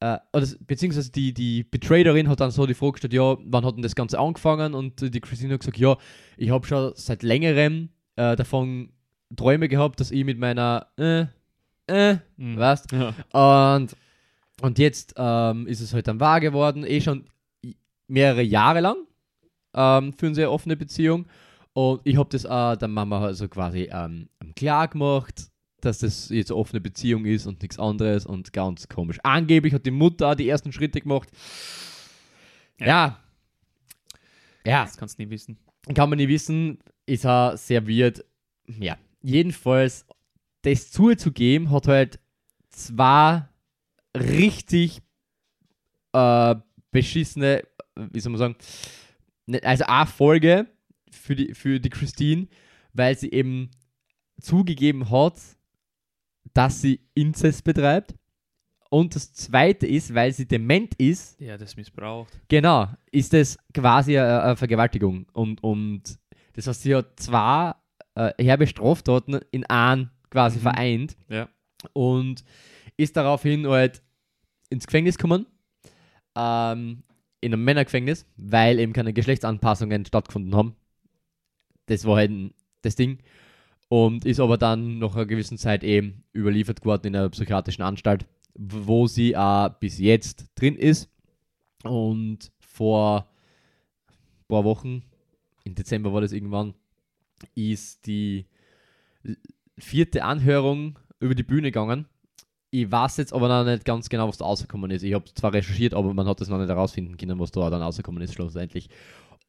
äh, 0.00 0.18
beziehungsweise 0.60 1.10
die, 1.10 1.34
die 1.34 1.64
Betrayerin 1.64 2.28
hat 2.28 2.40
dann 2.40 2.50
so 2.50 2.66
die 2.66 2.74
Frage 2.74 2.92
gestellt, 2.92 3.12
ja, 3.12 3.36
wann 3.44 3.64
hat 3.64 3.74
denn 3.74 3.82
das 3.82 3.94
Ganze 3.94 4.18
angefangen? 4.18 4.74
Und 4.74 5.14
die 5.14 5.20
Christine 5.20 5.54
hat 5.54 5.60
gesagt, 5.60 5.76
ja, 5.76 5.98
ich 6.36 6.50
habe 6.50 6.66
schon 6.66 6.92
seit 6.94 7.22
längerem 7.22 7.90
äh, 8.16 8.36
davon 8.36 8.90
Träume 9.36 9.68
gehabt, 9.68 10.00
dass 10.00 10.10
ich 10.10 10.24
mit 10.24 10.38
meiner, 10.38 10.86
äh, 10.96 11.26
äh, 11.86 12.18
Mhm. 12.36 12.56
weißt 12.58 12.92
Ja. 12.92 13.76
und, 13.76 13.94
und 14.60 14.78
jetzt 14.78 15.14
ähm, 15.16 15.66
ist 15.66 15.80
es 15.80 15.92
halt 15.94 16.08
dann 16.08 16.20
wahr 16.20 16.40
geworden, 16.40 16.84
eh 16.84 17.00
schon 17.00 17.24
mehrere 18.06 18.42
Jahre 18.42 18.80
lang 18.80 18.96
ähm, 19.74 20.12
für 20.12 20.26
eine 20.26 20.34
sehr 20.34 20.50
offene 20.52 20.76
Beziehung. 20.76 21.26
Und 21.74 22.00
ich 22.04 22.16
habe 22.16 22.28
das 22.30 22.44
äh, 22.44 22.76
der 22.78 22.88
Mama 22.88 23.20
also 23.24 23.48
quasi 23.48 23.88
ähm, 23.92 24.28
klar 24.56 24.88
gemacht, 24.88 25.48
dass 25.80 25.98
das 25.98 26.28
jetzt 26.30 26.50
eine 26.50 26.58
offene 26.58 26.80
Beziehung 26.80 27.24
ist 27.24 27.46
und 27.46 27.62
nichts 27.62 27.78
anderes 27.78 28.26
und 28.26 28.52
ganz 28.52 28.88
komisch. 28.88 29.18
Angeblich 29.22 29.72
hat 29.74 29.86
die 29.86 29.92
Mutter 29.92 30.30
auch 30.30 30.34
die 30.34 30.48
ersten 30.48 30.72
Schritte 30.72 31.00
gemacht. 31.00 31.28
Ja. 32.80 33.18
Ja, 34.66 34.84
Das 34.84 34.96
kannst 34.96 35.18
du 35.18 35.22
nie 35.22 35.30
wissen. 35.30 35.58
kann 35.94 36.08
man 36.10 36.16
nicht 36.16 36.28
wissen, 36.28 36.78
ist 37.06 37.24
auch 37.26 37.56
sehr 37.56 37.86
weird. 37.86 38.24
Ja, 38.66 38.96
jedenfalls, 39.22 40.06
das 40.62 40.90
zuzugeben, 40.90 41.70
hat 41.70 41.86
halt 41.88 42.20
zwei 42.70 43.46
richtig 44.16 45.00
äh, 46.12 46.54
beschissene, 46.90 47.62
wie 47.94 48.20
soll 48.20 48.32
man 48.32 48.38
sagen, 48.38 48.56
ne- 49.46 49.62
also 49.62 49.84
eine 49.84 50.06
Folge 50.06 50.66
für 51.10 51.36
die, 51.36 51.54
für 51.54 51.80
die 51.80 51.90
Christine, 51.90 52.48
weil 52.92 53.16
sie 53.16 53.30
eben 53.30 53.70
zugegeben 54.40 55.10
hat, 55.10 55.40
dass 56.54 56.80
sie 56.80 57.00
Inzest 57.14 57.64
betreibt. 57.64 58.14
Und 58.90 59.14
das 59.14 59.32
zweite 59.34 59.86
ist, 59.86 60.14
weil 60.14 60.32
sie 60.32 60.46
dement 60.48 60.94
ist, 60.94 61.38
Ja, 61.40 61.58
das 61.58 61.76
missbraucht. 61.76 62.32
Genau, 62.48 62.88
ist 63.10 63.32
das 63.34 63.58
quasi 63.74 64.18
eine, 64.18 64.42
eine 64.42 64.56
Vergewaltigung. 64.56 65.26
Und, 65.34 65.62
und 65.62 66.18
das 66.54 66.66
heißt, 66.66 66.82
sie 66.82 66.94
hat 66.94 67.20
zwei 67.20 67.74
äh, 68.18 68.32
herbe 68.42 68.66
Straftaten 68.66 69.40
in 69.50 69.64
einen 69.66 70.10
quasi 70.30 70.58
Mhm. 70.58 70.62
vereint 70.62 71.16
Ja. 71.28 71.48
und 71.92 72.44
ist 72.96 73.16
daraufhin 73.16 73.66
halt 73.66 74.02
ins 74.70 74.86
Gefängnis 74.86 75.16
gekommen. 75.16 75.46
Ähm, 76.36 77.02
in 77.40 77.52
einem 77.52 77.64
Männergefängnis, 77.64 78.26
weil 78.36 78.80
eben 78.80 78.92
keine 78.92 79.12
Geschlechtsanpassungen 79.12 80.04
stattgefunden 80.04 80.54
haben. 80.56 80.74
Das 81.86 82.04
war 82.04 82.16
halt 82.16 82.52
das 82.82 82.96
Ding. 82.96 83.18
Und 83.88 84.24
ist 84.24 84.40
aber 84.40 84.58
dann 84.58 84.98
nach 84.98 85.14
einer 85.14 85.24
gewissen 85.24 85.56
Zeit 85.56 85.82
eben 85.84 86.24
überliefert 86.34 86.84
worden 86.84 87.06
in 87.06 87.16
einer 87.16 87.28
psychiatrischen 87.30 87.82
Anstalt, 87.84 88.26
wo 88.54 89.06
sie 89.06 89.36
auch 89.36 89.68
bis 89.80 89.98
jetzt 89.98 90.46
drin 90.56 90.74
ist. 90.76 91.08
Und 91.84 92.50
vor 92.58 93.30
ein 94.08 94.44
paar 94.48 94.64
Wochen, 94.64 95.02
im 95.64 95.74
Dezember 95.76 96.12
war 96.12 96.20
das 96.20 96.32
irgendwann, 96.32 96.74
ist 97.54 98.06
die 98.06 98.46
vierte 99.78 100.24
Anhörung 100.24 100.98
über 101.20 101.34
die 101.34 101.42
Bühne 101.42 101.68
gegangen. 101.68 102.06
Ich 102.70 102.90
weiß 102.90 103.16
jetzt 103.16 103.32
aber 103.32 103.48
noch 103.48 103.64
nicht 103.64 103.84
ganz 103.84 104.08
genau, 104.08 104.28
was 104.28 104.38
da 104.38 104.44
rausgekommen 104.44 104.90
ist. 104.90 105.02
Ich 105.02 105.14
habe 105.14 105.24
zwar 105.34 105.54
recherchiert, 105.54 105.94
aber 105.94 106.12
man 106.12 106.26
hat 106.26 106.40
das 106.40 106.48
noch 106.48 106.58
nicht 106.58 106.68
herausfinden 106.68 107.16
können, 107.16 107.38
was 107.38 107.50
da 107.50 107.70
dann 107.70 107.80
rausgekommen 107.82 108.22
ist, 108.22 108.34
schlussendlich. 108.34 108.90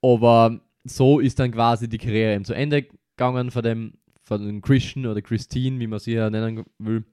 Aber 0.02 0.62
so 0.86 1.20
ist 1.20 1.40
dann 1.40 1.52
quasi 1.52 1.90
die 1.90 1.98
Karriere 1.98 2.36
eben 2.36 2.46
zu 2.46 2.54
Ende 2.54 2.88
gegangen 3.18 3.52
von 3.52 3.64
dem, 3.64 3.94
von 4.24 4.46
dem 4.46 4.62
Christian 4.62 5.06
oder 5.06 5.22
Christine, 5.22 5.80
wie 5.80 5.88
man 5.88 6.00
sie 6.00 6.14
ja 6.14 6.30
nennen 6.30 6.64
will. 6.78 7.04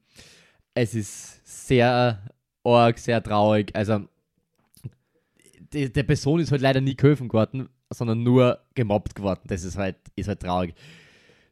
Es 0.73 0.95
ist 0.95 1.45
sehr 1.67 2.21
arg, 2.63 2.97
sehr 2.99 3.21
traurig. 3.21 3.75
Also, 3.75 4.07
die, 5.73 5.91
der 5.91 6.03
Person 6.03 6.39
ist 6.39 6.51
halt 6.51 6.61
leider 6.61 6.79
nie 6.79 6.95
geholfen 6.95 7.27
geworden, 7.27 7.67
sondern 7.89 8.23
nur 8.23 8.59
gemobbt 8.75 9.15
geworden. 9.15 9.41
Das 9.47 9.63
ist 9.63 9.77
halt, 9.77 9.97
ist 10.15 10.27
halt 10.27 10.41
traurig. 10.41 10.73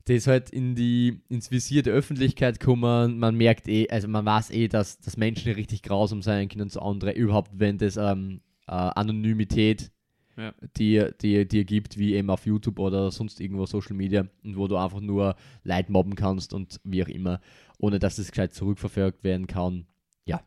Der 0.07 0.17
ist 0.17 0.27
halt 0.27 0.51
in 0.51 0.75
die, 0.75 1.21
ins 1.29 1.49
Visier 1.49 1.81
der 1.81 1.93
Öffentlichkeit 1.93 2.59
gekommen. 2.59 3.17
Man 3.17 3.35
merkt 3.35 3.67
eh, 3.67 3.87
also 3.89 4.07
man 4.07 4.25
weiß 4.25 4.51
eh, 4.51 4.67
dass, 4.67 4.99
dass 4.99 5.17
Menschen 5.17 5.53
richtig 5.53 5.81
grausam 5.81 6.21
sein 6.21 6.47
können 6.47 6.69
zu 6.69 6.81
anderen, 6.81 7.15
überhaupt 7.15 7.51
wenn 7.55 7.77
das 7.79 7.97
ähm, 7.97 8.41
äh, 8.67 8.71
Anonymität 8.73 9.91
Ja. 10.37 10.53
die 10.77 11.03
die 11.21 11.47
dir 11.47 11.63
gibt, 11.65 11.97
wie 11.97 12.13
eben 12.15 12.29
auf 12.29 12.45
YouTube 12.45 12.77
oder 12.79 13.09
sonst 13.09 13.39
irgendwo 13.39 13.65
Social 13.65 13.95
Media 13.95 14.27
und 14.43 14.57
wo 14.57 14.67
du 14.67 14.75
einfach 14.77 14.99
nur 14.99 15.35
Leid 15.63 15.89
mobben 15.89 16.15
kannst 16.15 16.53
und 16.53 16.79
wie 16.83 17.03
auch 17.03 17.07
immer, 17.07 17.39
ohne 17.79 17.97
dass 17.97 18.17
es 18.19 18.31
gescheit 18.31 18.53
zurückverfolgt 18.53 19.23
werden 19.23 19.47
kann. 19.47 19.87
Ja, 20.25 20.41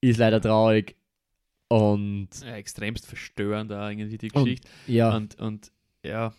ist 0.00 0.18
leider 0.18 0.40
traurig 0.40 0.94
und 1.68 2.28
Ja, 2.44 2.56
extremst 2.56 3.06
verstörend 3.06 3.72
auch 3.72 3.88
irgendwie 3.88 4.18
die 4.18 4.30
Und- 4.32 4.44
Geschichte. 4.44 4.68
ja, 4.86 5.14
Und, 5.16 5.38
und 5.38 5.70
ja, 6.02 6.32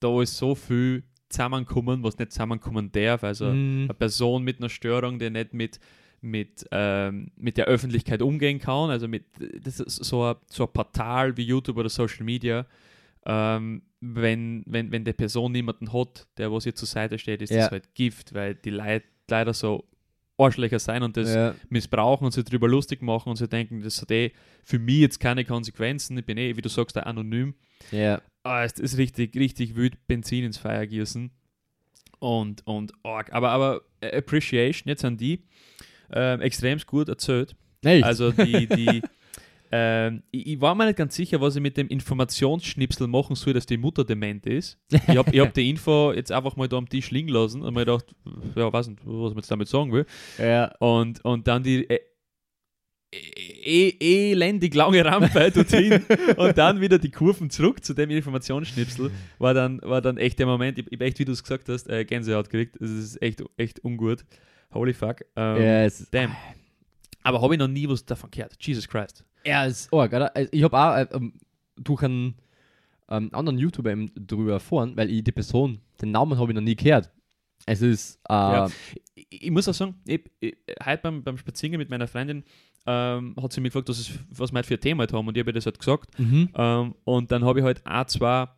da 0.00 0.22
ist 0.22 0.36
so 0.36 0.54
viel 0.54 1.02
zusammenkommen, 1.28 2.02
was 2.02 2.18
nicht 2.18 2.32
zusammenkommen 2.32 2.90
darf. 2.92 3.22
Also 3.24 3.46
mm, 3.46 3.84
eine 3.84 3.94
Person 3.94 4.44
mit 4.44 4.58
einer 4.58 4.68
Störung, 4.68 5.18
die 5.18 5.30
nicht 5.30 5.52
mit, 5.52 5.78
mit, 6.20 6.66
ähm, 6.70 7.30
mit 7.36 7.56
der 7.58 7.66
Öffentlichkeit 7.66 8.22
umgehen 8.22 8.58
kann, 8.58 8.90
also 8.90 9.08
mit 9.08 9.24
das 9.62 9.80
ist 9.80 9.96
so 10.04 10.24
ein, 10.24 10.36
so 10.46 10.64
ein 10.66 10.72
Portal 10.72 11.36
wie 11.36 11.42
YouTube 11.44 11.76
oder 11.76 11.88
Social 11.88 12.24
Media, 12.24 12.66
ähm, 13.26 13.82
wenn, 14.00 14.62
wenn, 14.66 14.90
wenn 14.92 15.04
die 15.04 15.12
Person 15.12 15.52
niemanden 15.52 15.92
hat, 15.92 16.26
der 16.38 16.50
was 16.52 16.66
ihr 16.66 16.74
zur 16.74 16.88
Seite 16.88 17.18
steht, 17.18 17.42
ist 17.42 17.50
Ja. 17.50 17.58
das 17.62 17.70
halt 17.72 17.94
Gift, 17.94 18.32
weil 18.32 18.54
die 18.54 18.70
Leute 18.70 19.04
leider 19.28 19.52
so 19.52 19.84
Arschlöcher 20.38 20.78
sein 20.78 21.02
und 21.02 21.16
das 21.16 21.34
ja, 21.34 21.54
missbrauchen 21.68 22.24
und 22.24 22.30
sich 22.32 22.44
darüber 22.44 22.68
lustig 22.68 23.02
machen 23.02 23.30
und 23.30 23.36
sie 23.36 23.48
denken, 23.48 23.82
das 23.82 24.00
hat 24.00 24.10
eh 24.10 24.32
für 24.64 24.78
mich 24.78 25.00
jetzt 25.00 25.18
keine 25.20 25.44
Konsequenzen, 25.44 26.16
ich 26.16 26.24
bin 26.24 26.38
eh, 26.38 26.56
wie 26.56 26.62
du 26.62 26.68
sagst, 26.68 26.96
da 26.96 27.00
anonym. 27.00 27.54
ja, 27.90 28.22
Ah, 28.44 28.64
es 28.64 28.78
ist 28.78 28.96
richtig, 28.96 29.36
richtig 29.36 29.76
wild 29.76 30.06
Benzin 30.06 30.44
ins 30.44 30.56
Feuer 30.56 30.86
gießen. 30.86 31.30
Und, 32.18 32.66
und 32.66 32.92
arg. 33.02 33.32
Aber, 33.32 33.50
aber 33.50 33.82
äh, 34.00 34.16
Appreciation 34.16 34.88
jetzt 34.88 35.04
an 35.04 35.18
die 35.18 35.44
ähm, 36.10 36.40
extrem 36.40 36.78
gut 36.78 37.08
erzählt. 37.08 37.54
Echt? 37.84 38.04
Also 38.04 38.32
die, 38.32 38.66
die 38.66 39.02
ähm, 39.70 40.22
ich, 40.30 40.46
ich 40.46 40.60
war 40.60 40.74
mir 40.74 40.86
nicht 40.86 40.96
ganz 40.96 41.14
sicher, 41.14 41.40
was 41.40 41.56
ich 41.56 41.62
mit 41.62 41.76
dem 41.76 41.88
Informationsschnipsel 41.88 43.06
machen 43.06 43.36
soll, 43.36 43.52
dass 43.52 43.66
die 43.66 43.76
Mutter 43.76 44.04
dement 44.04 44.46
ist. 44.46 44.78
Ich 44.90 45.16
habe 45.16 45.30
hab 45.40 45.54
die 45.54 45.68
Info 45.68 46.12
jetzt 46.12 46.32
einfach 46.32 46.56
mal 46.56 46.68
da 46.68 46.76
am 46.76 46.88
Tisch 46.88 47.10
liegen 47.10 47.28
lassen 47.28 47.62
und 47.62 47.74
mir 47.74 47.80
gedacht, 47.84 48.14
ja, 48.54 48.72
weiß 48.72 48.88
nicht, 48.88 49.00
was 49.04 49.30
man 49.30 49.38
jetzt 49.38 49.50
damit 49.50 49.68
sagen 49.68 49.92
will. 49.92 50.06
ja, 50.38 50.72
Und, 50.78 51.24
und 51.24 51.46
dann 51.46 51.62
die 51.62 51.88
äh, 51.88 52.00
eh, 53.12 53.88
eh, 53.88 54.32
elendig 54.32 54.74
lange 54.74 55.04
Rampe 55.04 55.50
dorthin 55.54 56.04
und 56.36 56.56
dann 56.58 56.80
wieder 56.80 56.98
die 56.98 57.10
Kurven 57.10 57.50
zurück 57.50 57.84
zu 57.84 57.94
dem 57.94 58.10
Informationsschnipsel 58.10 59.10
war 59.38 59.54
dann, 59.54 59.80
war 59.82 60.00
dann 60.00 60.16
echt 60.18 60.38
der 60.38 60.46
Moment, 60.46 60.78
ich, 60.78 60.86
ich 60.90 61.00
echt, 61.00 61.18
wie 61.18 61.24
du 61.24 61.32
es 61.32 61.42
gesagt 61.42 61.68
hast, 61.68 61.88
äh, 61.88 62.04
Gänsehaut 62.04 62.50
gekriegt. 62.50 62.76
Es 62.80 62.90
ist 62.90 63.22
echt, 63.22 63.42
echt 63.56 63.84
ungut. 63.84 64.24
Holy 64.72 64.92
fuck. 64.92 65.24
Ähm, 65.36 65.62
ja, 65.62 65.84
es 65.84 66.00
ist, 66.00 66.14
Damn. 66.14 66.36
Aber 67.28 67.42
habe 67.42 67.54
ich 67.54 67.58
noch 67.58 67.68
nie 67.68 67.86
was 67.88 68.04
davon 68.06 68.30
gehört. 68.30 68.56
Jesus 68.58 68.88
Christ. 68.88 69.22
ja, 69.44 69.66
es 69.66 69.80
ist 69.80 69.92
arg, 69.92 70.12
oder? 70.12 70.32
Ich 70.50 70.62
habe 70.62 70.78
auch 70.78 70.96
äh, 70.96 71.06
ähm, 71.12 71.34
durch 71.76 72.02
einen 72.02 72.36
ähm, 73.10 73.28
anderen 73.32 73.58
YouTuber 73.58 73.90
eben 73.90 74.10
drüber 74.14 74.52
erfahren, 74.52 74.96
weil 74.96 75.10
ich 75.10 75.24
die 75.24 75.32
Person, 75.32 75.80
den 76.00 76.10
Namen 76.10 76.38
habe 76.38 76.50
ich 76.50 76.54
noch 76.54 76.62
nie 76.62 76.74
gehört. 76.74 77.10
Es 77.66 77.82
ist, 77.82 78.18
äh, 78.30 78.32
Ja. 78.32 78.70
Ich, 79.14 79.26
ich 79.42 79.50
muss 79.50 79.68
auch 79.68 79.74
sagen, 79.74 79.96
ich, 80.06 80.22
ich, 80.40 80.56
heute 80.84 81.02
beim, 81.02 81.22
beim 81.22 81.36
Spaziergehen 81.36 81.78
mit 81.78 81.90
meiner 81.90 82.06
Freundin 82.06 82.44
ähm, 82.86 83.36
hat 83.42 83.52
sie 83.52 83.60
mich 83.60 83.72
gefragt, 83.72 83.90
was, 83.90 83.98
es, 83.98 84.10
was 84.30 84.50
wir 84.50 84.58
heute 84.58 84.68
für 84.68 84.74
ein 84.74 84.80
Thema 84.80 85.02
heute 85.02 85.16
haben 85.16 85.28
und 85.28 85.36
ich 85.36 85.40
habe 85.42 85.50
ihr 85.50 85.54
das 85.54 85.66
halt 85.66 85.78
gesagt. 85.78 86.18
mhm. 86.18 86.48
Ähm, 86.54 86.94
und 87.04 87.30
dann 87.30 87.44
habe 87.44 87.58
ich 87.58 87.64
halt 87.66 87.82
auch 87.84 88.06
zwei 88.06 88.48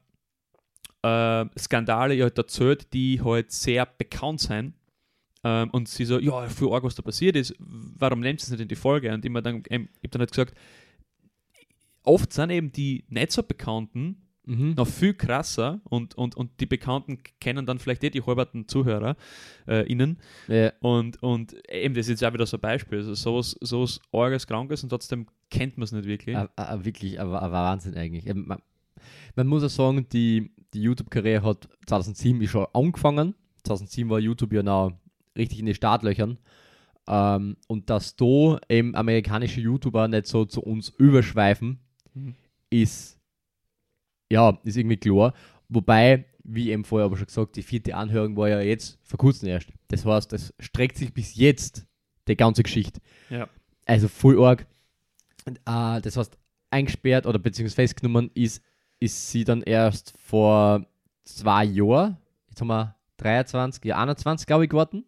äh, 1.03 1.47
Skandale 1.59 2.23
halt 2.23 2.39
erzählt, 2.39 2.93
die 2.93 3.21
halt 3.21 3.51
sehr 3.51 3.85
bekannt 3.87 4.41
sind. 4.41 4.75
Ähm, 5.43 5.71
und 5.71 5.89
sie 5.89 6.05
so, 6.05 6.19
ja, 6.19 6.49
viel 6.49 6.69
arg, 6.69 6.85
was 6.85 6.95
da 6.95 7.03
passiert 7.03 7.37
ist, 7.37 7.55
warum 7.59 8.21
nehmt 8.21 8.41
ihr 8.41 8.45
es 8.45 8.51
nicht 8.51 8.61
in 8.61 8.69
die 8.69 8.77
Folge? 8.77 9.13
Und 9.13 9.25
ich, 9.25 9.31
mir 9.31 9.43
dann, 9.43 9.63
ähm, 9.71 9.89
ich 9.95 10.09
habe 10.09 10.09
dann 10.11 10.21
halt 10.21 10.31
gesagt, 10.31 10.55
oft 12.03 12.33
sind 12.33 12.51
eben 12.51 12.73
die 12.73 13.05
nicht 13.09 13.33
so 13.33 13.43
Bekannten 13.43 14.17
Mhm. 14.47 14.75
noch 14.75 14.89
viel 14.89 15.15
krasser 15.15 15.81
und, 15.85 16.17
und, 16.17 16.35
und 16.35 16.59
die 16.59 16.67
Bekannten 16.67 17.19
kennen 17.41 17.67
dann 17.67 17.79
vielleicht 17.79 18.03
eh 18.03 18.11
die 18.11 18.23
halberten 18.23 18.67
Zuhörer 18.67 19.17
äh, 19.69 19.87
innen. 19.87 20.19
Ja. 20.49 20.73
Und, 20.81 21.23
und 21.23 21.55
eben, 21.71 21.95
das 21.95 22.07
ist 22.07 22.21
jetzt 22.21 22.25
auch 22.25 22.33
wieder 22.33 22.47
so 22.47 22.57
ein 22.57 22.61
Beispiel. 22.61 22.99
Also 22.99 23.15
sowas, 23.15 23.57
sowas 23.61 24.01
arges, 24.13 24.47
krankes 24.49 24.83
und 24.83 24.89
trotzdem 24.89 25.27
kennt 25.51 25.77
man 25.77 25.85
es 25.85 25.93
nicht 25.93 26.07
wirklich. 26.07 26.37
Ah, 26.37 26.49
ah, 26.57 26.79
wirklich, 26.83 27.21
aber, 27.21 27.41
aber 27.43 27.53
Wahnsinn 27.53 27.95
eigentlich. 27.95 28.27
Eben, 28.27 28.49
Man, 28.49 28.59
man 29.37 29.47
muss 29.47 29.63
auch 29.63 29.69
sagen, 29.69 30.09
die, 30.09 30.51
die 30.75 30.83
YouTube-Karriere 30.83 31.45
hat 31.45 31.69
2007 31.87 32.41
ist 32.41 32.51
schon 32.51 32.67
angefangen. 32.73 33.35
2007 33.65 34.11
war 34.11 34.19
YouTube 34.19 34.53
ja 34.53 34.65
noch 34.65 34.93
richtig 35.37 35.61
in 35.61 35.67
die 35.67 35.75
Startlöchern. 35.75 36.39
Ähm, 37.09 37.57
und 37.67 37.91
dass 37.91 38.17
da 38.17 38.59
eben 38.69 38.95
amerikanische 38.95 39.61
YouTuber 39.61 40.09
nicht 40.09 40.27
so 40.27 40.45
zu 40.45 40.63
uns 40.63 40.91
überschweifen, 40.91 41.81
Mhm. 42.15 42.35
ist 42.71 43.19
ja, 44.33 44.59
ist 44.65 44.77
irgendwie 44.77 44.97
klar. 44.97 45.33
Wobei, 45.69 46.25
wie 46.45 46.71
eben 46.71 46.85
vorher 46.85 47.07
aber 47.07 47.17
schon 47.17 47.27
gesagt, 47.27 47.57
die 47.57 47.63
vierte 47.63 47.95
Anhörung 47.95 48.37
war 48.37 48.49
ja 48.49 48.61
jetzt 48.61 48.99
vor 49.03 49.19
kurzem 49.19 49.49
erst. 49.49 49.69
Das 49.89 50.05
heißt, 50.05 50.33
es 50.33 50.55
streckt 50.59 50.97
sich 50.97 51.13
bis 51.13 51.37
jetzt 51.37 51.87
die 52.29 52.37
ganze 52.37 52.63
Geschichte. 52.63 53.01
Ja. 53.29 53.49
Also 53.87 54.09
voll 54.09 54.43
arg. 54.43 54.67
Und, 55.47 55.59
äh, 55.59 56.01
das 56.01 56.17
heißt, 56.17 56.37
eingesperrt 56.71 57.27
oder 57.27 57.39
beziehungsweise 57.39 57.77
festgenommen 57.77 58.31
ist, 58.35 58.63
ist 59.01 59.31
sie 59.31 59.45
dann 59.45 59.63
erst 59.63 60.15
vor 60.19 60.87
zwei 61.25 61.65
Jahren, 61.65 62.17
jetzt 62.49 62.61
haben 62.61 62.69
wir 62.69 62.97
23, 63.17 63.85
ja 63.85 63.99
21 63.99 64.47
glaube 64.47 64.65
ich 64.65 64.71
geworden. 64.71 65.05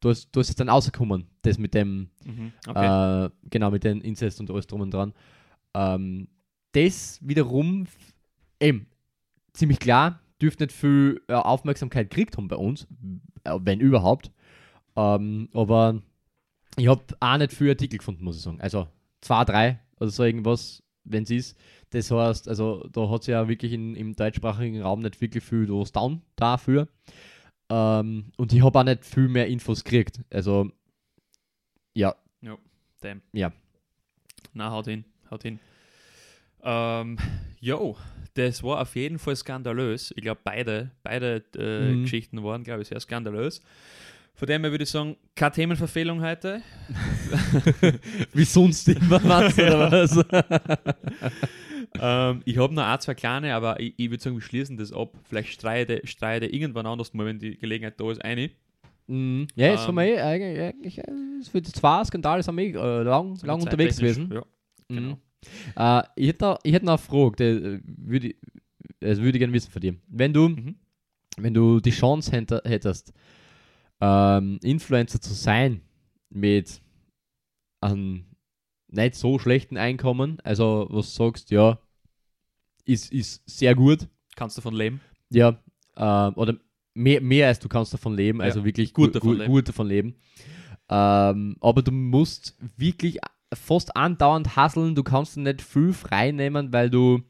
Du 0.00 0.10
hast, 0.10 0.28
du 0.32 0.40
hast 0.40 0.48
es 0.50 0.54
dann 0.56 0.68
rausgekommen, 0.68 1.26
das 1.42 1.58
mit 1.58 1.74
dem, 1.74 2.08
Mhm. 2.24 2.52
Okay. 2.66 3.24
äh, 3.26 3.30
genau, 3.50 3.70
mit 3.70 3.84
den 3.84 4.00
Inzest 4.00 4.40
und 4.40 4.50
alles 4.50 4.66
drum 4.66 4.80
und 4.80 4.92
dran. 4.92 5.12
Ähm, 5.74 6.28
das 6.72 7.18
wiederum, 7.22 7.86
eben, 8.60 8.86
ziemlich 9.52 9.78
klar, 9.80 10.20
dürfte 10.40 10.64
nicht 10.64 10.72
viel 10.76 11.20
äh, 11.28 11.34
Aufmerksamkeit 11.34 12.10
gekriegt 12.10 12.36
haben 12.36 12.48
bei 12.48 12.56
uns, 12.56 12.86
äh, 13.44 13.58
wenn 13.60 13.80
überhaupt. 13.80 14.30
Ähm, 14.96 15.48
aber 15.52 16.00
ich 16.76 16.86
habe 16.88 17.02
auch 17.20 17.38
nicht 17.38 17.52
viel 17.52 17.70
Artikel 17.70 17.98
gefunden, 17.98 18.22
muss 18.24 18.36
ich 18.36 18.42
sagen. 18.42 18.60
Also 18.60 18.86
zwei, 19.20 19.44
drei 19.44 19.80
oder 19.98 20.10
so 20.10 20.22
irgendwas, 20.24 20.82
wenn 21.04 21.24
es 21.24 21.30
ist. 21.30 21.58
Das 21.90 22.10
heißt, 22.10 22.48
also 22.48 22.86
da 22.92 23.08
hat 23.08 23.22
es 23.22 23.26
ja 23.26 23.48
wirklich 23.48 23.72
in, 23.72 23.96
im 23.96 24.14
deutschsprachigen 24.14 24.82
Raum 24.82 25.00
nicht 25.00 25.20
wirklich 25.20 25.42
viel 25.42 25.68
was 25.70 25.90
down 25.90 26.22
dafür. 26.36 26.86
Ähm, 27.70 28.32
und 28.36 28.52
ich 28.52 28.62
habe 28.62 28.78
auch 28.78 28.84
nicht 28.84 29.04
viel 29.04 29.28
mehr 29.28 29.46
Infos 29.46 29.84
gekriegt. 29.84 30.20
Also, 30.32 30.70
ja, 31.94 32.14
Damn. 33.00 33.22
Ja. 33.32 33.52
Na, 34.54 34.72
haut 34.72 34.86
hin, 34.86 35.04
haut 35.30 35.42
hin. 35.44 35.60
Ähm, 36.64 37.16
jo, 37.60 37.96
das 38.34 38.60
war 38.64 38.80
auf 38.80 38.96
jeden 38.96 39.20
Fall 39.20 39.36
skandalös. 39.36 40.12
Ich 40.16 40.22
glaube, 40.22 40.40
beide, 40.42 40.90
beide 41.04 41.44
äh, 41.56 41.92
Mhm. 41.92 42.02
Geschichten 42.02 42.42
waren, 42.42 42.64
glaube 42.64 42.82
ich, 42.82 42.88
sehr 42.88 42.98
skandalös. 42.98 43.62
Von 44.34 44.48
dem 44.48 44.62
her 44.62 44.72
würde 44.72 44.82
ich 44.82 44.90
sagen, 44.90 45.16
keine 45.36 45.52
Themenverfehlung 45.52 46.20
heute. 46.22 46.60
Wie 48.32 48.44
sonst 48.44 48.88
immer 48.88 49.22
was, 49.28 49.56
oder 49.56 49.92
was? 49.92 50.16
ähm, 52.00 52.42
ich 52.44 52.56
habe 52.58 52.74
noch 52.74 52.84
ein, 52.84 53.00
zwei 53.00 53.14
kleine, 53.14 53.54
aber 53.54 53.78
ich, 53.80 53.94
ich 53.96 54.10
würde 54.10 54.22
sagen, 54.22 54.36
wir 54.36 54.42
schließen 54.42 54.76
das 54.76 54.92
ab. 54.92 55.16
Vielleicht 55.24 55.52
streite, 55.52 56.00
streite 56.04 56.46
irgendwann 56.46 56.86
anders 56.86 57.12
mal, 57.14 57.26
wenn 57.26 57.38
die 57.38 57.56
Gelegenheit 57.58 57.98
da 58.00 58.10
ist, 58.10 58.24
eine. 58.24 58.50
Mhm. 59.06 59.46
Ja, 59.54 59.68
jetzt 59.68 59.82
Ähm. 59.82 59.86
haben 59.88 59.94
wir 59.96 60.04
eh 60.04 60.20
eigentlich, 60.20 60.60
eigentlich 60.60 60.98
äh, 60.98 61.50
für 61.50 61.62
die 61.62 61.72
zwei 61.72 62.04
Skandale 62.04 62.42
sind 62.42 62.56
wir 62.56 62.64
eh, 62.64 62.70
äh, 62.72 63.02
lang, 63.02 63.36
So 63.36 63.46
lang 63.46 63.60
unterwegs 63.62 63.96
gewesen. 63.98 64.30
Ja, 64.32 64.42
genau. 64.88 65.10
Mhm. 65.12 65.16
Äh, 65.76 66.02
ich 66.16 66.28
hätte 66.28 66.44
noch, 66.44 66.58
ich 66.62 66.72
hätte 66.74 66.84
noch 66.86 66.92
eine 66.92 66.98
Frage, 66.98 67.36
die 67.36 67.44
äh, 67.44 67.80
würde 67.84 68.26
ich, 68.28 68.36
das 69.00 69.18
würde 69.18 69.38
ich 69.38 69.40
gerne 69.40 69.52
wissen 69.52 69.70
von 69.70 69.80
dir. 69.80 69.94
Wenn 70.08 70.32
du, 70.32 70.48
Mhm. 70.48 70.74
wenn 71.38 71.54
du 71.54 71.80
die 71.80 71.90
Chance 71.90 72.32
hätte, 72.32 72.60
hättest, 72.64 73.12
ähm, 74.00 74.58
Influencer 74.62 75.20
zu 75.20 75.32
sein 75.32 75.80
mit 76.30 76.80
einem 77.80 78.24
nicht 78.88 79.14
so 79.14 79.38
schlechten 79.38 79.76
Einkommen, 79.76 80.38
also 80.44 80.86
was 80.90 81.14
du 81.14 81.24
sagst, 81.24 81.50
ja, 81.50 81.78
ist, 82.84 83.12
ist 83.12 83.42
sehr 83.48 83.74
gut, 83.74 84.08
Kannst 84.36 84.56
du 84.56 84.60
davon 84.60 84.74
leben? 84.74 85.00
ja, 85.30 85.58
ähm, 85.96 86.32
oder 86.36 86.54
mehr, 86.94 87.20
mehr 87.20 87.48
als 87.48 87.58
du 87.58 87.68
kannst 87.68 87.92
davon 87.92 88.14
leben, 88.14 88.38
Ja, 88.40 88.44
also 88.46 88.64
wirklich 88.64 88.92
gut 88.94 89.06
gut, 89.06 89.16
davon 89.16 89.28
gut, 89.30 89.38
leben. 89.38 89.52
gut 89.52 89.68
davon 89.68 89.86
leben. 89.88 90.14
Ähm, 90.88 91.56
aber 91.60 91.82
du 91.82 91.92
musst 91.92 92.56
wirklich 92.76 93.18
fast 93.52 93.94
andauernd 93.96 94.56
hasseln, 94.56 94.94
du 94.94 95.02
kannst 95.02 95.36
nicht 95.36 95.60
viel 95.62 95.92
frei 95.92 96.30
nehmen, 96.30 96.72
weil 96.72 96.88
du, 96.88 97.20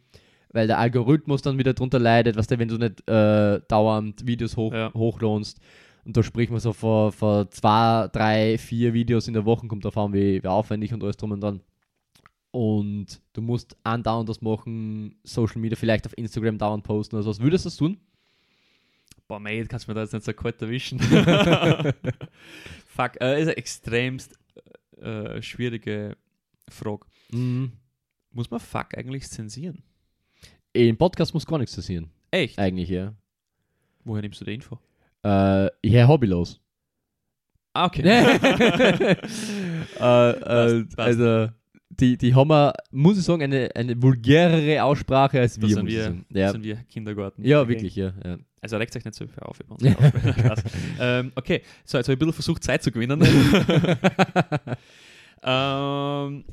weil 0.52 0.66
der 0.66 0.78
Algorithmus 0.78 1.42
dann 1.42 1.58
wieder 1.58 1.74
drunter 1.74 1.98
leidet, 1.98 2.36
was 2.36 2.46
du, 2.46 2.58
wenn 2.58 2.68
du 2.68 2.76
nicht 2.78 3.08
äh, 3.08 3.60
dauernd 3.68 4.26
Videos 4.26 4.56
hoch, 4.56 4.72
Ja. 4.72 4.92
hochlohnst. 4.94 5.60
Und 6.04 6.16
da 6.16 6.22
spricht 6.22 6.50
man 6.50 6.60
so 6.60 6.72
vor, 6.72 7.12
vor 7.12 7.50
zwei, 7.50 8.08
drei, 8.12 8.58
vier 8.58 8.94
Videos 8.94 9.28
in 9.28 9.34
der 9.34 9.44
Woche, 9.44 9.66
kommt 9.66 9.84
davon, 9.84 10.12
wie, 10.12 10.42
wie 10.42 10.48
aufwendig 10.48 10.92
und 10.92 11.02
alles 11.02 11.16
drum 11.16 11.32
und 11.32 11.40
dran. 11.40 11.60
Und 12.50 13.20
du 13.34 13.42
musst 13.42 13.76
andauernd 13.84 14.28
das 14.28 14.40
machen, 14.40 15.16
Social 15.22 15.60
Media, 15.60 15.76
vielleicht 15.76 16.06
auf 16.06 16.16
Instagram 16.16 16.58
dauernd 16.58 16.84
posten 16.84 17.16
oder 17.16 17.22
sowas. 17.22 17.40
Würdest 17.40 17.64
du 17.64 17.68
das 17.68 17.76
tun? 17.76 17.98
Boah, 19.26 19.38
mate, 19.38 19.66
kannst 19.66 19.86
du 19.86 19.90
mir 19.90 19.94
da 19.94 20.02
jetzt 20.02 20.14
nicht 20.14 20.24
so 20.24 20.32
kalt 20.32 20.60
erwischen. 20.62 20.98
Fuck, 22.86 23.20
äh, 23.20 23.40
ist 23.40 23.48
eine 23.48 23.56
extremst 23.58 24.38
äh, 24.96 25.42
schwierige 25.42 26.16
Frage. 26.70 27.06
Mhm. 27.30 27.72
Muss 28.32 28.50
man 28.50 28.60
Fuck 28.60 28.96
eigentlich 28.96 29.28
zensieren? 29.28 29.82
Im 30.72 30.96
Podcast 30.96 31.34
muss 31.34 31.44
gar 31.44 31.58
nichts 31.58 31.76
passieren. 31.76 32.10
Echt? 32.30 32.58
Eigentlich, 32.58 32.88
ja. 32.88 33.14
Woher 34.04 34.22
nimmst 34.22 34.40
du 34.40 34.46
die 34.46 34.54
Info? 34.54 34.78
Äh, 35.24 35.68
ja, 35.88 36.06
hobbylos. 36.08 36.60
Ah, 37.74 37.86
okay. 37.86 38.02
äh, 40.00 40.30
äh. 40.30 40.86
Also, 40.96 41.48
die, 41.90 42.16
die 42.16 42.34
haben, 42.34 42.48
wir, 42.48 42.72
muss 42.90 43.18
ich 43.18 43.24
sagen, 43.24 43.42
eine, 43.42 43.70
eine 43.74 44.00
vulgärere 44.00 44.82
Aussprache 44.84 45.40
als 45.40 45.54
Das 45.54 45.62
wir. 45.68 45.74
sind 45.74 45.84
muss 45.84 45.92
ich 45.92 45.98
wir, 45.98 46.10
das 46.30 46.40
Ja, 46.40 46.50
sind 46.52 46.64
wir 46.64 46.76
Kindergarten. 46.90 47.44
ja 47.44 47.60
Okay. 47.60 47.68
wirklich, 47.70 47.96
ja. 47.96 48.12
ja. 48.24 48.38
Also 48.60 48.76
regt 48.76 48.94
euch 48.96 49.04
nicht 49.04 49.14
so 49.14 49.26
viel 49.26 49.38
auf 49.40 49.58
über 49.60 49.74
uns. 49.74 49.82
Ähm, 51.00 51.32
okay, 51.36 51.62
so, 51.84 51.96
jetzt 51.98 52.08
habe 52.08 52.14
ich 52.14 52.16
ein 52.16 52.18
bisschen 52.18 52.32
versucht, 52.32 52.64
Zeit 52.64 52.82
zu 52.82 52.90
gewinnen. 52.90 53.20
ähm, 55.42 56.44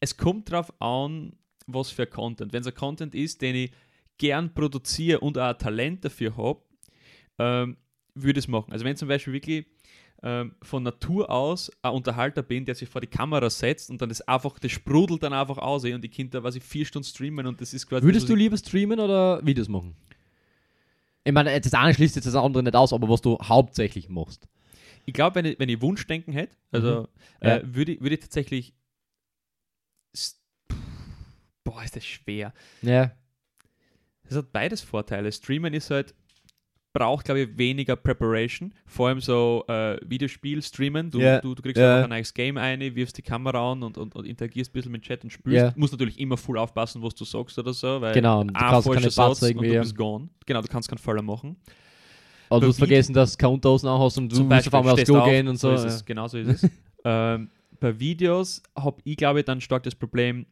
es 0.00 0.16
kommt 0.16 0.50
drauf 0.50 0.72
an, 0.80 1.32
was 1.66 1.90
für 1.90 2.06
Content. 2.06 2.52
Wenn 2.52 2.60
es 2.62 2.66
ein 2.68 2.74
Content 2.74 3.14
ist, 3.14 3.42
den 3.42 3.54
ich 3.56 3.72
gern 4.20 4.52
produziere 4.52 5.20
und 5.20 5.38
auch 5.38 5.48
ein 5.48 5.58
Talent 5.58 6.04
dafür 6.04 6.36
habe, 6.36 6.60
ähm, 7.38 7.76
würde 8.14 8.38
es 8.38 8.46
machen. 8.46 8.70
Also 8.72 8.84
wenn 8.84 8.96
zum 8.96 9.08
Beispiel 9.08 9.32
wirklich 9.32 9.66
ähm, 10.22 10.54
von 10.62 10.82
Natur 10.82 11.30
aus 11.30 11.70
ein 11.80 11.92
Unterhalter 11.92 12.42
bin, 12.42 12.66
der 12.66 12.74
sich 12.74 12.88
vor 12.88 13.00
die 13.00 13.06
Kamera 13.06 13.48
setzt 13.48 13.88
und 13.88 14.02
dann 14.02 14.10
das 14.10 14.20
einfach, 14.20 14.58
das 14.58 14.70
sprudelt 14.72 15.22
dann 15.22 15.32
einfach 15.32 15.56
aus 15.56 15.84
und 15.84 16.02
die 16.02 16.10
Kinder, 16.10 16.44
was 16.44 16.54
ich 16.54 16.62
vier 16.62 16.84
Stunden 16.84 17.08
streamen 17.08 17.46
und 17.46 17.60
das 17.62 17.72
ist 17.72 17.86
quasi 17.86 18.04
Würdest 18.04 18.24
das, 18.24 18.28
du 18.28 18.34
lieber 18.36 18.58
streamen 18.58 19.00
oder 19.00 19.44
Videos 19.44 19.68
machen? 19.68 19.96
Ich 21.24 21.32
meine, 21.32 21.58
das 21.58 21.72
eine 21.72 21.94
schließt 21.94 22.16
jetzt 22.16 22.26
das 22.26 22.34
andere 22.34 22.62
nicht 22.62 22.76
aus, 22.76 22.92
aber 22.92 23.08
was 23.08 23.22
du 23.22 23.38
hauptsächlich 23.42 24.10
machst. 24.10 24.46
Ich 25.06 25.14
glaube, 25.14 25.36
wenn 25.36 25.46
ich, 25.46 25.58
wenn 25.58 25.68
ich 25.70 25.80
Wunschdenken 25.80 26.34
hätte, 26.34 26.56
also 26.70 27.00
Mhm. 27.00 27.06
Ja. 27.48 27.56
äh, 27.56 27.62
würde 27.64 27.92
ich, 27.92 28.00
würde 28.02 28.14
ich 28.16 28.20
tatsächlich. 28.20 28.74
Boah, 31.64 31.82
ist 31.84 31.96
das 31.96 32.04
schwer. 32.04 32.52
Ja. 32.82 33.12
Das 34.30 34.38
hat 34.38 34.52
beides 34.52 34.80
Vorteile. 34.80 35.30
Streamen 35.32 35.74
ist 35.74 35.90
halt, 35.90 36.14
braucht, 36.92 37.24
glaube 37.24 37.40
ich, 37.40 37.58
weniger 37.58 37.96
Preparation. 37.96 38.72
Vor 38.86 39.08
allem 39.08 39.20
so 39.20 39.64
äh, 39.68 39.98
Videospiel 40.04 40.62
streamen. 40.62 41.10
Du, 41.10 41.18
Ja. 41.20 41.40
du, 41.40 41.54
du 41.54 41.62
kriegst 41.62 41.78
Ja. 41.80 41.96
einfach 41.96 42.04
ein 42.04 42.10
neues 42.10 42.32
Game 42.34 42.56
ein, 42.56 42.80
wirfst 42.94 43.18
die 43.18 43.22
Kamera 43.22 43.72
an 43.72 43.82
und, 43.82 43.98
und, 43.98 44.14
und 44.14 44.24
interagierst 44.24 44.70
ein 44.70 44.72
bisschen 44.72 44.92
mit 44.92 45.02
Chat 45.02 45.22
und 45.24 45.30
spielst. 45.30 45.56
Ja. 45.56 45.72
Musst 45.76 45.92
natürlich 45.92 46.18
immer 46.18 46.36
voll 46.36 46.58
aufpassen, 46.58 47.02
was 47.02 47.14
du 47.14 47.24
sagst 47.24 47.58
oder 47.58 47.72
so, 47.72 48.00
weil 48.00 48.14
Genau, 48.14 48.42
du 48.44 48.48
ein 48.50 48.54
kannst 48.54 48.90
keine 48.90 49.10
Satz 49.10 49.42
und 49.42 49.56
du 49.58 49.64
ja. 49.66 49.80
bist 49.80 49.96
gone. 49.96 50.28
Genau, 50.46 50.62
du 50.62 50.68
kannst 50.68 50.88
keinen 50.88 50.98
Fehler 50.98 51.22
machen. 51.22 51.56
Aber 52.48 52.60
du 52.60 52.68
hast 52.68 52.78
vergessen, 52.78 53.12
dass 53.12 53.36
du 53.36 53.48
Unterhosen 53.48 53.88
anhast 53.88 54.18
und 54.18 54.28
du 54.32 54.42
musst 54.42 54.66
auf 54.66 54.74
einmal 54.74 54.94
aufs 54.94 55.04
Klo 55.04 55.18
auf, 55.20 55.28
gehen 55.28 55.46
und 55.46 55.56
so. 55.58 55.72
ist 55.72 55.84
es, 55.84 56.04
genau 56.04 56.26
so 56.26 56.38
ist 56.38 56.64
es. 56.64 56.70
ähm, 57.04 57.48
bei 57.78 57.98
Videos 57.98 58.62
habe 58.76 59.00
ich, 59.04 59.16
glaube 59.16 59.40
ich, 59.40 59.44
dann 59.44 59.60
stark 59.60 59.84
das 59.84 59.94
Problem, 59.94 60.46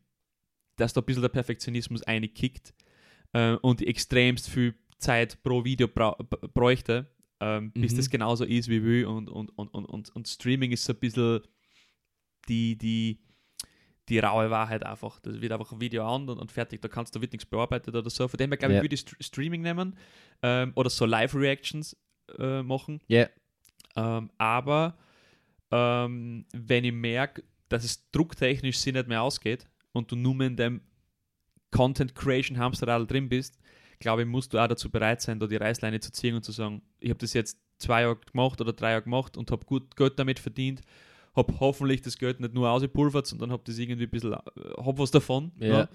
dass 0.76 0.92
da 0.92 1.00
ein 1.00 1.04
bisschen 1.04 1.22
der 1.22 1.28
Perfektionismus 1.28 2.02
einkickt 2.04 2.72
äh, 3.32 3.54
und 3.54 3.82
extremst 3.82 4.48
viel 4.48 4.74
Zeit 4.98 5.42
pro 5.42 5.64
Video 5.64 5.86
bra 5.88 6.16
bräuchte, 6.54 7.10
ähm, 7.40 7.70
bis 7.72 7.92
Mhm. 7.92 7.96
das 7.98 8.10
genauso 8.10 8.44
ist 8.44 8.68
wie 8.68 8.82
will 8.82 9.06
und, 9.06 9.28
und, 9.30 9.50
und, 9.56 9.68
und, 9.68 9.84
und, 9.84 10.16
und 10.16 10.28
Streaming 10.28 10.72
ist 10.72 10.84
so 10.84 10.92
ein 10.92 10.98
bisschen 10.98 11.40
die, 12.48 12.76
die, 12.76 13.20
die 14.08 14.18
raue 14.18 14.50
Wahrheit 14.50 14.84
einfach. 14.84 15.20
Das 15.20 15.40
wird 15.40 15.52
einfach 15.52 15.70
ein 15.72 15.80
Video 15.80 16.04
an 16.06 16.28
und, 16.28 16.38
und 16.38 16.50
fertig, 16.50 16.80
da 16.82 16.88
kannst 16.88 17.14
du 17.14 17.20
wird 17.20 17.32
nichts 17.32 17.46
bearbeitet 17.46 17.94
oder 17.94 18.10
so. 18.10 18.26
Von 18.26 18.38
dem 18.38 18.50
her, 18.50 18.56
glaube 18.56 18.72
ich, 18.72 18.76
Ja. 18.78 18.82
würde 18.82 18.94
ich 18.94 19.00
St 19.02 19.16
Streaming 19.20 19.62
nehmen 19.62 19.96
ähm, 20.42 20.72
oder 20.74 20.90
so 20.90 21.04
Live-Reactions 21.06 21.96
äh, 22.38 22.62
machen. 22.62 23.00
Ja. 23.06 23.28
Ähm, 23.96 24.30
aber 24.38 24.96
ähm, 25.70 26.44
wenn 26.52 26.84
ich 26.84 26.92
merke, 26.92 27.44
dass 27.68 27.84
es 27.84 28.10
drucktechnisch 28.10 28.78
sich 28.78 28.92
nicht 28.94 29.08
mehr 29.08 29.22
ausgeht 29.22 29.66
und 29.92 30.10
du 30.10 30.16
nur 30.16 30.40
in 30.40 30.56
dem 30.56 30.80
Content 31.70 32.14
Creation 32.14 32.58
Hamsterrad 32.58 33.10
drin 33.10 33.28
bist, 33.28 33.58
glaube 33.98 34.22
ich, 34.22 34.28
musst 34.28 34.52
du 34.52 34.58
auch 34.58 34.68
dazu 34.68 34.90
bereit 34.90 35.20
sein, 35.20 35.38
da 35.40 35.46
die 35.46 35.56
Reißleine 35.56 36.00
zu 36.00 36.12
ziehen 36.12 36.34
und 36.34 36.44
zu 36.44 36.52
sagen, 36.52 36.82
ich 37.00 37.10
habe 37.10 37.18
das 37.18 37.32
jetzt 37.32 37.58
zwei 37.78 38.02
Jahre 38.02 38.16
gemacht 38.16 38.60
oder 38.60 38.72
drei 38.72 38.90
Jahre 38.90 39.02
gemacht 39.02 39.36
und 39.36 39.50
habe 39.50 39.64
gut 39.64 39.96
Geld 39.96 40.18
damit 40.18 40.38
verdient, 40.38 40.82
habe 41.34 41.58
hoffentlich 41.60 42.02
das 42.02 42.18
Geld 42.18 42.40
nicht 42.40 42.54
nur 42.54 42.70
ausgepulvert, 42.70 43.26
sondern 43.26 43.52
habe 43.52 43.62
das 43.64 43.78
irgendwie 43.78 44.04
ein 44.04 44.10
bisschen, 44.10 44.32
äh, 44.32 44.38
hab 44.76 44.98
was 44.98 45.10
davon. 45.10 45.52
Ja. 45.58 45.68
Ne? 45.68 45.88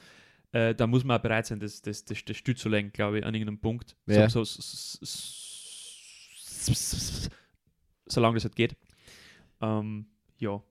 Äh, 0.51 0.75
da 0.75 0.85
muss 0.87 1.03
man 1.03 1.17
auch 1.17 1.21
bereit 1.21 1.47
sein, 1.47 1.59
das, 1.59 1.81
das, 1.81 2.05
das, 2.05 2.23
das 2.23 2.37
Stütz 2.37 2.61
zu 2.61 2.69
legen, 2.69 2.91
glaube 2.93 3.19
ich, 3.19 3.25
an 3.25 3.33
irgendeinem 3.33 3.59
Punkt. 3.59 3.95
Ja. 4.05 4.29
So, 4.29 4.43
so, 4.43 4.61
so, 6.61 7.29
solange 8.05 8.35
das 8.35 8.43
halt 8.43 8.55
geht. 8.55 8.75
Ähm, 9.61 10.05
ja, 10.37 10.61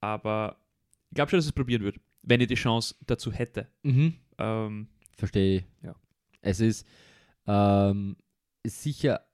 aber 0.00 0.56
ich 1.10 1.16
glaube 1.16 1.30
schon, 1.30 1.38
dass 1.38 1.46
es 1.46 1.52
probieren 1.52 1.82
würde, 1.82 1.98
wenn 2.22 2.40
ich 2.40 2.48
die 2.48 2.54
Chance 2.54 2.94
dazu 3.06 3.32
hätte. 3.32 3.66
Mhm. 3.82 4.14
Ähm, 4.42 4.88
Verstehe. 5.16 5.64
Ja. 5.82 5.94
Es 6.40 6.60
ist 6.60 6.86
ähm, 7.46 8.16
ist 8.62 8.82
sicher 8.82 9.24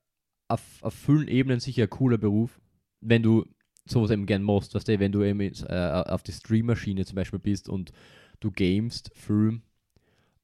auf, 0.49 0.63
auf 0.83 0.95
vielen 0.95 1.29
Ebenen 1.29 1.61
sicher 1.61 1.85
ein 1.85 1.91
cooler 1.91 2.19
Beruf, 2.19 2.61
wenn 3.01 3.23
du 3.23 3.45
sowas 3.87 4.11
eben 4.11 4.27
gern 4.27 4.43
machst, 4.43 4.75
weißt 4.75 4.89
du, 4.89 4.99
wenn 5.01 5.13
du 5.13 5.23
eben 5.23 5.41
äh, 5.41 6.05
auf 6.07 6.23
die 6.23 6.33
Stream-Maschine 6.33 7.05
zum 7.05 7.17
Beispiel 7.17 7.39
bist 7.39 7.69
und 7.69 7.93
du 8.41 8.51
gamest, 8.51 9.11
Film 9.15 9.63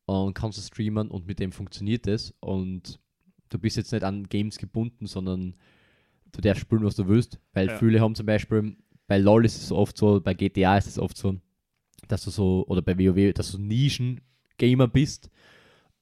und 0.07 0.35
kannst 0.35 0.59
es 0.59 0.69
streamen 0.69 1.09
und 1.11 1.27
mit 1.27 1.39
dem 1.39 1.53
funktioniert 1.53 2.07
es 2.07 2.35
und 2.41 3.01
du 3.49 3.59
bist 3.59 3.77
jetzt 3.77 3.93
nicht 3.93 4.05
an 4.05 4.29
Games 4.29 4.59
gebunden, 4.59 5.07
sondern 5.07 5.55
du 6.33 6.41
darfst 6.41 6.62
spielen, 6.62 6.85
was 6.85 6.97
du 6.97 7.07
willst, 7.09 7.39
weil 7.53 7.69
Ja. 7.69 7.79
viele 7.79 8.01
haben 8.01 8.15
zum 8.15 8.27
Beispiel, 8.27 8.77
bei 9.07 9.19
LoL 9.19 9.45
ist 9.45 9.62
es 9.62 9.73
oft 9.73 9.97
so, 9.97 10.21
bei 10.21 10.35
GTA 10.35 10.77
ist 10.79 10.87
es 10.87 10.99
oft 10.99 11.17
so, 11.17 11.37
dass 12.09 12.25
du 12.25 12.31
so, 12.31 12.67
oder 12.67 12.83
bei 12.83 12.99
WoW, 12.99 13.33
dass 13.33 13.53
du 13.53 13.59
Nischen-Gamer 14.59 14.88
bist 14.88 15.30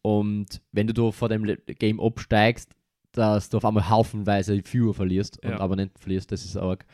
und 0.03 0.61
wenn 0.73 0.87
du 0.87 0.95
da 0.95 1.11
vor 1.11 1.29
dem 1.29 1.45
Game 1.67 2.01
absteigst, 2.01 2.71
dass 3.13 3.51
du 3.51 3.59
auf 3.59 3.65
einmal 3.65 3.89
haufenweise 3.89 4.61
Viewer 4.65 4.95
verlierst 4.95 5.43
und 5.45 5.51
Ja. 5.51 5.61
Abonnenten 5.61 5.99
verlierst, 5.99 6.33
das 6.33 6.45
ist 6.45 6.57
arg. 6.57 6.85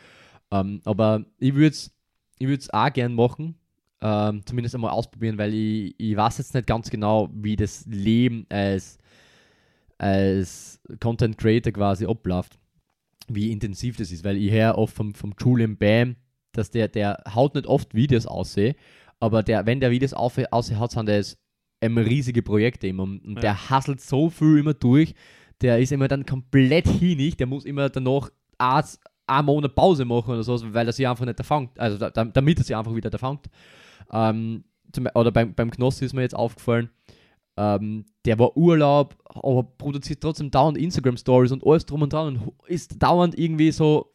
Ähm, 0.50 0.80
aber 0.84 1.24
ich 1.38 1.54
würde 1.54 1.68
es 1.68 1.94
ich 2.40 2.46
würd's 2.46 2.70
auch 2.70 2.92
gern 2.92 3.14
machen, 3.14 3.56
ähm, 4.00 4.46
zumindest 4.46 4.74
einmal 4.74 4.92
ausprobieren, 4.92 5.38
weil 5.38 5.52
ich, 5.52 5.94
ich 5.98 6.16
weiß 6.16 6.38
jetzt 6.38 6.54
nicht 6.54 6.68
ganz 6.68 6.88
genau, 6.88 7.28
wie 7.32 7.56
das 7.56 7.84
Leben 7.86 8.46
als, 8.48 8.98
als 9.98 10.80
Content 11.00 11.36
Creator 11.36 11.72
quasi 11.72 12.06
abläuft, 12.06 12.59
wie 13.26 13.50
intensiv 13.50 13.96
das 13.96 14.12
ist, 14.12 14.22
weil 14.22 14.36
ich 14.36 14.52
höre 14.52 14.78
oft 14.78 14.94
vom, 14.94 15.14
vom 15.14 15.34
Julian 15.38 15.76
Bam, 15.76 16.14
dass 16.52 16.70
der, 16.70 16.86
der 16.86 17.22
haut 17.34 17.56
nicht 17.56 17.66
oft 17.66 17.92
Videos 17.92 18.26
aussehen, 18.26 18.76
aber 19.18 19.42
der, 19.42 19.66
wenn 19.66 19.80
der 19.80 19.90
Videos 19.90 20.12
auf, 20.12 20.38
aussehen 20.52 20.78
hat, 20.78 20.92
sind 20.92 21.09
das 21.09 21.36
immer 21.81 22.05
riesige 22.05 22.43
Projekte 22.43 22.87
immer 22.87 23.05
und 23.05 23.35
Ja. 23.37 23.41
der 23.41 23.70
hasselt 23.70 24.01
so 24.01 24.31
viel 24.31 24.59
immer 24.59 24.74
durch, 24.74 25.14
der 25.61 25.79
ist 25.79 25.93
immer 25.93 26.09
dann 26.09 26.26
komplett 26.26 26.89
hinig, 26.89 27.37
der 27.37 27.47
muss 27.47 27.64
immer 27.64 27.89
danach 27.89 28.31
ein, 28.59 28.85
einen 29.26 29.47
Monat 29.47 29.74
Pause 29.74 30.05
machen 30.05 30.33
oder 30.33 30.43
so, 30.43 30.74
weil 30.74 30.87
er 30.87 30.93
sich 30.93 31.07
einfach 31.07 31.24
nicht 31.24 31.39
erfangt, 31.39 31.79
also 31.79 31.99
da, 31.99 32.24
damit 32.24 32.59
er 32.59 32.64
sich 32.64 32.76
einfach 32.76 32.95
wieder 32.95 33.12
erfangt. 33.12 33.47
Ähm, 34.12 34.64
zum, 34.93 35.07
oder 35.14 35.31
beim, 35.31 35.55
beim 35.55 35.70
Knossi 35.70 36.05
ist 36.05 36.14
mir 36.14 36.22
jetzt 36.22 36.35
aufgefallen, 36.37 36.91
ähm, 37.57 38.07
der 38.24 38.39
war 38.39 38.57
Urlaub, 38.57 39.16
aber 39.24 39.64
produziert 39.64 40.20
trotzdem 40.20 40.51
dauernd 40.51 40.79
Instagram-Stories 40.79 41.53
und 41.53 41.66
alles 41.66 41.85
drum 41.85 42.03
und 42.03 42.12
dran 42.12 42.37
und 42.37 42.53
ist 42.68 43.03
dauernd 43.03 43.37
irgendwie 43.39 43.72
so 43.72 44.14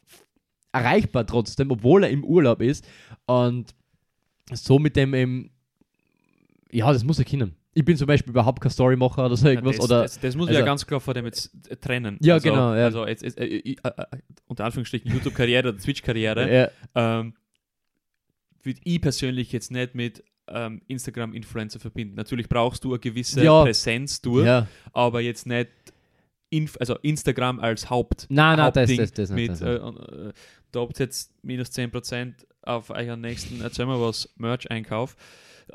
erreichbar 0.72 1.26
trotzdem, 1.26 1.70
obwohl 1.70 2.04
er 2.04 2.10
im 2.10 2.24
Urlaub 2.24 2.60
ist. 2.62 2.86
Und 3.26 3.74
so 4.52 4.78
mit 4.78 4.96
dem 4.96 5.14
eben, 5.14 5.50
ja, 6.74 6.92
das 6.92 7.04
muss 7.04 7.18
er 7.18 7.24
können. 7.24 7.54
Ich 7.72 7.84
bin 7.84 7.96
zum 7.96 8.06
Beispiel 8.06 8.30
überhaupt 8.30 8.60
kein 8.60 8.70
Storymacher 8.70 9.26
oder 9.26 9.36
so 9.36 9.48
irgendwas. 9.48 9.76
das, 9.76 9.84
oder, 9.84 10.02
das, 10.02 10.20
das 10.20 10.36
muss 10.36 10.48
also- 10.48 10.58
ja 10.58 10.64
ganz 10.66 10.86
klar 10.86 11.00
vor 11.00 11.14
dem 11.14 11.24
jetzt 11.24 11.52
äh, 11.68 11.76
trennen. 11.76 12.18
Ja, 12.20 12.34
also, 12.34 12.48
genau, 12.48 12.74
ja. 12.74 12.84
Also 12.84 13.06
jetzt, 13.06 13.22
jetzt, 13.22 13.38
äh, 13.38 13.46
äh, 13.46 13.76
äh, 13.82 14.04
unter 14.46 14.64
Anführungsstrichen 14.64 15.10
YouTube-Karriere 15.10 15.68
oder 15.68 15.78
Twitch-Karriere. 15.78 16.70
ja, 16.94 17.20
ähm, 17.20 17.34
würde 18.62 18.80
ich 18.84 19.00
persönlich 19.00 19.52
jetzt 19.52 19.70
nicht 19.70 19.94
mit 19.94 20.24
ähm, 20.48 20.82
Instagram-Influencer 20.88 21.80
verbinden. 21.80 22.14
Natürlich 22.16 22.48
brauchst 22.48 22.84
du 22.84 22.92
eine 22.92 22.98
gewisse 22.98 23.44
Ja. 23.44 23.62
Präsenz 23.62 24.20
durch, 24.20 24.46
ja. 24.46 24.66
aber 24.92 25.20
jetzt 25.20 25.46
nicht 25.46 25.68
Inf 26.50 26.76
also 26.78 26.96
Instagram 26.98 27.60
als 27.60 27.90
Haupt 27.90 28.26
Nein, 28.28 28.58
nein, 28.58 28.72
das, 28.72 28.82
Hauptding 28.82 28.98
das, 28.98 29.12
das 29.12 29.30
mit, 29.30 29.50
das 29.50 29.60
äh, 29.60 29.72
nicht. 29.72 30.08
äh, 30.28 30.32
da 30.72 30.80
habt 30.80 31.00
ihr 31.00 31.06
jetzt 31.06 31.32
minus 31.42 31.70
10% 31.70 32.34
auf 32.62 32.90
euren 32.90 33.20
nächsten, 33.20 33.60
erzähl 33.60 33.86
mal 33.86 34.00
was, 34.00 34.28
Merch-Einkauf 34.36 35.16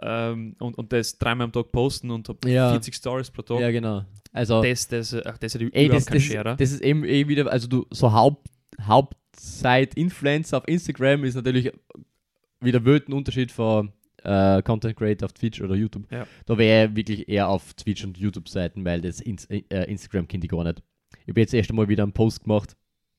ähm, 0.01 0.55
und, 0.59 0.77
und 0.77 0.91
das 0.93 1.17
dreimal 1.17 1.45
am 1.45 1.51
Tag 1.51 1.71
posten 1.71 2.11
und 2.11 2.27
hab 2.29 2.45
Ja. 2.45 2.71
40 2.71 2.95
Stories 2.95 3.31
pro 3.31 3.41
Tag. 3.41 3.59
ja, 3.59 3.71
genau. 3.71 4.05
Also, 4.31 4.61
Das, 4.61 4.87
das, 4.87 5.13
äh, 5.13 5.21
ach, 5.25 5.37
das 5.37 5.55
ist 5.55 5.61
ey, 5.73 5.89
das, 5.89 6.05
das, 6.05 6.21
Scherer. 6.21 6.55
das 6.55 6.71
ist 6.71 6.81
eben 6.81 7.03
eh 7.03 7.27
wieder, 7.27 7.51
also 7.51 7.67
du, 7.67 7.85
so 7.89 8.11
Haupt, 8.11 8.47
Hauptzeit-Influencer 8.81 10.57
auf 10.57 10.67
Instagram 10.67 11.23
ist 11.23 11.35
natürlich 11.35 11.71
wieder 12.61 12.83
wild 12.85 13.07
ein 13.09 13.13
Unterschied 13.13 13.51
von 13.51 13.91
äh, 14.23 14.61
Content 14.63 14.95
Creator 14.97 15.25
auf 15.27 15.33
Twitch 15.33 15.61
oder 15.61 15.75
YouTube. 15.75 16.11
Ja. 16.11 16.27
Da 16.45 16.57
wäre 16.57 16.89
ich 16.89 16.95
wirklich 16.95 17.29
eher 17.29 17.47
auf 17.47 17.73
Twitch 17.73 18.03
und 18.03 18.17
YouTube-Seiten, 18.17 18.83
weil 18.85 19.01
das 19.01 19.21
Ins 19.21 19.45
äh, 19.45 19.61
Instagram 19.85 20.27
kennt 20.27 20.43
ich 20.43 20.49
gar 20.49 20.63
nicht. 20.63 20.83
Ich 21.23 21.29
habe 21.29 21.39
jetzt 21.41 21.53
erst 21.53 21.69
einmal 21.69 21.87
wieder 21.87 22.03
einen 22.03 22.13
Post 22.13 22.43
gemacht, 22.43 22.75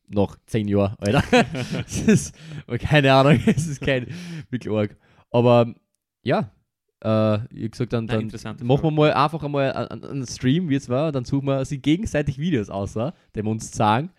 nach 0.08 0.36
zehn 0.46 0.68
Jahren, 0.68 0.96
Alter. 0.98 1.22
ist, 2.06 2.34
keine 2.80 3.12
Ahnung, 3.12 3.40
es 3.46 3.66
ist 3.66 3.80
kein 3.80 4.06
wirklich 4.50 4.72
arg. 4.72 4.96
Aber 5.30 5.74
ja, 6.22 6.52
äh, 7.02 7.38
ich 7.54 7.70
gesagt, 7.70 7.92
dann, 7.92 8.06
dann 8.06 8.30
machen 8.62 8.82
wir 8.84 8.90
mal 8.90 9.12
einfach 9.12 9.42
einmal 9.42 9.72
einen, 9.72 10.04
einen 10.04 10.26
Stream, 10.26 10.68
wie 10.68 10.74
es 10.74 10.88
war, 10.88 11.12
dann 11.12 11.24
suchen 11.24 11.46
wir 11.46 11.64
sie 11.64 11.78
gegenseitig 11.78 12.38
Videos 12.38 12.70
aus, 12.70 12.94
wir 13.46 13.50
uns 13.52 13.72
sagen. 13.72 14.10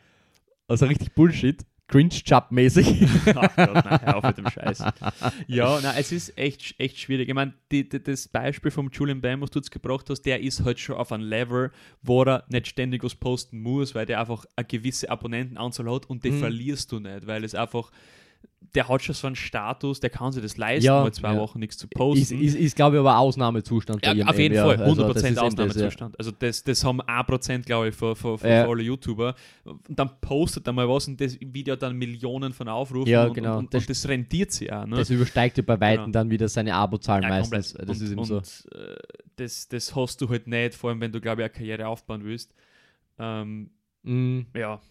Also 0.68 0.86
richtig 0.86 1.14
Bullshit, 1.14 1.66
Cringe-Chub-mäßig. 1.88 3.06
Ach 3.36 3.56
Gott, 3.56 3.74
nein, 3.86 4.00
hör 4.04 4.16
auf 4.18 4.24
mit 4.24 4.38
dem 4.38 4.50
Scheiß. 4.50 4.84
Ja, 5.48 5.80
nein, 5.82 5.96
es 5.98 6.12
ist 6.14 6.38
echt, 6.38 6.76
echt 6.80 6.98
schwierig. 7.00 7.28
Ich 7.28 7.36
meine, 7.36 7.54
das 7.70 8.28
Beispiel 8.30 8.72
vom 8.72 8.90
Julian 8.90 9.20
Bam, 9.22 9.42
was 9.42 9.50
du 9.50 9.60
jetzt 9.60 9.72
gebracht 9.72 10.10
hast, 10.10 10.22
der 10.22 10.42
ist 10.42 10.64
halt 10.64 10.80
schon 10.80 10.96
auf 10.96 11.12
einem 11.12 11.26
Level, 11.28 11.72
wo 12.02 12.24
er 12.24 12.46
nicht 12.48 12.68
ständig 12.68 13.04
was 13.04 13.16
posten 13.16 13.60
muss, 13.62 13.94
weil 13.94 14.06
der 14.06 14.22
einfach 14.22 14.46
eine 14.56 14.66
gewisse 14.66 15.10
Abonnentenanzahl 15.10 15.92
hat 15.94 16.10
und 16.10 16.24
die 16.24 16.32
Mhm. 16.32 16.40
verlierst 16.40 16.92
du 16.94 17.00
nicht, 17.00 17.28
weil 17.28 17.44
es 17.44 17.54
einfach, 17.54 17.92
der 18.74 18.88
hat 18.88 19.02
schon 19.04 19.14
so 19.14 19.28
einen 19.28 19.36
Status, 19.36 20.00
der 20.00 20.10
kann 20.10 20.32
sich 20.32 20.42
das 20.42 20.56
leisten, 20.56 20.86
Ja, 20.86 21.02
mal 21.02 21.12
zwei 21.12 21.34
ja. 21.34 21.40
Wochen 21.42 21.60
nichts 21.60 21.78
zu 21.78 21.88
ist, 21.88 21.94
posten. 21.94 22.40
ist, 22.42 22.56
ist 22.56 22.74
glaube 22.78 22.96
ich, 22.96 23.00
aber 23.02 23.18
Ausnahmezustand 23.18 24.06
Ja, 24.06 24.14
auf 24.26 24.40
jeden 24.40 24.56
Fall, 24.56 24.80
ja. 24.80 24.86
Also, 24.86 25.04
100% 25.04 25.14
das 25.14 25.24
ist 25.24 25.38
Ausnahmezustand. 25.40 26.18
Also 26.18 26.32
das, 26.32 26.64
das 26.64 26.86
haben 26.86 27.02
1%, 27.02 27.64
glaube 27.66 27.90
ich, 27.90 27.96
von, 27.96 28.16
von 28.16 28.38
Ja. 28.44 28.66
alle 28.70 28.82
YouTuber. 28.82 29.36
Und 29.66 29.82
dann 29.90 30.10
postet 30.22 30.66
er 30.68 30.72
mal 30.72 30.88
was 30.88 31.06
und 31.10 31.20
das 31.20 31.38
Video 31.42 31.74
hat 31.74 31.82
dann 31.82 31.98
Millionen 31.98 32.54
von 32.54 32.70
Aufrufen 32.70 33.10
Ja, 33.12 33.26
und, 33.26 33.34
genau. 33.34 33.58
und, 33.58 33.66
und, 33.66 33.74
Das- 33.74 33.84
und 33.84 33.90
das 33.90 34.08
rentiert 34.08 34.54
sich 34.54 34.72
auch. 34.72 34.86
Ne? 34.86 34.96
Das 34.96 35.10
übersteigt 35.10 35.58
ja 35.58 35.64
bei 35.68 35.78
Weitem 35.78 36.06
Genau. 36.06 36.14
dann 36.14 36.30
wieder 36.30 36.48
seine 36.48 36.74
Abozahlen 36.74 37.28
meistens. 37.28 37.74
Das 37.74 37.90
und, 38.00 38.06
ist 38.06 38.12
eben 38.12 38.24
so. 38.24 38.38
äh, 38.38 38.42
das, 39.36 39.68
das 39.68 39.94
hast 39.98 40.22
du 40.22 40.30
halt 40.30 40.48
nicht, 40.48 40.76
vor 40.76 40.92
allem 40.92 41.02
wenn 41.02 41.12
du, 41.12 41.20
glaube 41.20 41.42
ich, 41.42 41.46
eine 41.46 41.54
Karriere 41.54 41.88
aufbauen 41.88 42.24
willst. 42.24 42.54
Ähm, 43.20 43.70
Mm, 44.04 44.48
ja, 44.58 44.82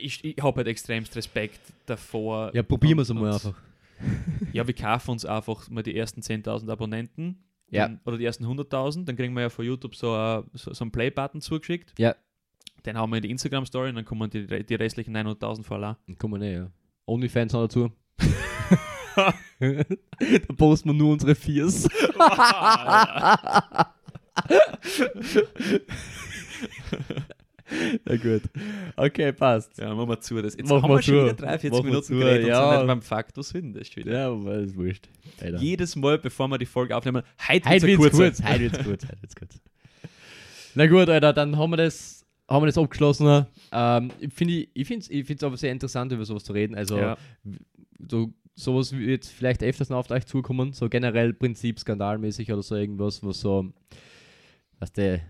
ich, 0.00 0.24
ich 0.24 0.36
habe 0.42 0.58
halt 0.58 0.68
extremst 0.68 1.14
Respekt 1.16 1.60
davor. 1.86 2.50
ja, 2.54 2.62
probieren 2.62 2.98
wir 2.98 3.02
es 3.02 3.10
einmal 3.10 3.32
einfach. 3.32 3.54
Ja, 4.52 4.66
wir 4.66 4.74
kaufen 4.74 5.12
uns 5.12 5.24
einfach 5.24 5.70
mal 5.70 5.82
die 5.82 5.96
ersten 5.96 6.20
10.000 6.20 6.70
Abonnenten. 6.70 7.42
Ja. 7.70 7.88
Dann, 7.88 8.00
oder 8.04 8.18
die 8.18 8.26
ersten 8.26 8.44
100.000. 8.44 9.06
Dann 9.06 9.16
kriegen 9.16 9.32
wir 9.34 9.40
ja 9.42 9.48
von 9.48 9.64
YouTube 9.64 9.94
so, 9.96 10.12
ein- 10.14 10.44
so, 10.52 10.72
so 10.74 10.84
einen 10.84 10.92
Play-Button 10.92 11.40
zugeschickt. 11.40 11.94
Ja. 11.98 12.14
Den 12.84 12.98
haben 12.98 13.10
wir 13.10 13.16
in 13.16 13.22
die 13.22 13.30
Instagram-Story 13.30 13.88
und 13.88 13.94
dann 13.96 14.04
kommen 14.04 14.28
die, 14.28 14.46
die 14.64 14.74
restlichen 14.74 15.16
900.000 15.16 15.64
voll 15.64 15.82
an. 15.82 15.96
Dann 16.06 16.18
kommen 16.18 16.34
wir 16.40 16.46
nicht, 16.46 16.58
ja. 16.58 16.70
Onlyfans 17.06 17.54
noch 17.54 17.62
dazu. 17.62 17.90
da 19.16 19.32
posten 20.58 20.90
wir 20.90 20.94
nur 20.94 21.12
unsere 21.14 21.34
Viers. 21.34 21.88
Na 28.04 28.16
gut. 28.16 28.42
Okay, 28.96 29.32
passt. 29.32 29.76
Ja, 29.78 29.94
machen 29.94 30.08
wir 30.08 30.20
zu. 30.20 30.40
Das, 30.40 30.56
jetzt 30.56 30.68
Machen 30.68 30.82
haben 30.82 30.90
wir 30.90 31.02
schon 31.02 31.14
zu. 31.14 31.24
wieder 31.24 31.34
43 31.34 31.70
Machen 31.70 31.82
wir 31.84 31.88
Minuten 31.90 32.06
zu, 32.06 32.14
geredet 32.14 32.48
ja. 32.48 32.62
und 32.64 32.70
sind 32.70 32.78
nicht 32.78 32.86
beim 32.86 33.02
Faktus 33.02 33.52
hin. 33.52 33.72
Das 33.72 33.82
ist 33.82 33.96
wieder. 33.96 34.12
Ja, 34.12 34.28
aber 34.30 34.54
ist 34.58 34.76
wurscht. 34.76 35.08
Alter. 35.40 35.58
Jedes 35.58 35.96
Mal, 35.96 36.18
bevor 36.18 36.48
wir 36.48 36.58
die 36.58 36.66
Folge 36.66 36.96
aufnehmen, 36.96 37.22
heute 37.48 37.68
wird's 37.68 37.82
wird's 37.82 38.20
eine 38.20 38.30
kurz. 38.30 38.42
Heute 38.42 38.60
wird's 38.60 38.78
kurz. 38.84 39.04
Heute 39.04 39.22
wird's 39.22 39.36
kurz. 39.36 39.60
Na 40.74 40.86
gut, 40.86 41.08
Alter, 41.08 41.32
dann 41.32 41.56
haben 41.56 41.70
wir 41.70 41.76
das, 41.78 42.24
haben 42.48 42.62
wir 42.62 42.66
das 42.66 42.78
abgeschlossen. 42.78 43.46
Ähm, 43.72 44.10
ich 44.20 44.32
finde 44.32 44.54
ich, 44.54 44.68
ich 44.74 44.86
find's, 44.86 45.08
ich 45.10 45.26
find's 45.26 45.42
aber 45.42 45.56
sehr 45.56 45.72
interessant, 45.72 46.12
über 46.12 46.24
sowas 46.24 46.44
zu 46.44 46.52
reden. 46.52 46.74
Also, 46.74 46.98
Ja. 46.98 47.16
so, 48.08 48.32
sowas 48.54 48.92
wird 48.96 49.24
vielleicht 49.26 49.62
öfters 49.62 49.88
noch 49.90 49.98
auf 49.98 50.10
euch 50.10 50.26
zukommen, 50.26 50.72
so 50.72 50.88
generell 50.88 51.32
Prinzip 51.32 51.78
skandalmäßig 51.80 52.52
oder 52.52 52.62
so 52.62 52.76
irgendwas, 52.76 53.22
was 53.24 53.40
so, 53.40 53.72
was 54.78 54.92
der 54.92 55.20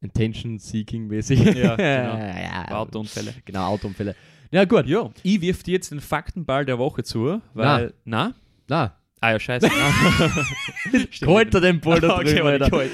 Intention 0.00 0.58
Seeking 0.58 1.06
mäßig. 1.06 1.40
Ja, 1.44 1.76
genau. 1.76 1.78
ja, 1.78 2.68
Autounfälle. 2.70 3.34
Genau, 3.44 3.66
Autounfälle. 3.68 4.14
Ja, 4.50 4.64
gut. 4.64 4.86
Ja, 4.86 5.10
ich 5.22 5.40
wirf 5.40 5.62
dir 5.62 5.72
jetzt 5.74 5.90
den 5.90 6.00
Faktenball 6.00 6.64
der 6.64 6.78
Woche 6.78 7.02
zu, 7.02 7.40
weil. 7.54 7.94
Na? 8.04 8.34
Na, 8.68 8.96
Ah 9.20 9.32
ja, 9.32 9.40
scheiße. 9.40 9.68
Stimmt. 11.10 11.30
holt 11.30 11.54
er 11.54 11.60
den 11.60 11.80
Ball 11.80 12.00
da 12.00 12.16
okay, 12.16 12.34
drüben, 12.34 12.44
warte, 12.44 12.64
Alter. 12.64 12.84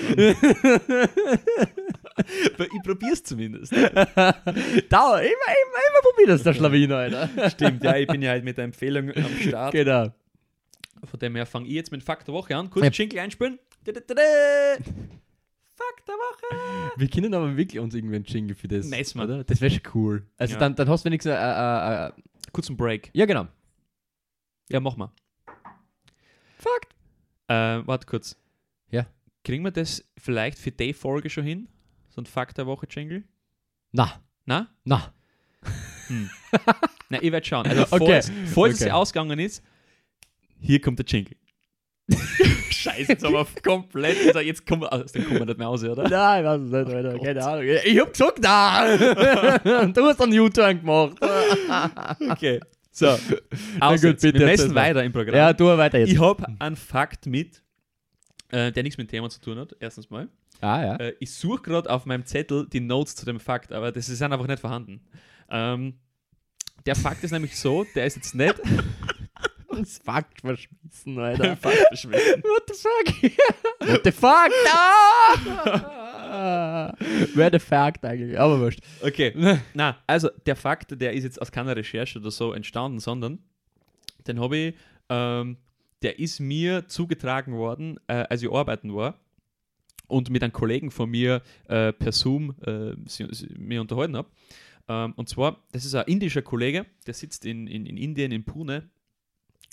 ich 2.59 2.83
probier's 2.85 3.23
zumindest. 3.25 3.73
Dauer, 3.75 3.91
immer, 3.91 5.29
immer, 5.29 5.81
immer 5.89 6.01
probier 6.03 6.27
das, 6.29 6.45
der 6.45 6.55
Schlawiner, 6.55 6.97
Alter. 6.97 7.51
Stimmt, 7.51 7.83
ja, 7.83 7.97
ich 7.97 8.07
bin 8.07 8.23
ja 8.23 8.31
halt 8.31 8.45
mit 8.45 8.57
der 8.57 8.65
Empfehlung 8.65 9.11
am 9.11 9.37
Start. 9.41 9.73
Genau. 9.73 10.13
Von 11.05 11.19
dem 11.19 11.35
her 11.35 11.45
fange 11.45 11.67
ich 11.67 11.75
jetzt 11.75 11.91
mit 11.91 12.05
Fakt 12.05 12.29
der 12.29 12.35
Woche 12.35 12.57
an. 12.57 12.71
Kurz 12.71 12.85
Ja. 12.85 12.91
Jingle 12.93 13.19
einspielen. 13.19 13.59
Fakt 15.83 16.09
der 16.09 16.15
Woche. 16.15 16.93
Wir 16.97 17.09
können 17.09 17.35
aber 17.35 17.57
wirklich 17.57 17.81
uns 17.81 17.95
irgendwie 17.95 18.17
einen 18.17 18.25
Jingle 18.25 18.55
für 18.55 18.69
das. 18.69 18.87
Nice, 18.87 19.15
Mann. 19.15 19.27
oder? 19.29 19.45
Das 19.45 19.61
wäre 19.61 19.71
schon 19.73 19.83
cool. 19.95 20.27
Also 20.37 20.55
Ja. 20.55 20.61
dann, 20.61 20.75
dann 20.77 20.89
hast 20.89 21.05
du 21.05 21.07
wenigstens 21.07 21.33
äh, 21.33 21.37
äh, 21.37 22.07
äh, 22.09 22.13
kurzen 22.53 22.77
Break. 22.77 23.11
Ja, 23.13 23.27
genau. 23.27 23.47
Ja, 24.69 24.81
mach 24.81 24.97
mal. 24.97 25.13
Fakt. 26.59 26.95
Äh, 27.49 27.87
warte 27.87 28.07
kurz. 28.07 28.37
Ja. 28.91 29.07
Kriegen 29.45 29.65
wir 29.65 29.71
das 29.73 30.05
vielleicht 30.19 30.59
für 30.59 30.71
die 30.71 30.93
Folge 30.93 31.29
schon 31.31 31.45
hin? 31.45 31.69
So 32.11 32.21
ein 32.21 32.27
Fakt 32.27 32.59
der 32.59 32.67
Woche 32.67 32.87
Jingle? 32.89 33.25
Na, 33.91 34.23
Na? 34.47 34.69
na. 34.85 35.13
Na, 37.09 37.23
ich 37.23 37.33
werde 37.33 37.47
schauen. 37.47 37.67
Also, 37.67 37.83
Okay. 37.97 38.07
falls, 38.23 38.31
falls 38.53 38.75
es 38.77 38.83
Okay. 38.83 38.91
ausgegangen 38.91 39.39
ist, 39.39 39.63
hier 40.61 40.81
kommt 40.81 40.99
der 40.99 41.07
Jingle. 41.07 41.37
Scheiße, 42.83 43.13
jetzt 43.13 43.25
haben 43.25 43.35
wir 43.35 43.47
komplett. 43.63 44.35
Jetzt 44.45 44.67
kommen 44.67 44.83
wir, 44.83 44.93
aus 44.93 45.13
dem 45.13 45.25
kommen 45.25 45.39
wir 45.39 45.47
nicht 45.47 45.59
mehr 45.59 45.69
aus, 45.69 45.85
oder? 45.85 46.09
Nein, 46.09 46.43
ich 46.43 46.49
weiß 46.49 46.61
es 46.61 46.71
nicht, 46.71 46.95
Alter. 46.97 47.19
Keine 47.19 47.45
Ahnung. 47.45 47.65
Ich 47.85 48.01
hab 48.01 48.13
gesagt, 48.13 48.39
nein. 48.43 49.93
du 49.95 50.05
hast 50.05 50.21
einen 50.21 50.39
U-Turn 50.39 50.81
gemacht. 50.81 51.17
Okay. 52.31 52.61
So. 52.91 53.17
Also, 53.81 54.09
gut, 54.09 54.21
bitte, 54.21 54.39
wir 54.39 54.47
messen 54.47 54.75
weiter 54.75 55.03
im 55.03 55.13
Programm. 55.13 55.35
Ja, 55.35 55.53
tu 55.53 55.65
weiter 55.65 55.99
jetzt. 55.99 56.13
ich 56.13 56.21
habe 56.21 56.45
einen 56.59 56.77
Fakt 56.77 57.25
mit, 57.27 57.63
äh, 58.51 58.71
der 58.71 58.83
nichts 58.83 58.99
mit 58.99 59.09
dem 59.09 59.11
Thema 59.11 59.31
zu 59.31 59.41
tun 59.41 59.59
hat. 59.59 59.75
Erstens 59.81 60.11
mal. 60.11 60.29
ah, 60.61 60.83
ja. 60.85 60.97
Äh, 60.97 61.15
ich 61.21 61.33
suche 61.33 61.63
gerade 61.63 61.89
auf 61.89 62.05
meinem 62.05 62.27
Zettel 62.27 62.67
die 62.69 62.81
Notes 62.81 63.17
zu 63.17 63.25
dem 63.25 63.41
Fakt, 63.41 63.73
aber 63.73 63.93
das 63.93 64.09
ist 64.09 64.21
einfach 64.21 64.47
nicht 64.47 64.61
vorhanden. 64.61 65.01
Ähm, 65.51 65.95
der 66.85 66.97
Fakt 66.97 67.23
ist 67.25 67.31
nämlich 67.31 67.57
so, 67.57 67.87
der 67.95 68.07
ist 68.07 68.17
jetzt 68.17 68.35
nicht. 68.35 68.57
Das 69.83 69.99
Fakt 69.99 70.41
verschmissen, 70.41 71.19
Alter. 71.19 71.57
Fakt 71.57 71.79
verschwinden. 71.89 72.19
What 72.45 72.63
the 72.69 72.75
fuck? 72.75 73.09
What 73.89 74.05
the 74.05 74.13
fuck? 74.13 74.53
Ah! 74.69 75.35
Wer 77.35 77.51
der 77.51 77.61
Fakt 77.61 78.05
eigentlich? 78.05 78.39
Aber 78.39 78.61
wurscht. 78.61 78.79
Okay. 79.03 79.59
Na, 79.75 79.99
also 80.07 80.29
der 80.47 80.55
Fakt, 80.55 81.01
der 81.01 81.15
ist 81.15 81.25
jetzt 81.25 81.43
aus 81.43 81.51
keiner 81.51 81.75
Recherche 81.75 82.21
oder 82.21 82.31
so 82.31 82.53
entstanden, 82.53 83.01
sondern 83.01 83.41
den 84.27 84.39
habe 84.39 84.57
ich, 84.57 84.75
ähm, 85.09 85.57
der 86.03 86.21
ist 86.21 86.39
mir 86.39 86.87
zugetragen 86.87 87.55
worden, 87.55 87.99
äh, 88.07 88.25
als 88.29 88.43
ich 88.43 88.53
arbeiten 88.53 88.95
war 88.95 89.19
und 90.07 90.31
mit 90.31 90.45
einem 90.45 90.53
Kollegen 90.53 90.93
von 90.93 91.11
mir 91.11 91.43
äh, 91.69 91.93
per 91.93 92.13
Zoom 92.13 92.55
äh, 92.65 92.95
sie, 93.07 93.27
sie, 93.33 93.49
mir 93.59 93.81
unterhalten 93.81 94.17
habe. 94.17 94.29
Ähm, 94.89 95.13
und 95.17 95.29
zwar, 95.29 95.59
das 95.73 95.85
ist 95.85 95.95
ein 95.95 96.07
indischer 96.07 96.43
Kollege, 96.43 96.87
der 97.07 97.15
sitzt 97.15 97.45
in, 97.45 97.67
in, 97.67 97.87
in 97.87 97.97
Indien, 97.97 98.33
in 98.33 98.45
Pune. 98.45 98.89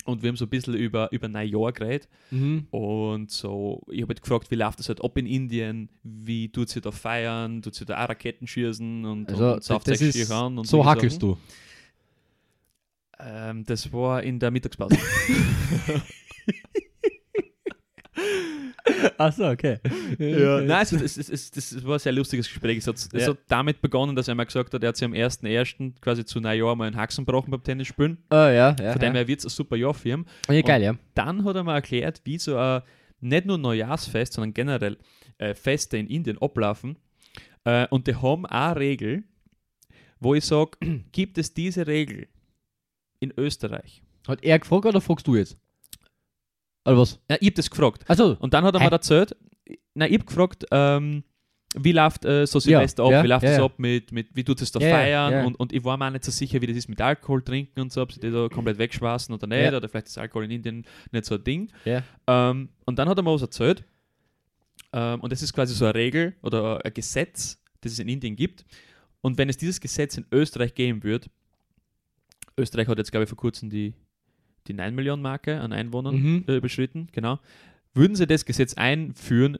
Und 0.04 0.22
wir 0.22 0.28
haben 0.28 0.36
so 0.36 0.46
ein 0.46 0.48
bisschen 0.48 0.74
über, 0.74 1.10
über 1.12 1.28
Neujahr 1.28 1.72
geredet. 1.72 2.08
Mhm. 2.30 2.66
Und 2.70 3.30
so, 3.30 3.82
ich 3.90 4.02
habe 4.02 4.10
halt 4.10 4.22
gefragt, 4.22 4.50
wie 4.50 4.54
läuft 4.56 4.78
das 4.78 4.88
halt 4.88 5.02
ab 5.04 5.16
in 5.18 5.26
Indien? 5.26 5.88
Wie 6.02 6.48
tut 6.48 6.68
sie 6.68 6.80
da 6.80 6.90
feiern? 6.90 7.62
Tut 7.62 7.74
sie 7.74 7.84
da 7.84 8.04
auch 8.04 8.08
Raketen 8.08 8.46
schießen 8.46 9.04
und, 9.04 9.28
Also, 9.30 9.54
und 9.54 9.64
sauft 9.64 9.86
sich 9.86 10.30
an? 10.30 10.58
Und 10.58 10.66
so 10.66 10.84
hackelst 10.84 11.20
Sachen. 11.20 11.34
du. 11.34 11.38
Ähm, 13.18 13.64
das 13.64 13.92
war 13.92 14.22
in 14.22 14.38
der 14.38 14.50
Mittagspause. 14.50 14.96
Achso, 19.18 19.50
okay. 19.50 19.78
ja. 20.18 20.60
Nein, 20.60 20.70
also, 20.70 20.96
das, 20.98 21.14
das, 21.14 21.26
das, 21.26 21.50
das 21.50 21.84
war 21.84 21.94
ein 21.94 21.98
sehr 21.98 22.12
lustiges 22.12 22.46
Gespräch. 22.48 22.78
Es 22.78 22.86
hat, 22.86 22.96
es 22.96 23.08
Ja. 23.12 23.28
hat 23.28 23.38
damit 23.48 23.80
begonnen, 23.80 24.16
dass 24.16 24.28
er 24.28 24.34
mir 24.34 24.46
gesagt 24.46 24.72
hat, 24.74 24.82
er 24.82 24.88
hat 24.90 24.96
sich 24.96 25.04
am 25.04 25.12
1.1. 25.12 26.00
quasi 26.00 26.24
zu 26.24 26.40
Neujahr 26.40 26.74
mal 26.76 26.86
einen 26.86 26.96
Haxen 26.96 27.24
gebrochen 27.24 27.50
beim 27.50 27.62
Tennisspielen. 27.62 28.18
Ah, 28.28 28.48
ja, 28.50 28.76
ja. 28.80 28.92
Von 28.92 29.00
dem 29.00 29.14
her 29.14 29.26
wird 29.28 29.40
es 29.40 29.46
ein 29.46 29.50
super 29.50 29.76
Jahr 29.76 29.94
für 29.94 30.08
ihn. 30.10 30.26
ja 30.48 30.60
geil, 30.62 30.82
ja. 30.82 30.94
Dann 31.14 31.44
hat 31.44 31.56
er 31.56 31.64
mir 31.64 31.74
erklärt, 31.74 32.20
wie 32.24 32.38
so 32.38 32.56
ein 32.56 32.82
nicht 33.20 33.44
nur 33.46 33.58
Neujahrsfest, 33.58 34.32
sondern 34.32 34.54
generell 34.54 34.96
äh, 35.38 35.54
Feste 35.54 35.96
in 35.98 36.06
Indien 36.06 36.38
ablaufen. 36.40 36.96
Äh, 37.64 37.86
und 37.90 38.06
die 38.06 38.14
haben 38.16 38.46
auch 38.46 38.50
eine 38.50 38.76
Regel, 38.76 39.24
wo 40.20 40.34
ich 40.34 40.44
sage, 40.44 40.70
gibt 41.12 41.36
es 41.38 41.52
diese 41.54 41.86
Regel 41.86 42.28
in 43.20 43.32
Österreich? 43.36 44.02
Hat 44.26 44.42
er 44.42 44.58
gefragt 44.58 44.86
oder 44.86 45.00
fragst 45.00 45.26
du 45.26 45.36
jetzt? 45.36 45.58
Oder 46.90 46.98
was? 46.98 47.20
Ja, 47.30 47.36
ich 47.40 47.46
habe 47.46 47.54
das 47.54 47.70
gefragt. 47.70 48.04
Achso, 48.08 48.36
Und 48.40 48.52
dann 48.52 48.64
hat 48.64 48.74
er 48.74 48.80
mir 48.80 48.90
erzählt, 48.90 49.36
nein, 49.94 50.08
ich 50.10 50.18
habe 50.18 50.24
gefragt, 50.26 50.66
ähm, 50.72 51.22
wie 51.76 51.92
läuft 51.92 52.24
äh, 52.24 52.46
so 52.46 52.58
Silvester 52.58 53.04
ab, 53.04 53.12
ja, 53.12 53.22
wie 53.22 53.28
läuft 53.28 53.44
das 53.44 53.60
ab 53.60 53.74
mit, 53.78 54.10
mit, 54.10 54.34
wie 54.34 54.42
tut 54.42 54.60
es 54.60 54.72
da 54.72 54.80
feiern. 54.90 55.32
Und, 55.46 55.54
und 55.60 55.72
ich 55.72 55.84
war 55.84 55.96
mir 55.96 56.08
auch 56.08 56.10
nicht 56.10 56.24
so 56.24 56.32
sicher, 56.32 56.60
wie 56.60 56.66
das 56.66 56.76
ist 56.76 56.88
mit 56.88 57.00
Alkohol 57.00 57.42
trinken 57.42 57.80
und 57.80 57.92
so, 57.92 58.02
ob 58.02 58.12
sie 58.12 58.18
da 58.18 58.48
komplett 58.48 58.78
wegschwassen 58.78 59.32
oder 59.32 59.46
nicht, 59.46 59.72
oder 59.76 59.88
vielleicht 59.88 60.08
ist 60.08 60.18
Alkohol 60.18 60.46
in 60.46 60.50
Indien 60.50 60.84
nicht 61.12 61.24
so 61.26 61.36
ein 61.36 61.44
Ding. 61.44 61.70
Ähm, 62.26 62.70
und 62.86 62.98
dann 62.98 63.08
hat 63.08 63.16
er 63.16 63.22
mir 63.22 63.32
was 63.32 63.42
erzählt. 63.42 63.84
Ähm, 64.92 65.20
und 65.20 65.30
das 65.30 65.42
ist 65.42 65.52
quasi 65.52 65.72
so 65.74 65.84
eine 65.84 65.94
Regel 65.94 66.34
oder 66.42 66.84
ein 66.84 66.92
Gesetz, 66.92 67.62
das 67.82 67.92
es 67.92 67.98
in 68.00 68.08
Indien 68.08 68.34
gibt. 68.34 68.64
Und 69.20 69.38
wenn 69.38 69.48
es 69.48 69.56
dieses 69.56 69.80
Gesetz 69.80 70.16
in 70.16 70.26
Österreich 70.32 70.74
geben 70.74 71.04
würde, 71.04 71.28
Österreich 72.58 72.88
hat 72.88 72.98
jetzt, 72.98 73.12
glaube 73.12 73.24
ich, 73.24 73.28
vor 73.28 73.38
kurzem 73.38 73.70
die, 73.70 73.94
die 74.70 74.76
9 74.76 74.94
Millionen 74.94 75.22
Marke 75.22 75.60
an 75.60 75.72
Einwohnern 75.72 76.16
Mhm. 76.16 76.44
äh, 76.48 76.56
überschritten, 76.56 77.08
genau. 77.12 77.38
Würden 77.94 78.14
sie 78.16 78.26
das 78.26 78.44
Gesetz 78.44 78.74
einführen, 78.74 79.58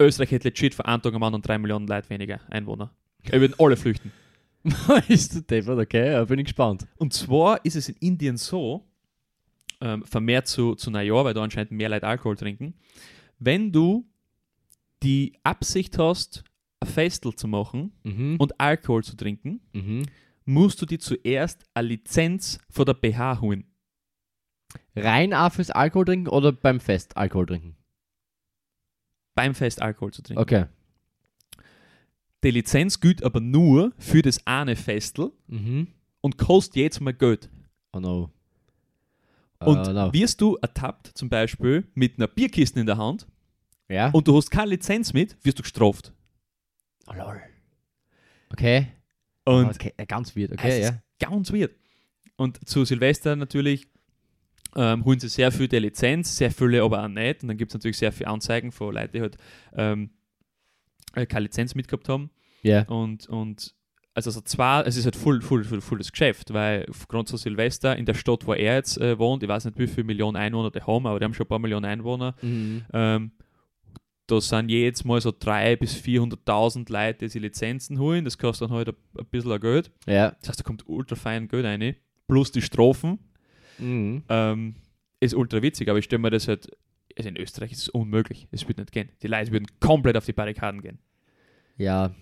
Österreich 0.00 0.30
hätte 0.30 0.48
legit 0.48 0.78
einem 0.84 1.02
Tag 1.02 1.14
am 1.14 1.22
anderen 1.22 1.42
3 1.42 1.58
Millionen 1.58 1.86
Leute 1.88 2.08
weniger 2.10 2.40
Einwohner. 2.50 2.92
Wir 3.24 3.40
würden 3.40 3.54
alle 3.58 3.76
flüchten. 3.76 4.12
ist 5.08 5.34
du 5.34 5.40
deppert, 5.42 5.78
okay, 5.78 6.12
ja, 6.12 6.24
bin 6.24 6.38
ich 6.38 6.46
gespannt. 6.46 6.86
Und 6.96 7.12
zwar 7.12 7.64
ist 7.64 7.74
es 7.76 7.88
in 7.88 7.96
Indien 8.00 8.36
so, 8.36 8.84
ähm, 9.80 10.04
vermehrt 10.04 10.46
zu, 10.48 10.74
zu 10.74 10.90
Neujahr, 10.90 11.24
weil 11.24 11.34
da 11.34 11.42
anscheinend 11.42 11.72
mehr 11.72 11.88
Leute 11.88 12.06
Alkohol 12.06 12.36
trinken, 12.36 12.74
wenn 13.38 13.70
du 13.72 14.06
die 15.02 15.32
Absicht 15.44 15.98
hast, 15.98 16.42
ein 16.80 16.88
Festel 16.88 17.34
zu 17.34 17.48
machen 17.48 17.92
Mhm. 18.04 18.36
und 18.38 18.60
Alkohol 18.60 19.02
zu 19.04 19.16
trinken, 19.16 19.60
mhm. 19.72 20.02
musst 20.44 20.80
du 20.82 20.86
dir 20.86 20.98
zuerst 20.98 21.64
eine 21.74 21.88
Lizenz 21.88 22.58
von 22.70 22.84
der 22.86 22.94
BH 22.94 23.40
holen. 23.40 23.64
Rein 24.96 25.32
auch 25.34 25.52
fürs 25.52 25.70
Alkohol 25.70 26.04
trinken 26.06 26.28
oder 26.28 26.52
beim 26.52 26.80
Fest 26.80 27.16
Alkohol 27.16 27.46
trinken? 27.46 27.76
Beim 29.34 29.54
Fest 29.54 29.80
Alkohol 29.80 30.12
zu 30.12 30.22
trinken. 30.22 30.42
Okay. 30.42 30.66
Die 32.44 32.50
Lizenz 32.50 33.00
gilt 33.00 33.22
aber 33.24 33.40
nur 33.40 33.92
für 33.98 34.22
das 34.22 34.46
eine 34.46 34.76
Festel 34.76 35.32
Mhm. 35.46 35.88
und 36.20 36.38
kostet 36.38 36.76
jetzt 36.76 37.00
mal 37.00 37.12
Geld. 37.14 37.48
Oh 37.92 38.00
no. 38.00 38.30
Und 39.60 39.88
oh 39.88 39.92
no. 39.92 40.12
wirst 40.12 40.40
du 40.40 40.56
ertappt, 40.56 41.08
zum 41.18 41.28
Beispiel 41.28 41.86
mit 41.94 42.16
einer 42.18 42.28
Bierkiste 42.28 42.78
in 42.78 42.86
der 42.86 42.96
Hand 42.96 43.26
Ja? 43.88 44.10
und 44.10 44.28
du 44.28 44.36
hast 44.36 44.50
keine 44.50 44.70
Lizenz 44.70 45.12
mit, 45.12 45.36
wirst 45.44 45.58
du 45.58 45.62
gestraft. 45.62 46.12
oh 47.08 47.14
lol. 47.14 47.40
Okay. 48.50 48.88
Und 49.44 49.66
okay. 49.70 49.94
äh, 49.96 50.06
Ganz 50.06 50.36
weird, 50.36 50.52
okay, 50.52 50.82
ja. 50.82 50.98
ganz 51.18 51.52
weird. 51.52 51.74
Und 52.36 52.68
zu 52.68 52.84
Silvester 52.84 53.34
natürlich 53.34 53.88
ähm, 54.76 55.04
holen 55.04 55.18
sie 55.18 55.28
sehr 55.28 55.50
viel 55.52 55.68
der 55.68 55.80
Lizenz, 55.80 56.36
sehr 56.36 56.50
viele 56.50 56.82
aber 56.82 57.02
auch 57.04 57.08
nicht. 57.08 57.42
Und 57.42 57.48
dann 57.48 57.56
gibt 57.56 57.70
es 57.70 57.74
natürlich 57.74 57.98
sehr 57.98 58.12
viele 58.12 58.28
Anzeigen 58.28 58.72
von 58.72 58.94
Leuten, 58.94 59.12
die 59.12 59.20
halt 59.20 59.36
ähm, 59.74 60.10
äh, 61.14 61.26
keine 61.26 61.44
Lizenz 61.44 61.74
mitgehabt 61.74 62.08
haben. 62.08 62.30
Ja. 62.62 62.82
Und, 62.82 63.28
und 63.28 63.74
also, 64.14 64.30
also 64.30 64.40
zwar, 64.40 64.86
es 64.86 64.96
ist 64.96 65.04
halt 65.04 65.16
voll, 65.16 65.40
voll, 65.40 65.64
voll, 65.64 65.80
voll 65.80 65.98
das 65.98 66.10
Geschäft, 66.10 66.52
weil 66.52 66.86
aufgrund 66.90 67.28
zu 67.28 67.36
Silvester 67.36 67.96
in 67.96 68.04
der 68.04 68.14
Stadt, 68.14 68.46
wo 68.46 68.52
er 68.52 68.74
jetzt 68.74 68.98
äh, 68.98 69.18
wohnt, 69.18 69.42
ich 69.42 69.48
weiß 69.48 69.64
nicht, 69.66 69.78
wie 69.78 69.86
viele 69.86 70.04
Millionen 70.04 70.36
Einwohner 70.36 70.70
die 70.70 70.82
haben, 70.82 71.06
aber 71.06 71.18
die 71.18 71.24
haben 71.24 71.34
schon 71.34 71.46
ein 71.46 71.48
paar 71.48 71.60
Millionen 71.60 71.84
Einwohner. 71.84 72.34
Mhm. 72.42 72.84
Ähm, 72.92 73.32
da 74.26 74.40
sind 74.40 74.70
jedes 74.70 75.04
Mal 75.04 75.20
so 75.20 75.30
300.000 75.30 75.76
bis 75.76 75.94
400.000 75.94 76.92
Leute, 76.92 77.18
die 77.20 77.28
sich 77.28 77.40
Lizenzen 77.40 77.98
holen. 77.98 78.24
Das 78.24 78.36
kostet 78.36 78.68
dann 78.68 78.76
halt 78.76 78.88
ein, 78.88 78.96
ein 79.18 79.26
bisschen 79.26 79.60
Geld. 79.60 79.90
Ja. 80.06 80.32
Das 80.40 80.50
heißt, 80.50 80.60
da 80.60 80.64
kommt 80.64 80.86
ultra 80.86 81.16
fein 81.16 81.48
Geld 81.48 81.64
rein. 81.64 81.96
Plus 82.26 82.52
die 82.52 82.60
Strophen. 82.60 83.18
Mhm. 83.78 84.22
Ähm, 84.28 84.74
ist 85.20 85.34
ultra 85.34 85.62
witzig, 85.62 85.88
aber 85.88 85.98
ich 85.98 86.04
stelle 86.04 86.20
mir 86.20 86.30
das 86.30 86.48
halt. 86.48 86.68
Also 87.16 87.28
in 87.30 87.36
Österreich 87.36 87.72
ist 87.72 87.82
es 87.82 87.88
unmöglich. 87.88 88.46
Es 88.52 88.66
wird 88.68 88.78
nicht 88.78 88.92
gehen. 88.92 89.08
Die 89.22 89.26
Leute 89.26 89.50
würden 89.50 89.66
komplett 89.80 90.16
auf 90.16 90.24
die 90.24 90.32
Barrikaden 90.32 90.80
gehen. 90.82 90.98
Ja. 91.76 92.14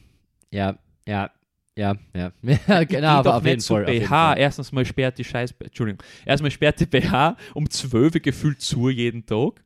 Ja. 0.50 0.78
Ja. 1.06 1.30
Ja. 1.76 1.94
Ja. 2.14 2.32
genau, 2.84 3.08
aber 3.08 3.36
auf 3.36 3.44
jeden 3.44 3.60
Fall. 3.60 3.84
auf 3.84 3.90
jeden 3.90 4.06
BH. 4.06 4.08
Fall. 4.08 4.38
Erstens 4.38 4.72
mal 4.72 4.86
sperrt 4.86 5.18
die 5.18 5.24
Scheiß. 5.24 5.54
Entschuldigung. 5.58 6.02
Erstmal 6.24 6.50
sperrt 6.50 6.80
die 6.80 6.86
BH 6.86 7.36
um 7.52 7.68
12 7.68 8.14
Uhr 8.14 8.20
gefühlt 8.20 8.62
zu 8.62 8.88
jeden 8.88 9.26
Tag. 9.26 9.62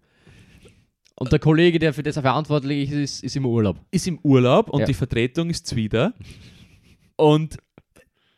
Und 1.15 1.31
der 1.31 1.39
Kollege, 1.39 1.79
der 1.79 1.93
für 1.93 2.03
das 2.03 2.19
verantwortlich 2.19 2.91
ist, 2.91 2.97
ist, 2.99 3.25
ist 3.25 3.37
im 3.37 3.47
Urlaub. 3.47 3.79
Ist 3.91 4.09
im 4.09 4.19
Urlaub 4.23 4.71
und 4.71 4.81
Ja. 4.81 4.87
die 4.87 4.95
Vertretung 4.95 5.51
ist 5.51 5.77
wieder. 5.77 6.15
Und 7.17 7.59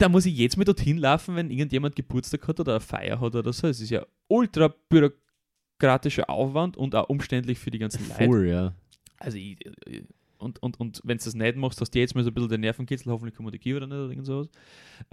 da 0.03 0.09
muss 0.09 0.27
ich 0.27 0.37
jetzt 0.37 0.57
mal 0.57 0.65
dorthin 0.65 0.99
laufen, 0.99 1.37
wenn 1.37 1.51
irgendjemand 1.51 1.95
Geburtstag 1.95 2.49
hat 2.49 2.59
oder 2.59 2.73
eine 2.73 2.81
Feier 2.81 3.21
hat 3.21 3.35
oder 3.37 3.53
so. 3.53 3.69
Es 3.69 3.81
ist 3.81 3.91
ja 3.91 4.05
ultra 4.27 4.75
bürokratischer 4.89 6.29
Aufwand 6.29 6.77
und 6.77 6.97
auch 6.97 7.09
umständlich 7.09 7.61
für 7.61 7.71
die 7.71 7.79
ganzen 7.79 8.09
Leute. 8.09 8.25
Voll, 8.25 8.49
ja. 8.49 8.75
Also 9.19 9.39
ich, 9.39 9.59
und, 10.39 10.61
und, 10.61 10.81
und 10.81 11.01
wenn 11.05 11.19
du 11.19 11.25
das 11.25 11.35
nicht 11.35 11.57
machst, 11.57 11.81
hast 11.81 11.95
du 11.95 12.01
jetzt 12.01 12.17
mal 12.17 12.25
so 12.25 12.31
ein 12.31 12.35
bisschen 12.35 12.49
den 12.49 12.63
Nervenkitzel, 12.63 13.13
hoffentlich 13.13 13.37
kommen 13.37 13.53
die 13.53 13.59
dann 13.59 13.89
nicht 13.89 13.93
oder 13.93 14.09
irgend 14.09 14.27
sowas. 14.27 14.49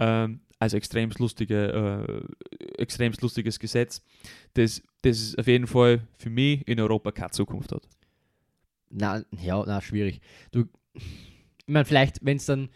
Ähm, 0.00 0.40
also 0.58 0.76
extrem 0.76 1.10
lustige, 1.16 2.26
äh, 2.58 2.82
extrem 2.82 3.12
lustiges 3.20 3.60
Gesetz, 3.60 4.02
das, 4.54 4.82
das 5.02 5.36
auf 5.38 5.46
jeden 5.46 5.68
Fall 5.68 6.02
für 6.18 6.30
mich 6.30 6.66
in 6.66 6.80
Europa 6.80 7.12
keine 7.12 7.30
Zukunft 7.30 7.70
hat. 7.70 7.86
Na, 8.90 9.22
ja, 9.40 9.62
na, 9.64 9.80
schwierig. 9.80 10.20
Du, 10.50 10.64
ich 10.94 11.68
meine, 11.68 11.84
vielleicht, 11.84 12.24
wenn 12.24 12.38
es 12.38 12.46
dann, 12.46 12.70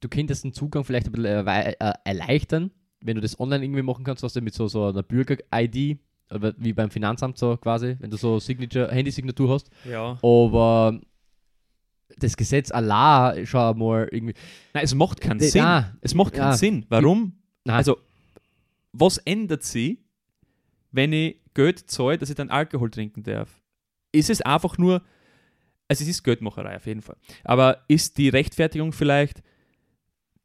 du 0.00 0.08
könntest 0.08 0.44
den 0.44 0.52
Zugang 0.52 0.84
vielleicht 0.84 1.06
ein 1.06 1.12
bisschen 1.12 1.26
erwei- 1.46 1.76
äh, 1.78 1.92
erleichtern, 2.04 2.70
wenn 3.00 3.14
du 3.16 3.20
das 3.20 3.38
online 3.38 3.64
irgendwie 3.64 3.82
machen 3.82 4.04
kannst, 4.04 4.22
was 4.22 4.32
du 4.32 4.40
mit 4.40 4.54
so, 4.54 4.68
so 4.68 4.86
einer 4.86 5.02
Bürger-ID, 5.02 5.98
wie 6.58 6.72
beim 6.72 6.90
Finanzamt 6.90 7.38
so 7.38 7.56
quasi, 7.56 7.96
wenn 8.00 8.10
du 8.10 8.16
so 8.16 8.38
Signature, 8.38 8.90
Handysignatur 8.90 9.48
hast. 9.50 9.70
Ja. 9.88 10.18
Aber 10.22 11.00
das 12.18 12.36
Gesetz 12.36 12.70
allein 12.70 13.46
schon 13.46 13.78
mal 13.78 14.08
irgendwie. 14.10 14.34
Nein, 14.74 14.84
es 14.84 14.94
macht 14.94 15.20
keinen 15.20 15.40
Sinn. 15.40 15.62
nein. 15.62 15.96
Es 16.00 16.14
macht 16.14 16.34
keinen 16.34 16.50
Ja. 16.50 16.56
Sinn. 16.56 16.86
Warum? 16.88 17.34
Nein. 17.64 17.76
Also, 17.76 17.98
was 18.92 19.18
ändert 19.18 19.62
sie, 19.62 20.02
wenn 20.90 21.12
ich 21.12 21.36
Geld 21.54 21.90
zahle, 21.90 22.18
dass 22.18 22.30
ich 22.30 22.36
dann 22.36 22.50
Alkohol 22.50 22.90
trinken 22.90 23.22
darf? 23.22 23.60
Ist 24.12 24.30
es 24.30 24.40
einfach 24.40 24.78
nur, 24.78 25.02
also 25.86 26.02
es 26.02 26.08
ist 26.08 26.22
Geldmacherei 26.24 26.76
auf 26.76 26.86
jeden 26.86 27.02
Fall, 27.02 27.16
aber 27.44 27.84
ist 27.88 28.16
die 28.18 28.28
Rechtfertigung 28.30 28.92
vielleicht, 28.92 29.42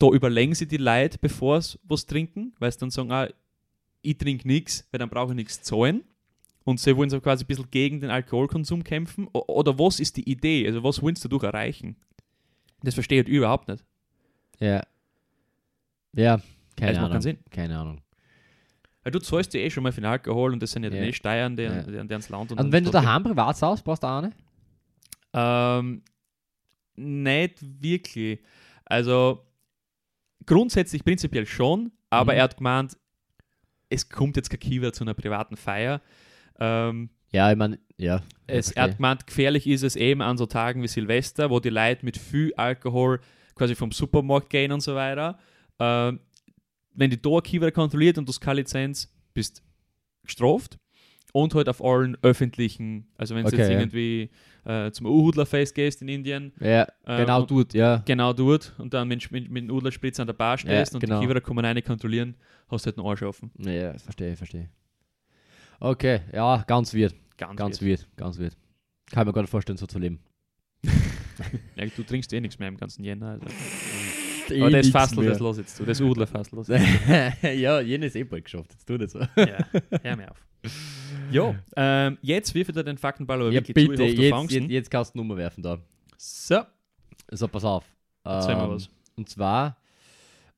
da 0.09 0.15
überlegen 0.15 0.53
sie 0.55 0.67
die 0.67 0.77
Leute, 0.77 1.17
bevor 1.19 1.61
sie 1.61 1.77
was 1.83 2.05
trinken, 2.05 2.53
weil 2.59 2.71
sie 2.71 2.79
dann 2.79 2.91
sagen, 2.91 3.11
ah, 3.11 3.27
ich 4.01 4.17
trinke 4.17 4.47
nichts, 4.47 4.85
weil 4.91 4.99
dann 4.99 5.09
brauche 5.09 5.31
ich 5.31 5.35
nichts 5.35 5.61
zahlen. 5.61 6.03
Und 6.65 6.79
sie 6.79 6.95
wollen 6.95 7.09
so 7.09 7.19
quasi 7.21 7.43
ein 7.43 7.47
bisschen 7.47 7.69
gegen 7.71 7.99
den 8.01 8.09
Alkoholkonsum 8.09 8.83
kämpfen. 8.83 9.27
Oder 9.33 9.77
was 9.79 9.99
ist 9.99 10.15
die 10.17 10.29
Idee? 10.29 10.65
Also 10.67 10.83
was 10.83 11.01
wollen 11.01 11.15
sie 11.15 11.23
dadurch 11.23 11.43
erreichen? 11.43 11.95
Das 12.83 12.93
verstehe 12.93 13.21
ich 13.21 13.27
überhaupt 13.27 13.67
nicht. 13.67 13.83
Ja. 14.59 14.81
Ja, 16.15 16.41
keine 16.77 16.91
Es 16.91 16.97
macht 16.97 17.05
Ahnung. 17.05 17.11
keinen 17.11 17.21
Sinn. 17.21 17.37
Keine 17.49 17.77
Ahnung. 17.79 18.01
Weil 19.03 19.11
du 19.11 19.19
zahlst 19.19 19.53
ja 19.53 19.59
eh 19.61 19.69
schon 19.69 19.83
mal 19.83 19.91
für 19.91 19.99
den 20.01 20.05
Alkohol 20.09 20.53
und 20.53 20.61
das 20.61 20.71
sind 20.71 20.83
ja, 20.83 20.89
Ja. 20.89 20.95
dann 20.99 21.09
eh 21.09 21.13
Steuern, 21.13 21.57
die, 21.57 21.63
Ja. 21.63 21.81
die, 21.83 21.91
die 21.91 21.97
ans 21.97 22.29
Land 22.29 22.51
und 22.51 22.59
Und 22.59 22.65
an 22.67 22.71
wenn 22.71 22.83
du 22.85 22.91
daheim 22.91 23.23
privat 23.23 23.57
saust, 23.57 23.83
brauchst 23.83 24.03
du 24.03 24.07
auch 24.07 24.21
eine? 24.23 24.31
Ähm, 25.33 26.01
nicht 26.95 27.55
wirklich. 27.81 28.39
Also 28.85 29.45
grundsätzlich 30.45 31.03
prinzipiell 31.03 31.45
schon, 31.45 31.91
aber 32.09 32.33
Mhm. 32.33 32.37
er 32.37 32.43
hat 32.43 32.57
gemeint, 32.57 32.97
es 33.89 34.09
kommt 34.09 34.35
jetzt 34.37 34.49
kein 34.49 34.59
Kiewer 34.59 34.91
zu 34.93 35.03
einer 35.03 35.13
privaten 35.13 35.55
Feier. 35.57 36.01
Ähm, 36.59 37.09
Ja, 37.31 37.51
ich 37.51 37.57
meine, 37.57 37.79
ja. 37.97 38.21
es, 38.47 38.71
er 38.71 38.83
hat 38.83 38.95
gemeint, 38.97 39.25
gefährlich 39.27 39.67
ist 39.67 39.83
es 39.83 39.95
eben 39.95 40.21
an 40.21 40.37
so 40.37 40.45
Tagen 40.45 40.81
wie 40.83 40.87
Silvester, 40.87 41.49
wo 41.49 41.59
die 41.59 41.69
Leute 41.69 42.05
mit 42.05 42.17
viel 42.17 42.53
Alkohol 42.55 43.19
quasi 43.55 43.75
vom 43.75 43.91
Supermarkt 43.91 44.49
gehen 44.49 44.71
und 44.71 44.81
so 44.81 44.95
weiter. 44.95 45.37
Ähm, 45.79 46.19
wenn 46.95 47.09
die 47.09 47.21
da 47.21 47.39
Kiewer 47.41 47.71
kontrolliert 47.71 48.17
und 48.17 48.25
du 48.27 48.29
hast 48.31 48.39
keine 48.39 48.61
Lizenz, 48.61 49.11
bist 49.33 49.63
gestraft. 50.23 50.77
Und 51.33 51.53
halt 51.55 51.67
auf 51.67 51.83
allen 51.83 52.15
öffentlichen, 52.21 53.07
also 53.17 53.33
wenn 53.35 53.41
du 53.43 53.47
Okay, 53.47 53.57
jetzt 53.57 53.71
ja. 53.71 53.79
irgendwie 53.79 54.29
äh, 54.65 54.91
zum 54.91 55.07
Uhudlerfest 55.07 55.73
gehst 55.75 56.01
in 56.03 56.07
Indien, 56.07 56.53
Ja, 56.59 56.87
Ähm, 57.07 57.17
genau 57.25 57.41
und- 57.41 57.47
tut, 57.47 57.73
ja. 57.73 57.97
genau 58.05 58.31
dort 58.33 58.73
und 58.77 58.93
dann 58.93 59.07
mit, 59.07 59.29
mit, 59.31 59.49
mit 59.49 59.63
dem 59.67 59.75
Udlerspritz 59.75 60.19
an 60.19 60.27
der 60.27 60.33
Bar 60.35 60.57
stehst 60.59 60.93
und 60.93 60.99
genau. 61.01 61.19
die 61.19 61.25
Kiewerer 61.25 61.41
kommen 61.41 61.65
rein 61.65 61.83
kontrollieren, 61.83 62.35
hast 62.69 62.85
du 62.85 62.89
halt 62.91 62.97
einen 62.99 63.07
Arsch 63.07 63.23
offen. 63.23 63.49
Ja, 63.57 63.71
ja, 63.71 63.97
verstehe, 63.97 64.35
verstehe. 64.35 64.69
Okay, 65.79 66.21
ja, 66.31 66.63
ganz 66.67 66.93
weird. 66.93 67.15
Ganz, 67.35 67.57
Ganz 67.57 67.81
weird. 67.81 68.01
weird, 68.01 68.15
ganz 68.15 68.39
weird. 68.39 68.55
Kann 69.11 69.25
mir 69.27 69.33
gar 69.33 69.41
nicht 69.41 69.49
vorstellen, 69.51 69.77
so 69.77 69.87
zu 69.87 69.97
leben. 69.99 70.19
Ja, 71.75 71.85
du 71.87 72.03
trinkst 72.03 72.31
eh 72.31 72.39
nichts 72.39 72.59
mehr 72.59 72.67
im 72.67 72.77
ganzen 72.77 73.03
Jänner. 73.03 73.39
Also. 73.41 73.45
Aber 74.51 74.69
das 74.71 74.89
Fassel, 74.89 75.25
das 75.25 75.39
los 75.39 75.57
jetzt 75.57 75.79
du. 75.79 75.85
Das 75.85 76.01
Udlerfassel 76.01 76.55
los. 76.55 76.67
ja, 77.41 77.79
jenes 77.81 78.09
ist 78.09 78.15
eh 78.15 78.23
bald 78.23 78.45
geschafft. 78.45 78.71
Jetzt 78.73 78.85
tu 78.87 78.97
das 78.97 79.11
so. 79.11 79.19
ja, 79.19 79.65
hör 80.01 80.15
mir 80.15 80.31
auf. 80.31 80.37
Jo, 81.31 81.55
ähm, 81.75 82.17
jetzt 82.21 82.53
wirf 82.55 82.67
dir 82.71 82.83
den 82.83 82.97
Faktenball 82.97 83.39
aber 83.41 83.49
Ja, 83.51 83.55
wirklich 83.55 83.73
bitte, 83.75 83.95
zu. 83.95 84.03
Ich 84.03 84.09
hoffe, 84.11 84.15
du 84.15 84.21
jetzt, 84.23 84.31
fangst 84.31 84.55
jetzt, 84.55 84.69
jetzt 84.69 84.91
kannst 84.91 85.13
du 85.13 85.17
Nummer 85.19 85.35
werfen 85.37 85.61
da. 85.63 85.77
So, 86.17 86.61
So, 87.31 87.47
pass 87.47 87.63
auf. 87.65 87.85
erzähl 88.23 88.55
mal 88.55 88.65
Ähm, 88.65 88.71
was. 88.71 88.89
Und 89.15 89.29
zwar 89.29 89.77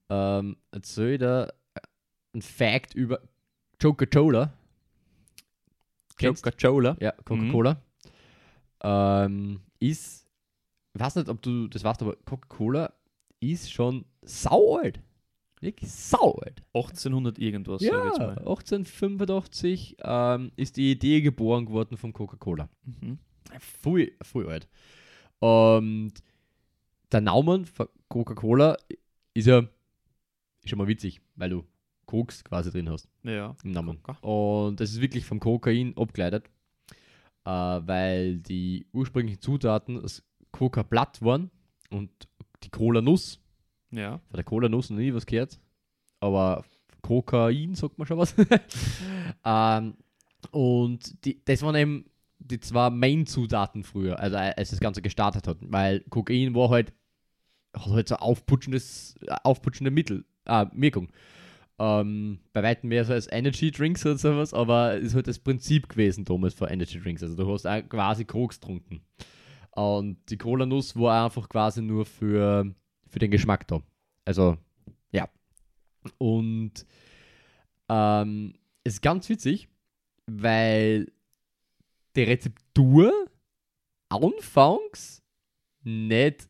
ähm, 0.09 0.57
erzähl 0.71 1.17
da 1.17 1.51
ein 2.35 2.41
Fact 2.41 2.93
über 2.93 3.19
Coca-Cola. 3.81 4.53
Coca-Cola. 6.19 6.97
Ja, 6.99 7.11
Coca-Cola. 7.23 7.81
Ähm, 8.83 9.61
ist, 9.79 10.27
ich 10.93 11.01
weiß 11.01 11.15
nicht, 11.15 11.29
ob 11.29 11.41
du 11.41 11.67
das 11.67 11.83
weißt, 11.83 12.01
aber 12.01 12.15
Coca-Cola 12.25 12.93
ist 13.51 13.71
schon 13.71 14.05
sau 14.21 14.77
alt. 14.77 15.01
Wirklich 15.61 15.91
sau 15.91 16.33
alt. 16.33 16.61
1800 16.73 17.39
irgendwas, 17.39 17.81
Ja, 17.81 18.05
jetzt 18.05 18.19
mal. 18.19 18.37
1885 18.39 19.97
ähm, 20.03 20.51
ist 20.55 20.77
die 20.77 20.91
Idee 20.91 21.21
geboren 21.21 21.65
geworden 21.65 21.97
von 21.97 22.13
Coca-Cola. 22.13 22.69
Mhm. 22.83 23.17
Voll, 23.59 24.11
voll 24.21 24.47
alt. 24.49 24.67
Und 25.39 26.13
der 27.11 27.21
Naumann 27.21 27.65
von 27.65 27.87
Coca-Cola 28.09 28.77
ist 29.33 29.47
ja 29.47 29.59
ist 29.59 30.69
schon 30.69 30.77
mal 30.79 30.87
witzig, 30.87 31.21
weil 31.35 31.51
du 31.51 31.63
Koks 32.05 32.43
quasi 32.43 32.71
drin 32.71 32.89
hast 32.89 33.07
Ja. 33.23 33.55
im 33.63 33.71
Namen. 33.71 34.01
Coca. 34.03 34.19
Und 34.27 34.79
das 34.79 34.91
ist 34.91 35.01
wirklich 35.01 35.25
vom 35.25 35.39
Kokain 35.39 35.95
abgeleitet, 35.97 36.49
äh, 37.45 37.49
weil 37.49 38.37
die 38.39 38.85
ursprünglichen 38.91 39.41
Zutaten 39.41 40.01
das 40.01 40.23
Coca-Blatt 40.51 41.21
waren 41.21 41.49
und 41.91 42.09
die 42.65 42.69
Cola-Nuss. 42.69 43.39
Ja. 43.91 44.19
Von 44.27 44.35
der 44.35 44.43
Cola-Nuss 44.43 44.89
noch 44.89 44.97
nie 44.97 45.13
was 45.13 45.25
gehört, 45.25 45.59
aber 46.19 46.65
Kokain 47.01 47.75
sagt 47.75 47.97
man 47.97 48.07
schon 48.07 48.17
was. 48.17 48.35
ähm, 49.45 49.95
und 50.51 51.25
die, 51.25 51.43
das 51.45 51.61
waren 51.61 51.75
eben 51.75 52.05
die 52.39 52.59
zwei 52.59 52.89
Main-Zutaten 52.89 53.83
früher, 53.83 54.19
also 54.19 54.35
äh, 54.35 54.53
als 54.55 54.71
das 54.71 54.79
Ganze 54.79 55.01
gestartet 55.01 55.47
hat, 55.47 55.57
weil 55.61 56.01
Kokain 56.09 56.55
war 56.55 56.69
halt, 56.69 56.93
hat 57.75 57.87
halt 57.87 58.07
so 58.07 58.15
aufputschendes, 58.15 59.15
äh, 59.21 59.35
aufputschende 59.43 59.91
Mittel, 59.91 60.25
äh, 60.45 60.65
Wirkung. 60.73 61.09
Ähm, 61.77 62.39
bei 62.53 62.63
weitem 62.63 62.89
mehr 62.89 63.03
so 63.03 63.13
als 63.13 63.29
Energy 63.29 63.69
Drinks 63.69 64.05
oder 64.05 64.17
sowas, 64.17 64.53
aber 64.53 64.95
es 64.95 65.07
ist 65.07 65.15
halt 65.15 65.27
das 65.27 65.39
Prinzip 65.39 65.89
gewesen 65.89 66.23
damals 66.23 66.53
für 66.53 66.67
Energy 66.67 66.99
Drinks. 66.99 67.21
Also 67.21 67.35
du 67.35 67.51
hast 67.51 67.67
auch 67.67 67.81
quasi 67.89 68.23
Koks 68.23 68.59
getrunken. 68.61 69.01
Und 69.75 70.17
die 70.29 70.37
Cola-Nuss 70.37 70.95
war 70.95 71.25
einfach 71.25 71.49
quasi 71.49 71.81
nur 71.81 72.05
für, 72.05 72.73
für 73.07 73.19
den 73.19 73.29
Geschmack 73.29 73.67
da. 73.67 73.81
Also, 74.23 74.57
ja. 75.11 75.29
Und 76.17 76.85
ähm, 77.89 78.53
es 78.83 78.95
ist 78.95 79.01
ganz 79.01 79.27
witzig, 79.27 79.67
weil 80.27 81.11
die 82.15 82.23
Rezeptur 82.23 83.11
anfangs 84.07 85.21
nicht 85.83 86.49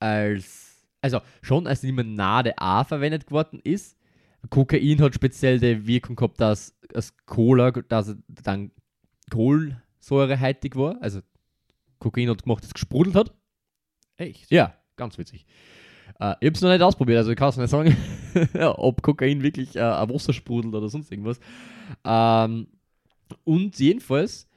als, 0.00 0.84
also 1.00 1.20
schon 1.42 1.68
als 1.68 1.82
Limonade 1.82 2.58
A 2.58 2.82
verwendet 2.82 3.30
worden 3.30 3.60
ist. 3.62 3.96
Kokain 4.50 5.00
hat 5.00 5.14
speziell 5.14 5.60
die 5.60 5.86
Wirkung 5.86 6.16
gehabt, 6.16 6.40
dass 6.40 6.76
das 6.88 7.16
Cola, 7.26 7.70
dass 7.70 8.16
dann 8.28 8.72
kohlensäurehaltig 9.30 10.74
war. 10.76 11.00
Also 11.00 11.20
Kokain 11.98 12.28
hat 12.30 12.42
gemacht, 12.42 12.62
dass 12.62 12.68
es 12.68 12.74
gesprudelt 12.74 13.16
hat. 13.16 13.34
Echt? 14.16 14.50
Ja, 14.50 14.74
ganz 14.96 15.18
witzig. 15.18 15.46
Äh, 16.20 16.34
ich 16.40 16.46
habe 16.46 16.52
es 16.52 16.60
noch 16.60 16.70
nicht 16.70 16.82
ausprobiert, 16.82 17.18
also 17.18 17.30
ich 17.30 17.36
kann 17.36 17.50
es 17.50 17.56
nicht 17.56 17.70
sagen, 17.70 17.96
ob 18.76 19.02
Kokain 19.02 19.42
wirklich 19.42 19.76
äh, 19.76 19.80
ein 19.80 20.08
Wasser 20.08 20.32
sprudelt 20.32 20.74
oder 20.74 20.88
sonst 20.88 21.10
irgendwas. 21.10 21.40
Ähm, 22.04 22.68
und 23.44 23.78
jedenfalls 23.78 24.48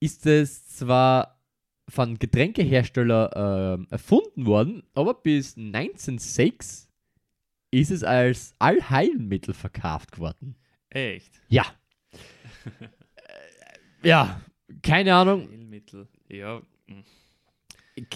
ist 0.00 0.26
es 0.26 0.66
zwar 0.68 1.40
von 1.88 2.18
Getränkehersteller 2.18 3.76
ähm, 3.76 3.86
erfunden 3.90 4.46
worden, 4.46 4.82
aber 4.94 5.14
bis 5.14 5.56
1906 5.56 6.88
ist 7.70 7.90
es 7.90 8.04
als 8.04 8.54
Allheilmittel 8.58 9.52
verkauft 9.54 10.12
geworden. 10.12 10.56
Echt? 10.90 11.40
Ja. 11.48 11.64
Äh, 14.02 14.08
ja, 14.08 14.40
keine 14.80 15.14
Ahnung. 15.14 15.48
Heilmittel. 15.50 16.08
Ja. 16.28 16.62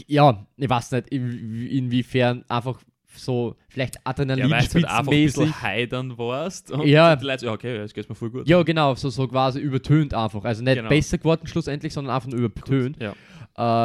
Ja, 0.07 0.47
ich 0.57 0.69
weiß 0.69 0.93
nicht, 0.93 1.09
in- 1.09 1.67
inwiefern 1.69 2.45
einfach 2.49 2.81
so 3.15 3.57
vielleicht 3.69 3.97
Ja, 4.07 4.13
weil 4.17 4.27
du 4.27 4.55
halt 4.55 4.75
einfach 4.85 4.99
ein 4.99 5.07
bisschen 5.07 5.63
heidern 5.63 6.19
warst. 6.19 6.71
Und 6.71 6.87
Ja. 6.87 7.17
die 7.17 7.25
Leute 7.25 7.47
ja, 7.47 7.53
okay, 7.53 7.77
jetzt 7.77 7.95
geht's 7.95 8.09
mir 8.09 8.15
voll 8.15 8.31
gut. 8.31 8.49
Ja, 8.49 8.63
genau, 8.63 8.95
so, 8.95 9.09
so 9.11 9.27
quasi 9.29 9.61
übertönt 9.61 10.15
einfach. 10.15 10.45
Also 10.45 10.63
nicht 10.63 10.77
Genau. 10.77 10.89
besser 10.89 11.19
geworden 11.19 11.47
schlussendlich, 11.47 11.93
sondern 11.93 12.15
einfach 12.15 12.29
nur 12.29 12.39
übertönt. 12.41 12.97
Ja. 13.01 13.15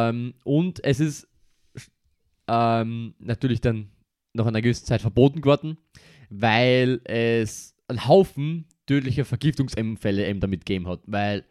Ähm, 0.09 0.33
und 0.43 0.83
es 0.83 0.99
ist 0.99 1.27
ähm, 2.47 3.13
natürlich 3.19 3.61
dann 3.61 3.89
nach 4.33 4.45
einer 4.45 4.61
gewissen 4.61 4.85
Zeit 4.85 5.01
verboten 5.01 5.41
geworden, 5.41 5.77
weil 6.29 7.01
es 7.05 7.75
einen 7.87 8.07
Haufen 8.07 8.65
tödlicher 8.85 9.25
Vergiftungsunfälle 9.25 10.27
eben 10.27 10.39
damit 10.39 10.65
gegeben 10.65 10.87
hat. 10.87 11.01
Weil 11.05 11.45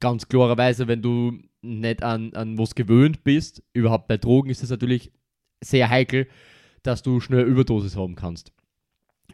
ganz 0.00 0.28
klarerweise, 0.28 0.86
wenn 0.88 1.02
du 1.02 1.38
nicht 1.62 2.02
an, 2.02 2.32
an 2.34 2.58
was 2.58 2.74
gewöhnt 2.74 3.24
bist, 3.24 3.62
überhaupt 3.72 4.08
bei 4.08 4.16
Drogen 4.16 4.50
ist 4.50 4.62
es 4.62 4.70
natürlich 4.70 5.12
sehr 5.62 5.90
heikel, 5.90 6.28
dass 6.82 7.02
du 7.02 7.20
schnell 7.20 7.44
Überdosis 7.44 7.96
haben 7.96 8.14
kannst. 8.14 8.52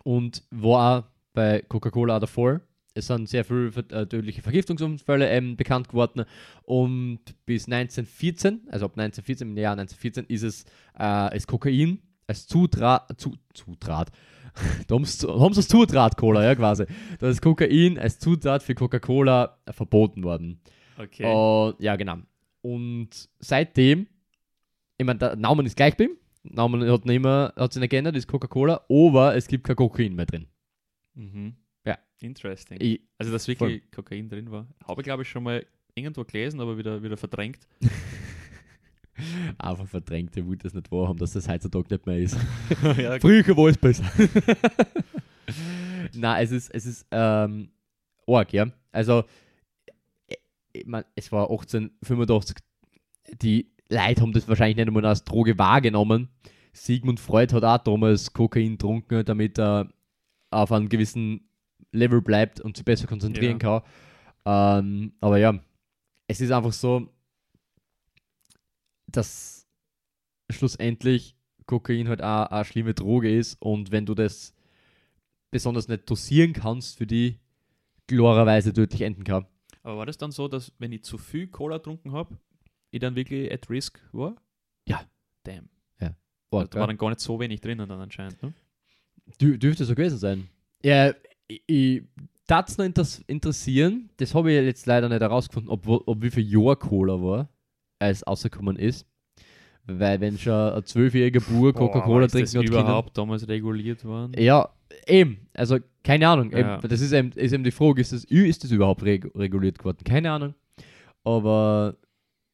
Und 0.02 0.42
war 0.50 0.98
auch 0.98 1.04
bei 1.32 1.62
Coca-Cola 1.68 2.16
auch 2.16 2.20
davor. 2.20 2.60
Es 2.94 3.08
sind 3.08 3.28
sehr 3.28 3.44
viele 3.44 3.70
äh, 3.90 4.06
tödliche 4.06 4.40
Vergiftungsunfälle 4.42 5.28
ähm, 5.28 5.56
bekannt 5.56 5.88
geworden. 5.88 6.24
Und 6.62 7.20
bis 7.44 7.66
1914, 7.66 8.68
also 8.70 8.86
ab 8.86 8.92
1914, 8.92 9.48
im 9.48 9.56
Jahr 9.56 9.72
1914, 9.72 10.26
ist 10.26 10.42
es 10.42 10.64
äh, 10.98 11.36
ist 11.36 11.48
Kokain 11.48 11.98
als 12.26 12.46
Zutrat, 12.46 13.20
zu, 13.20 13.34
Zutrat, 13.52 14.10
da 14.86 14.94
haben 14.94 15.04
sie 15.04 15.26
das 15.26 15.68
Zutat 15.68 16.16
Cola, 16.16 16.44
ja 16.44 16.54
quasi. 16.54 16.84
Da 17.18 17.28
ist 17.28 17.42
Kokain 17.42 17.98
als 17.98 18.20
Zutat 18.20 18.62
für 18.62 18.74
Coca-Cola 18.74 19.58
verboten 19.70 20.22
worden. 20.22 20.60
Okay. 20.98 21.24
Und, 21.24 21.80
ja, 21.80 21.96
genau. 21.96 22.18
Und 22.62 23.10
seitdem, 23.40 24.06
ich 24.96 25.04
meine, 25.04 25.18
der 25.18 25.36
Name 25.36 25.62
ist 25.64 25.76
gleich 25.76 25.96
geblieben. 25.96 26.18
Der 26.44 26.56
Name 26.56 26.90
hat 26.90 27.04
nicht 27.04 27.22
mehr, 27.22 27.52
hat 27.56 27.72
sich 27.72 27.80
nicht 27.80 27.90
geändert, 27.90 28.16
ist 28.16 28.28
Coca-Cola, 28.28 28.84
aber 28.88 29.34
es 29.34 29.46
gibt 29.48 29.64
kein 29.64 29.76
Kokain 29.76 30.14
mehr 30.14 30.26
drin. 30.26 30.46
Mhm. 31.14 31.54
Ja. 31.84 31.98
Interesting. 32.20 32.78
Ich, 32.80 33.00
also, 33.18 33.32
dass 33.32 33.48
wirklich 33.48 33.90
Kokain 33.90 34.28
drin 34.28 34.50
war. 34.50 34.66
Habe 34.86 35.00
ich, 35.00 35.04
glaube 35.04 35.22
ich, 35.22 35.28
schon 35.28 35.42
mal 35.42 35.64
irgendwo 35.94 36.24
gelesen, 36.24 36.60
aber 36.60 36.76
wieder, 36.76 37.02
wieder 37.02 37.16
verdrängt. 37.16 37.66
einfach 39.58 39.86
verdrängte 39.86 40.44
Wut, 40.46 40.64
das 40.64 40.74
nicht 40.74 40.90
wahrhaben, 40.90 41.18
dass 41.18 41.32
das 41.32 41.48
heutzutage 41.48 41.94
nicht 41.94 42.06
mehr 42.06 42.18
ist. 42.18 42.36
ja, 42.98 43.18
Früher 43.20 43.56
war 43.56 43.68
es 43.68 43.78
besser. 43.78 44.04
Nein, 46.14 46.44
es 46.44 46.50
ist, 46.50 46.74
es 46.74 46.86
ist 46.86 47.06
ähm, 47.10 47.68
arg, 48.26 48.52
ja. 48.52 48.66
Also, 48.92 49.24
ich, 50.74 50.86
mein, 50.86 51.04
es 51.14 51.32
war 51.32 51.50
1885, 51.50 52.56
die 53.40 53.70
Leute 53.88 54.20
haben 54.20 54.32
das 54.32 54.48
wahrscheinlich 54.48 54.76
nicht 54.76 54.88
einmal 54.88 55.06
als 55.06 55.24
Droge 55.24 55.58
wahrgenommen. 55.58 56.28
Sigmund 56.72 57.20
Freud 57.20 57.54
hat 57.54 57.64
auch 57.64 57.78
damals 57.78 58.32
Kokain 58.32 58.72
getrunken, 58.72 59.24
damit 59.24 59.58
er 59.58 59.88
auf 60.50 60.72
einem 60.72 60.88
gewissen 60.88 61.48
Level 61.92 62.20
bleibt 62.20 62.60
und 62.60 62.76
sich 62.76 62.84
besser 62.84 63.06
konzentrieren 63.06 63.58
kann. 63.58 63.82
Ähm, 64.44 65.12
aber 65.20 65.38
ja, 65.38 65.58
es 66.26 66.40
ist 66.40 66.50
einfach 66.50 66.72
so, 66.72 67.08
dass 69.06 69.66
schlussendlich 70.50 71.36
Kokain 71.66 72.08
halt 72.08 72.22
auch 72.22 72.46
eine 72.46 72.64
schlimme 72.64 72.94
Droge 72.94 73.34
ist 73.34 73.60
und 73.62 73.92
wenn 73.92 74.06
du 74.06 74.14
das 74.14 74.52
besonders 75.50 75.88
nicht 75.88 76.10
dosieren 76.10 76.52
kannst, 76.52 76.98
für 76.98 77.06
die 77.06 77.38
klarerweise 78.08 78.72
tödlich 78.72 79.02
enden 79.02 79.24
kann. 79.24 79.46
Aber 79.84 79.98
war 79.98 80.06
das 80.06 80.18
dann 80.18 80.32
so, 80.32 80.48
dass 80.48 80.72
wenn 80.78 80.90
ich 80.90 81.04
zu 81.04 81.18
viel 81.18 81.46
Cola 81.46 81.76
getrunken 81.76 82.10
habe, 82.12 82.36
ich 82.90 82.98
dann 83.00 83.14
wirklich 83.14 83.52
at 83.52 83.70
risk 83.70 84.00
war? 84.12 84.34
Ja. 84.88 85.02
Damn. 85.44 85.68
Arg, 86.58 86.70
Da 86.70 86.80
war 86.80 86.86
dann 86.86 86.96
gar 86.96 87.10
nicht 87.10 87.20
so 87.20 87.38
wenig 87.40 87.60
drinnen 87.60 87.88
dann 87.88 88.00
anscheinend. 88.00 88.42
Ne? 88.42 88.52
Dür 89.40 89.58
dürfte 89.58 89.84
so 89.84 89.94
gewesen 89.94 90.18
sein. 90.18 90.48
Ja, 90.82 91.12
ich, 91.48 91.62
ich 91.66 92.02
darf 92.46 92.68
es 92.68 92.78
noch 92.78 92.84
inter 92.84 93.06
interessieren, 93.26 94.10
das 94.18 94.34
habe 94.34 94.52
ich 94.52 94.64
jetzt 94.64 94.86
leider 94.86 95.08
nicht 95.08 95.20
herausgefunden, 95.20 95.70
ob, 95.70 95.86
ob 95.86 96.22
wie 96.22 96.30
viel 96.30 96.46
Jahr 96.46 96.76
Cola 96.76 97.20
war, 97.22 97.48
als 97.98 98.18
es 98.18 98.26
rausgekommen 98.26 98.76
ist. 98.76 99.06
Weil 99.86 100.20
wenn 100.20 100.38
schon 100.38 100.52
ein 100.52 100.84
zwölfjähriger 100.84 101.40
Bur 101.40 101.74
Coca-Cola 101.74 102.26
das 102.26 102.54
hat 102.54 102.64
überhaupt 102.64 103.16
damals 103.18 103.46
reguliert 103.48 104.04
worden? 104.04 104.32
Ja, 104.38 104.70
eben. 105.06 105.48
Also 105.54 105.78
keine 106.02 106.28
Ahnung. 106.28 106.52
Ja. 106.52 106.78
Eben, 106.78 106.88
das 106.88 107.00
ist 107.00 107.12
eben, 107.12 107.32
ist 107.32 107.52
eben 107.52 107.64
die 107.64 107.70
Frage, 107.70 108.00
ist 108.00 108.12
das, 108.12 108.24
ist 108.24 108.64
das 108.64 108.70
überhaupt 108.70 109.02
reg 109.02 109.30
reguliert 109.34 109.78
geworden? 109.78 110.04
Keine 110.04 110.30
Ahnung. 110.30 110.54
Aber 111.24 111.96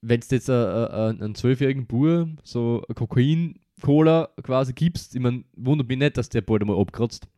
wenn 0.03 0.21
es 0.21 0.31
jetzt 0.31 0.49
einen 0.49 1.35
zwölfjährigen 1.35 1.87
Bur 1.87 2.29
so 2.43 2.85
Kokain-Cola 2.95 4.31
quasi 4.43 4.73
gibst, 4.73 5.15
ich 5.15 5.21
meine, 5.21 5.45
wundert 5.57 5.89
mich 5.89 5.99
nicht, 5.99 6.17
dass 6.17 6.29
der 6.29 6.43
bald 6.43 6.63
einmal 6.63 6.81
abkratzt. 6.81 7.29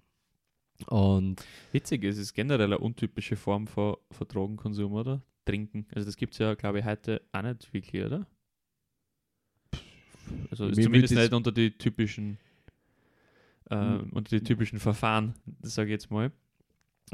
Und 0.86 1.44
Witzig, 1.72 2.04
es 2.04 2.18
ist 2.18 2.34
generell 2.34 2.66
eine 2.66 2.78
untypische 2.78 3.36
Form 3.36 3.66
von, 3.66 3.96
von 4.10 4.28
Drogenkonsum, 4.28 4.92
oder? 4.92 5.22
Trinken. 5.44 5.86
Also 5.94 6.06
das 6.06 6.16
gibt 6.16 6.34
es 6.34 6.38
ja, 6.38 6.54
glaube 6.54 6.80
ich, 6.80 6.84
heute 6.84 7.22
auch 7.32 7.42
nicht 7.42 7.72
wirklich, 7.72 8.04
oder? 8.04 8.26
Also 10.50 10.66
ist 10.66 10.82
zumindest 10.82 11.14
nicht 11.14 11.32
unter 11.32 11.52
die 11.52 11.70
typischen 11.76 12.38
äh, 13.72 13.76
Hm. 14.00 14.10
unter 14.12 14.36
die 14.38 14.44
typischen 14.44 14.78
Verfahren, 14.78 15.34
sage 15.62 15.88
ich 15.88 15.92
jetzt 15.92 16.10
mal. 16.10 16.30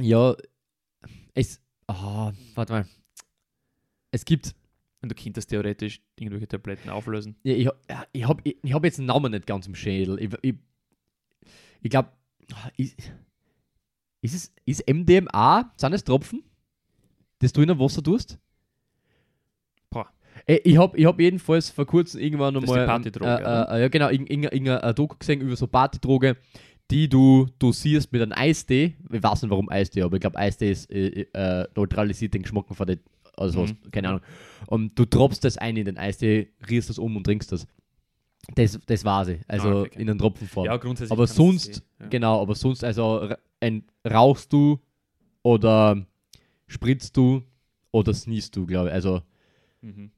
ja, 0.00 0.34
es. 1.34 1.61
Ah, 1.86 2.32
warte 2.54 2.72
mal. 2.72 2.86
Es 4.11 4.24
gibt. 4.24 4.54
Und 5.00 5.11
du 5.11 5.14
könntest 5.14 5.50
theoretisch 5.50 6.00
irgendwelche 6.16 6.48
Tabletten 6.48 6.90
auflösen. 6.90 7.36
Ja, 7.44 7.54
ich, 7.54 7.66
hab- 7.68 7.80
ja, 7.88 8.04
ich 8.12 8.26
habe 8.26 8.40
ich, 8.44 8.56
ich 8.64 8.72
hab 8.72 8.84
jetzt 8.84 8.98
den 8.98 9.06
Namen 9.06 9.30
nicht 9.30 9.46
ganz 9.46 9.66
im 9.68 9.74
Schädel. 9.76 10.18
Ich, 10.20 10.30
ich, 10.42 10.54
ich 11.82 11.90
glaube, 11.90 12.11
ist, 12.76 12.98
ist, 14.20 14.34
es, 14.34 14.52
ist 14.64 14.88
MDMA, 14.92 15.72
sind 15.76 15.92
es 15.92 16.02
Tropfen, 16.02 16.42
das 17.38 17.52
du 17.52 17.61
in 17.62 17.68
der 17.68 17.78
Wasser 17.78 18.02
tust? 18.02 18.38
Äh, 20.49 20.61
Ich 20.64 20.76
habe 20.76 20.96
ich 20.99 21.07
hab 21.07 21.20
jedenfalls 21.20 21.70
vor 21.70 21.86
kurzem 21.86 22.20
irgendwann 22.20 22.55
nochmal. 22.55 22.86
Partydroge, 22.86 23.30
äh, 23.44 23.76
äh, 23.76 23.80
ja, 23.82 23.88
genau, 23.88 24.09
irgendeine 24.09 24.49
irgendein, 24.49 24.66
irgendein 24.66 24.94
Doku 24.96 25.16
gesehen 25.18 25.40
über 25.40 25.55
so 25.55 25.66
Partydroge, 25.68 26.36
die 26.90 27.09
du 27.09 27.46
dosierst 27.59 28.11
mit 28.12 28.22
einem 28.22 28.32
Eistee. 28.32 28.96
Ich 29.12 29.22
weiß 29.22 29.42
nicht 29.42 29.51
warum 29.51 29.68
Eistee, 29.68 30.03
aber 30.03 30.16
ich 30.16 30.20
glaube, 30.20 30.38
Eistee 30.38 30.70
ist, 30.72 30.90
äh, 30.90 31.26
äh, 31.32 31.68
neutralisiert 31.76 32.34
den 32.34 32.42
Geschmack 32.42 32.64
von 32.74 32.86
der. 32.86 32.99
Also, 33.36 33.61
was, 33.62 33.70
Mhm. 33.70 33.90
keine 33.92 34.09
Ahnung. 34.09 34.20
Und 34.66 34.99
du 34.99 35.05
tropfst 35.05 35.40
das 35.44 35.59
ein 35.59 35.76
in 35.76 35.84
den 35.84 35.96
Eistee, 35.96 36.49
rührst 36.68 36.88
das 36.90 36.99
um 36.99 37.14
und 37.16 37.22
trinkst 37.24 37.53
das. 37.53 37.68
Das, 38.57 38.80
das 38.86 39.05
war 39.05 39.24
sie. 39.26 39.40
Also 39.46 39.68
Ah, 39.68 39.80
okay, 39.82 40.01
in 40.01 40.09
einer 40.11 40.18
Tropfenform. 40.18 40.64
Ja, 40.66 40.76
grundsätzlich. 40.76 41.12
aber 41.12 41.26
sonst, 41.28 41.82
ja. 42.01 42.07
genau, 42.09 42.40
aber 42.42 42.55
sonst, 42.57 42.82
also 42.82 43.28
ein, 43.61 43.84
rauchst 44.09 44.53
du 44.53 44.80
oder 45.42 46.05
spritzt 46.66 47.16
du 47.16 47.42
oder 47.92 48.12
sneezest 48.14 48.57
du, 48.57 48.66
glaube 48.66 48.88
ich. 48.88 48.94
Also, 48.94 49.22
Mhm. 49.82 50.11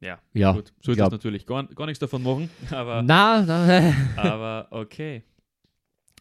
Ja, 0.00 0.18
ja. 0.32 0.52
gut. 0.52 0.72
So 0.80 0.92
ist 0.92 0.98
das 1.00 1.10
natürlich 1.10 1.46
gar, 1.46 1.66
gar 1.66 1.86
nichts 1.86 1.98
davon 1.98 2.22
machen, 2.22 2.48
aber, 2.70 3.02
Na, 3.02 3.42
na, 3.42 3.94
aber 4.16 4.68
okay. 4.70 5.22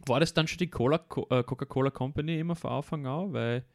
War 0.06 0.20
das 0.20 0.34
dann 0.34 0.48
schon 0.48 0.58
die 0.60 0.66
äh, 0.66 0.70
Coca-Cola 0.70 1.90
Company 1.92 2.40
immer 2.40 2.56
von 2.56 2.72
Anfang 2.72 3.06
an? 3.06 3.34
Weil 3.34 3.66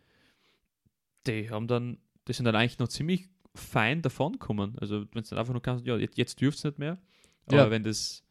die 1.26 1.50
haben 1.50 1.66
dann, 1.68 1.98
die 2.28 2.32
sind 2.32 2.44
dann 2.46 2.56
eigentlich 2.56 2.78
noch 2.78 2.88
ziemlich 2.88 3.28
fein 3.54 4.02
davon 4.02 4.32
gekommen. 4.32 4.76
Also 4.80 5.04
wenn 5.12 5.22
es 5.22 5.28
dann 5.30 5.38
einfach 5.38 5.52
nur 5.52 5.62
kannst, 5.62 5.86
ja, 5.86 5.96
jetzt, 5.96 6.18
jetzt 6.18 6.40
dürft 6.40 6.58
es 6.58 6.64
nicht 6.64 6.78
mehr. 6.78 6.98
Aber 7.46 7.56
Ja. 7.56 7.70
wenn 7.70 7.82
das 7.84 8.24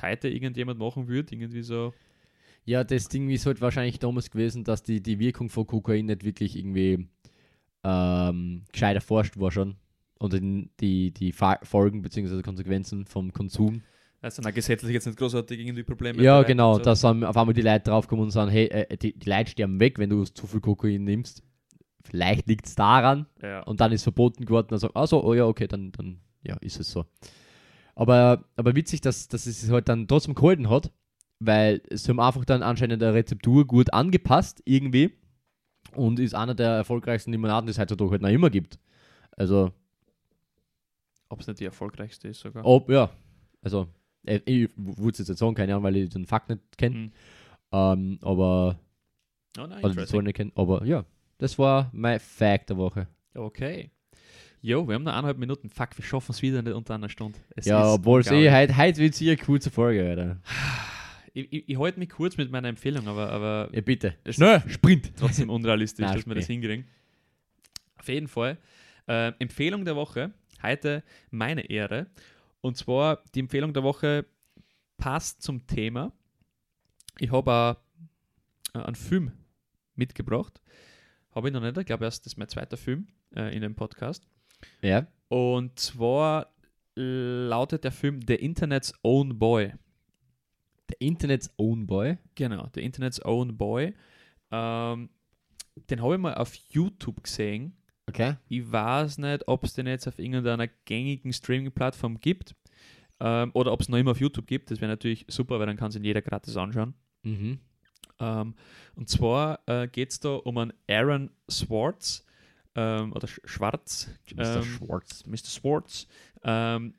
heute 0.00 0.28
irgendjemand 0.28 0.78
machen 0.78 1.08
würde, 1.08 1.34
irgendwie 1.34 1.62
so, 1.62 1.92
Ja, 2.64 2.84
das 2.84 3.08
Ding 3.08 3.28
ist 3.30 3.46
halt 3.46 3.60
wahrscheinlich 3.60 3.98
damals 3.98 4.30
gewesen, 4.30 4.64
dass 4.64 4.82
die, 4.82 5.02
die 5.02 5.18
Wirkung 5.18 5.48
von 5.50 5.66
Kokain 5.66 6.06
nicht 6.06 6.24
wirklich 6.24 6.56
irgendwie 6.56 7.08
ähm, 7.82 8.64
gescheit 8.72 8.94
erforscht 8.94 9.38
war 9.38 9.50
schon. 9.50 9.76
Und 10.18 10.34
in 10.34 10.70
die, 10.80 11.12
die 11.12 11.32
Folgen 11.32 12.02
bzw. 12.02 12.42
Konsequenzen 12.42 13.06
vom 13.06 13.32
Konsum. 13.32 13.82
also 14.22 14.42
auch 14.42 14.54
gesetzlich 14.54 14.92
jetzt 14.92 15.06
nicht 15.06 15.18
großartig 15.18 15.60
irgendwie 15.60 15.82
Probleme. 15.82 16.22
ja, 16.22 16.42
genau, 16.42 16.74
so. 16.74 16.80
dass 16.80 17.00
dann 17.02 17.24
auf 17.24 17.36
einmal 17.36 17.52
die 17.52 17.62
Leute 17.62 17.90
draufkommen 17.90 18.24
und 18.24 18.30
sagen, 18.30 18.50
hey, 18.50 18.66
äh, 18.66 18.96
die, 18.96 19.18
die 19.18 19.28
Leute 19.28 19.50
sterben 19.50 19.80
weg, 19.80 19.98
wenn 19.98 20.10
du 20.10 20.24
zu 20.24 20.46
viel 20.46 20.60
Kokain 20.60 21.04
nimmst. 21.04 21.42
Vielleicht 22.02 22.46
liegt 22.48 22.66
es 22.66 22.74
daran. 22.74 23.26
Ja. 23.42 23.62
Und 23.62 23.80
dann 23.80 23.92
ist 23.92 24.02
verboten 24.02 24.44
geworden. 24.44 24.68
Dann 24.70 24.78
sagt, 24.78 24.96
also, 24.96 25.24
oh 25.24 25.34
ja, 25.34 25.46
okay, 25.46 25.66
dann, 25.66 25.90
dann 25.92 26.20
ja, 26.42 26.56
ist 26.60 26.78
es 26.78 26.90
so. 26.90 27.06
Aber, 27.94 28.44
aber 28.56 28.74
witzig, 28.74 29.00
dass, 29.00 29.28
dass 29.28 29.46
es 29.46 29.60
sich 29.60 29.70
halt 29.70 29.88
dann 29.88 30.06
trotzdem 30.06 30.34
gehalten 30.34 30.68
hat, 30.68 30.92
weil 31.38 31.82
sie 31.90 32.10
haben 32.10 32.20
einfach 32.20 32.44
dann 32.44 32.62
anscheinend 32.62 33.02
der 33.02 33.14
Rezeptur 33.14 33.66
gut 33.66 33.92
angepasst, 33.92 34.62
irgendwie. 34.64 35.12
Und 35.94 36.18
ist 36.18 36.34
einer 36.34 36.54
der 36.54 36.70
erfolgreichsten 36.70 37.30
Limonaden, 37.32 37.66
die 37.66 37.70
es 37.70 37.78
heutzutage 37.78 38.10
halt 38.10 38.22
noch 38.22 38.30
immer 38.30 38.50
gibt. 38.50 38.78
Also, 39.36 39.72
Ob 41.34 41.40
es 41.40 41.46
nicht 41.48 41.58
die 41.60 41.64
erfolgreichste 41.64 42.28
ist 42.28 42.40
sogar. 42.40 42.64
ob, 42.64 42.88
ja. 42.88 43.10
Also, 43.60 43.88
äh, 44.24 44.40
ich 44.44 44.70
würde 44.76 45.20
es 45.20 45.26
jetzt 45.28 45.38
sagen, 45.38 45.54
keine 45.54 45.72
Ahnung, 45.72 45.82
weil 45.84 45.96
ich 45.96 46.08
den 46.10 46.26
Fakt 46.26 46.48
nicht 46.48 46.60
kenne. 46.78 46.96
Mhm. 46.96 47.12
Ähm, 47.72 48.18
aber, 48.22 48.78
Oh, 49.58 49.66
nein, 49.66 49.84
also. 49.84 50.04
Zahl 50.04 50.22
nicht 50.22 50.36
kenne. 50.36 50.52
Aber 50.54 50.84
ja, 50.84 51.04
das 51.38 51.58
war 51.58 51.90
mein 51.92 52.20
Fact 52.20 52.70
der 52.70 52.76
Woche. 52.76 53.08
Okay. 53.34 53.90
Jo, 54.60 54.86
wir 54.88 54.94
haben 54.94 55.02
noch 55.02 55.12
eineinhalb 55.12 55.38
Minuten. 55.38 55.68
Fuck, 55.68 55.96
wir 55.98 56.04
schaffen 56.04 56.30
es 56.32 56.40
wieder 56.40 56.62
nicht 56.62 56.72
unter 56.72 56.94
einer 56.94 57.08
Stunde. 57.08 57.38
Es 57.56 57.66
ja, 57.66 57.92
obwohl 57.92 58.20
es 58.20 58.30
eh, 58.30 58.50
heute, 58.50 58.76
heute 58.76 58.98
wird 59.00 59.14
es 59.14 59.20
eine 59.20 59.36
kurze 59.36 59.70
Folge, 59.70 60.08
Alter. 60.08 60.40
Ich, 61.36 61.52
ich, 61.52 61.68
ich 61.68 61.78
halte 61.80 61.98
mich 61.98 62.10
kurz 62.10 62.36
mit 62.36 62.52
meiner 62.52 62.68
Empfehlung, 62.68 63.08
aber, 63.08 63.28
aber 63.30 63.68
Ja, 63.72 63.80
bitte. 63.80 64.14
Schnell, 64.28 64.62
Sprint. 64.68 65.10
trotzdem 65.16 65.50
unrealistisch, 65.50 66.06
Nein, 66.06 66.14
dass 66.14 66.26
wir 66.28 66.34
das 66.36 66.46
hinkriegen. 66.46 66.86
Auf 67.98 68.08
jeden 68.08 68.28
Fall. 68.28 68.56
Äh, 69.08 69.32
Empfehlung 69.40 69.84
der 69.84 69.96
Woche. 69.96 70.30
Heute 70.64 71.02
meine 71.30 71.68
Ehre. 71.68 72.06
Und 72.60 72.76
zwar 72.76 73.22
die 73.34 73.40
Empfehlung 73.40 73.74
der 73.74 73.82
Woche 73.82 74.24
passt 74.96 75.42
zum 75.42 75.66
Thema. 75.66 76.12
Ich 77.18 77.30
habe 77.30 77.76
äh, 78.74 78.78
einen 78.78 78.94
Film 78.94 79.32
mitgebracht. 79.94 80.60
Habe 81.34 81.48
ich 81.48 81.54
noch 81.54 81.60
nicht. 81.60 81.76
Ich 81.76 81.86
glaube, 81.86 82.04
erst 82.04 82.24
das 82.24 82.32
ist 82.32 82.38
mein 82.38 82.48
zweiter 82.48 82.76
Film 82.76 83.08
äh, 83.36 83.54
in 83.54 83.60
dem 83.60 83.74
Podcast. 83.74 84.26
Ja. 84.80 85.06
Und 85.28 85.78
zwar 85.78 86.54
lautet 86.96 87.84
der 87.84 87.92
Film 87.92 88.20
The 88.26 88.34
Internet's 88.34 88.94
Own 89.02 89.38
Boy. 89.38 89.72
Der 90.88 91.00
Internet's 91.00 91.50
Own 91.58 91.86
Boy. 91.86 92.18
Genau, 92.36 92.68
The 92.74 92.82
Internet's 92.82 93.22
Own 93.24 93.56
Boy. 93.56 93.94
Ähm, 94.50 95.10
den 95.90 96.02
habe 96.02 96.14
ich 96.14 96.20
mal 96.20 96.34
auf 96.34 96.54
YouTube 96.54 97.24
gesehen. 97.24 97.76
Okay. 98.06 98.36
Ich 98.48 98.70
weiß 98.70 99.18
nicht, 99.18 99.48
ob 99.48 99.64
es 99.64 99.74
den 99.74 99.86
jetzt 99.86 100.06
auf 100.06 100.18
irgendeiner 100.18 100.68
gängigen 100.84 101.32
Streaming-Plattform 101.32 102.20
gibt. 102.20 102.54
ähm, 103.20 103.50
oder 103.54 103.72
ob 103.72 103.80
es 103.80 103.88
noch 103.88 103.96
immer 103.98 104.10
auf 104.10 104.20
YouTube 104.20 104.46
gibt. 104.46 104.70
Das 104.70 104.80
wäre 104.80 104.90
natürlich 104.90 105.24
super, 105.28 105.58
weil 105.58 105.66
dann 105.66 105.76
kann 105.76 105.88
es 105.88 105.96
ihn 105.96 106.04
jeder 106.04 106.20
gratis 106.20 106.56
anschauen. 106.56 106.94
Mhm. 107.22 107.58
Ähm, 108.18 108.54
und 108.96 109.08
zwar 109.08 109.60
äh, 109.66 109.88
geht 109.88 110.10
es 110.10 110.20
da 110.20 110.34
um 110.34 110.58
einen 110.58 110.72
Aaron 110.88 111.30
Swartz 111.50 112.24
ähm, 112.74 113.12
oder 113.12 113.26
Sch 113.26 113.40
Schwarz. 113.44 114.10
Mr. 114.34 114.56
ähm, 114.56 114.62
Schwartz. 114.64 115.24
Mr. 115.26 115.36
Swartz. 115.44 116.06
Ähm, 116.42 116.94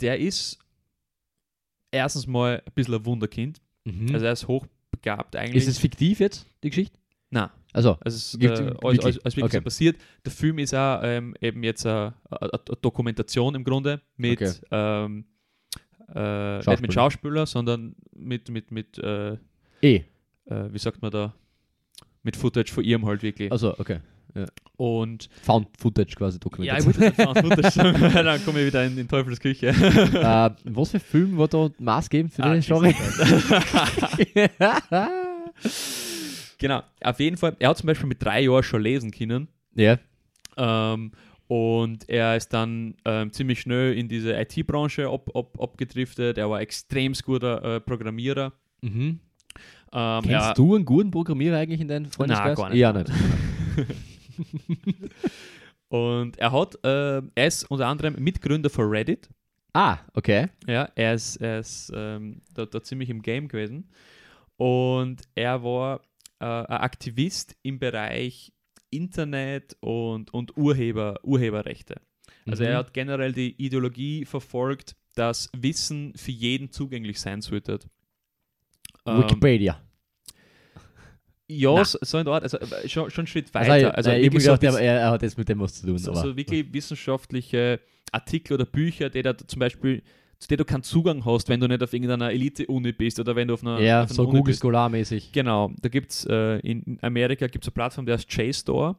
der 0.00 0.18
ist 0.18 0.58
erstens 1.90 2.26
mal 2.26 2.62
ein 2.64 2.72
bisschen 2.74 2.94
ein 2.94 3.04
Wunderkind. 3.04 3.60
Mhm. 3.84 4.12
Also 4.12 4.26
er 4.26 4.32
ist 4.32 4.48
hochbegabt 4.48 5.36
eigentlich. 5.36 5.62
ist 5.62 5.68
es 5.68 5.78
fiktiv 5.78 6.20
jetzt, 6.20 6.46
die 6.62 6.70
Geschichte? 6.70 6.98
Nein. 7.30 7.50
Also, 7.74 7.98
Also 8.00 8.16
es 8.16 8.34
ist 8.34 8.40
Gibt- 8.40 8.58
äh, 8.58 8.72
alles, 8.82 9.00
alles, 9.04 9.18
alles 9.24 9.36
wirklich 9.36 9.44
Okay. 9.44 9.56
so 9.58 9.62
passiert. 9.62 9.96
Der 10.24 10.32
Film 10.32 10.58
ist 10.58 10.74
auch 10.74 11.00
ähm, 11.02 11.34
eben 11.40 11.62
jetzt 11.62 11.84
eine, 11.84 12.14
eine, 12.30 12.50
Dokumentation 12.80 13.54
im 13.54 13.64
Grunde 13.64 14.00
mit 14.16 14.40
Okay. 14.40 14.52
ähm, 14.70 15.24
äh, 16.14 16.56
nicht 16.56 16.64
Schauspieler. 16.64 16.80
mit 16.80 16.92
Schauspieler, 16.94 17.46
sondern 17.46 17.96
mit, 18.14 18.48
mit, 18.48 18.70
mit 18.70 18.96
äh, 18.98 19.36
eh. 19.82 20.04
äh, 20.46 20.72
wie 20.72 20.78
sagt 20.78 21.02
man 21.02 21.10
da, 21.10 21.34
mit 22.22 22.36
Footage 22.36 22.72
von 22.72 22.84
ihrem 22.84 23.04
halt 23.06 23.22
wirklich. 23.22 23.50
Also, 23.52 23.78
okay. 23.78 23.98
Und 24.76 25.28
Found 25.42 25.68
Footage 25.78 26.16
quasi 26.16 26.40
ja, 26.58 26.76
ich 26.78 26.86
nicht 26.86 27.14
Found 27.14 27.38
Footage 27.38 27.76
dann 28.24 28.44
komme 28.44 28.60
ich 28.60 28.66
wieder 28.66 28.84
in, 28.84 28.98
in 28.98 29.06
Teufels 29.06 29.38
Küche. 29.38 29.68
äh, 29.68 30.50
was 30.64 30.90
für 30.90 30.98
Film 30.98 31.38
war 31.38 31.46
da 31.46 31.70
maßgebend 31.78 32.32
für 32.32 32.42
Ah, 32.42 32.52
den 32.54 32.60
Genre? 32.62 32.92
genau, 36.58 36.82
auf 37.02 37.20
jeden 37.20 37.36
Fall. 37.36 37.56
Er 37.58 37.70
hat 37.70 37.78
zum 37.78 37.86
Beispiel 37.86 38.08
mit 38.08 38.22
drei 38.22 38.42
Jahren 38.42 38.62
schon 38.62 38.82
lesen 38.82 39.10
können. 39.10 39.48
ja. 39.74 39.98
Ähm, 40.56 41.12
und 41.46 42.08
er 42.08 42.36
ist 42.36 42.54
dann 42.54 42.94
ähm, 43.04 43.30
ziemlich 43.32 43.60
schnell 43.60 43.92
in 43.94 44.08
diese 44.08 44.32
IT-Branche 44.32 45.08
ab, 45.08 45.28
ab, 45.34 45.60
abgedriftet. 45.60 46.38
Er 46.38 46.48
war 46.48 46.60
extrem 46.60 47.12
guter 47.12 47.76
äh, 47.76 47.80
Programmierer. 47.80 48.52
Mhm. 48.80 49.20
Ähm, 49.92 50.22
Kennst 50.22 50.48
er, 50.48 50.54
du 50.54 50.74
einen 50.74 50.84
guten 50.84 51.10
Programmierer 51.10 51.58
eigentlich 51.58 51.80
in 51.80 51.88
deinem 51.88 52.10
Freundeskreis? 52.10 52.56
gar 52.56 52.70
nicht. 52.70 52.78
Ja, 52.78 52.92
nicht. 52.92 53.08
Und 55.88 56.38
er 56.38 56.50
hat, 56.50 56.76
äh, 56.82 57.22
er 57.34 57.46
ist 57.46 57.70
unter 57.70 57.86
anderem 57.86 58.14
Mitgründer 58.18 58.70
von 58.70 58.88
Reddit. 58.88 59.28
ah, 59.74 59.98
okay. 60.14 60.48
Ja, 60.66 60.88
er 60.94 61.14
ist, 61.14 61.36
er 61.36 61.60
ist 61.60 61.92
ähm, 61.94 62.40
da, 62.54 62.66
da 62.66 62.82
ziemlich 62.82 63.10
im 63.10 63.22
Game 63.22 63.48
gewesen. 63.48 63.88
Und 64.56 65.22
er 65.34 65.62
war 65.62 66.00
äh, 66.44 66.72
ein 66.72 66.80
Aktivist 66.80 67.56
im 67.62 67.78
Bereich 67.78 68.52
Internet 68.90 69.76
und, 69.80 70.32
und 70.34 70.56
Urheber, 70.56 71.18
Urheberrechte. 71.24 71.96
Also 72.46 72.62
Mhm. 72.62 72.68
er 72.70 72.76
hat 72.78 72.92
generell 72.94 73.32
die 73.32 73.52
Ideologie 73.64 74.24
verfolgt, 74.24 74.96
dass 75.14 75.48
Wissen 75.56 76.12
für 76.16 76.32
jeden 76.32 76.70
zugänglich 76.70 77.18
sein 77.20 77.40
sollte. 77.40 77.78
Ähm, 79.06 79.18
Wikipedia. 79.22 79.80
ja, 81.48 81.74
Na. 81.74 81.84
so, 81.84 81.98
so 82.02 82.18
in 82.18 82.26
Art, 82.28 82.42
also 82.42 82.58
äh, 82.58 82.88
schon, 82.88 83.10
schon 83.10 83.22
einen 83.22 83.26
Schritt 83.26 83.50
Also, 83.54 83.70
weiter. 83.70 83.94
Also, 83.96 84.10
nein, 84.10 84.20
ich 84.20 84.26
hab 84.26 84.32
mir 84.32 84.40
wirklich 84.40 84.44
so, 84.44 84.52
gedacht, 84.52 84.60
bis- 84.60 84.80
er, 84.80 85.00
er 85.00 85.10
hat 85.10 85.22
jetzt 85.22 85.38
mit 85.38 85.48
dem 85.48 85.60
was 85.60 85.74
zu 85.74 85.86
tun. 85.86 85.98
so, 85.98 86.12
aber, 86.12 86.20
so 86.20 86.36
wirklich 86.36 86.72
wissenschaftliche 86.72 87.80
Artikel 88.12 88.54
oder 88.54 88.66
Bücher, 88.66 89.10
die 89.10 89.22
da 89.22 89.36
zum 89.36 89.58
Beispiel, 89.60 90.02
zu 90.44 90.48
denen 90.48 90.58
du 90.58 90.66
keinen 90.66 90.82
Zugang 90.82 91.24
hast, 91.24 91.48
wenn 91.48 91.58
du 91.58 91.66
nicht 91.66 91.82
auf 91.82 91.94
irgendeiner 91.94 92.30
Elite-Uni 92.30 92.92
bist 92.92 93.18
oder 93.18 93.34
wenn 93.34 93.48
du 93.48 93.54
auf 93.54 93.62
einer, 93.62 93.80
ja, 93.80 94.02
auf 94.02 94.10
einer 94.10 94.14
so 94.14 94.22
Uni 94.24 94.32
Google 94.32 94.50
bist. 94.50 94.60
Scholar 94.60 94.90
mäßig. 94.90 95.32
Genau, 95.32 95.72
da 95.80 95.88
gibt 95.88 96.12
es 96.12 96.26
äh, 96.26 96.58
in 96.58 96.82
in 96.82 96.98
Amerika 97.00 97.46
gibt's 97.46 97.66
eine 97.66 97.72
Plattform, 97.72 98.04
die 98.04 98.12
heißt 98.12 98.30
JSTOR. 98.30 98.94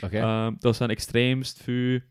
Okay. 0.00 0.22
Ähm, 0.24 0.58
da 0.58 0.72
sind 0.72 0.88
extremst 0.88 1.62
viel 1.62 2.02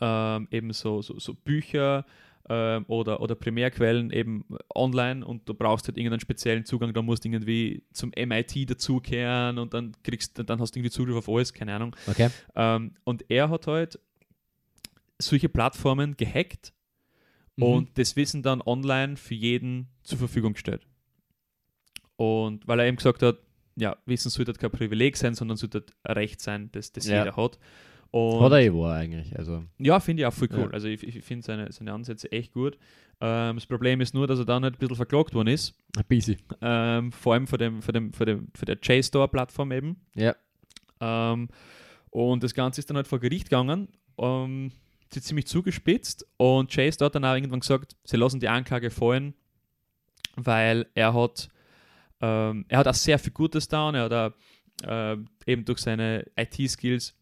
ähm, 0.00 0.48
eben 0.50 0.72
so, 0.72 1.00
so, 1.00 1.16
so 1.20 1.34
Bücher 1.34 2.04
ähm, 2.48 2.86
oder, 2.88 3.20
oder 3.20 3.36
Primärquellen 3.36 4.10
eben 4.10 4.44
online 4.74 5.24
und 5.24 5.48
du 5.48 5.54
brauchst 5.54 5.86
halt 5.86 5.96
irgendeinen 5.96 6.18
speziellen 6.18 6.64
Zugang, 6.64 6.92
da 6.92 7.02
musst 7.02 7.24
du 7.24 7.28
irgendwie 7.28 7.84
zum 7.92 8.10
MIT 8.16 8.68
dazukehren 8.68 9.58
und 9.58 9.74
dann 9.74 9.92
kriegst 10.02 10.40
dann 10.44 10.60
hast 10.60 10.74
du 10.74 10.80
irgendwie 10.80 10.90
Zugriff 10.90 11.16
auf 11.16 11.28
alles, 11.28 11.52
keine 11.52 11.72
Ahnung. 11.72 11.94
okay. 12.08 12.30
Ähm, 12.56 12.94
und 13.04 13.30
er 13.30 13.48
hat 13.48 13.68
halt 13.68 14.00
solche 15.20 15.48
Plattformen 15.48 16.16
gehackt 16.16 16.72
Mhm. 17.56 17.62
und 17.62 17.98
das 17.98 18.16
Wissen 18.16 18.42
dann 18.42 18.60
online 18.62 19.16
für 19.16 19.34
jeden 19.34 19.88
zur 20.02 20.18
Verfügung 20.18 20.52
gestellt. 20.54 20.86
Und 22.16 22.66
weil 22.66 22.80
er 22.80 22.86
eben 22.86 22.96
gesagt 22.96 23.22
hat, 23.22 23.38
ja, 23.76 23.96
Wissen 24.06 24.30
sollte 24.30 24.52
kein 24.54 24.70
Privileg 24.70 25.16
sein, 25.16 25.34
sondern 25.34 25.56
sollte 25.58 25.84
ein 26.02 26.14
Recht 26.14 26.40
sein, 26.40 26.70
das, 26.72 26.92
das 26.92 27.06
Ja. 27.06 27.18
jeder 27.24 27.36
hat. 27.36 27.58
Und 28.10 28.40
Hat 28.40 28.52
er 28.52 28.60
eh 28.60 28.72
war 28.72 28.94
eigentlich. 28.94 29.36
Also, 29.38 29.64
ja, 29.78 30.00
finde 30.00 30.22
ich 30.22 30.26
auch 30.26 30.32
voll 30.32 30.48
cool. 30.52 30.60
Ja. 30.60 30.70
Also 30.70 30.88
ich, 30.88 31.02
ich 31.02 31.22
finde 31.24 31.44
seine, 31.44 31.70
seine 31.72 31.92
Ansätze 31.92 32.30
echt 32.32 32.52
gut. 32.52 32.78
Ähm, 33.20 33.56
das 33.56 33.66
Problem 33.66 34.00
ist 34.00 34.14
nur, 34.14 34.26
dass 34.26 34.38
er 34.38 34.44
da 34.46 34.58
nicht 34.60 34.74
ein 34.74 34.78
bisschen 34.78 34.96
verklagt 34.96 35.34
worden 35.34 35.48
ist. 35.48 35.74
ein 35.96 36.04
bisschen. 36.08 36.36
Ähm, 36.62 37.12
vor 37.12 37.34
allem 37.34 37.46
von, 37.46 37.58
dem, 37.58 37.82
von, 37.82 37.92
dem, 37.92 38.12
von, 38.14 38.26
dem, 38.26 38.48
von 38.54 38.66
der 38.66 38.78
JSTOR-Plattform 38.80 39.72
eben. 39.72 39.96
Ja. 40.14 40.34
Ähm, 41.00 41.48
und 42.10 42.42
das 42.42 42.54
Ganze 42.54 42.80
ist 42.80 42.88
dann 42.88 42.96
halt 42.96 43.08
vor 43.08 43.18
Gericht 43.18 43.50
gegangen. 43.50 43.88
Sie 45.12 45.20
ziemlich 45.20 45.46
zugespitzt 45.46 46.26
und 46.36 46.70
Chase 46.70 47.04
hat 47.04 47.14
dann 47.14 47.24
auch 47.24 47.34
irgendwann 47.34 47.60
gesagt, 47.60 47.96
sie 48.04 48.16
lassen 48.16 48.40
die 48.40 48.48
Anklage 48.48 48.90
fallen, 48.90 49.34
weil 50.34 50.86
er 50.94 51.14
hat, 51.14 51.48
ähm, 52.20 52.64
er 52.68 52.78
hat 52.78 52.88
auch 52.88 52.94
sehr 52.94 53.18
viel 53.18 53.32
Gutes 53.32 53.68
da 53.68 53.90
er 53.92 54.02
hat 54.04 54.12
auch, 54.12 54.86
äh, 54.86 55.16
eben 55.46 55.64
durch 55.64 55.78
seine 55.78 56.24
IT-Skills 56.36 57.14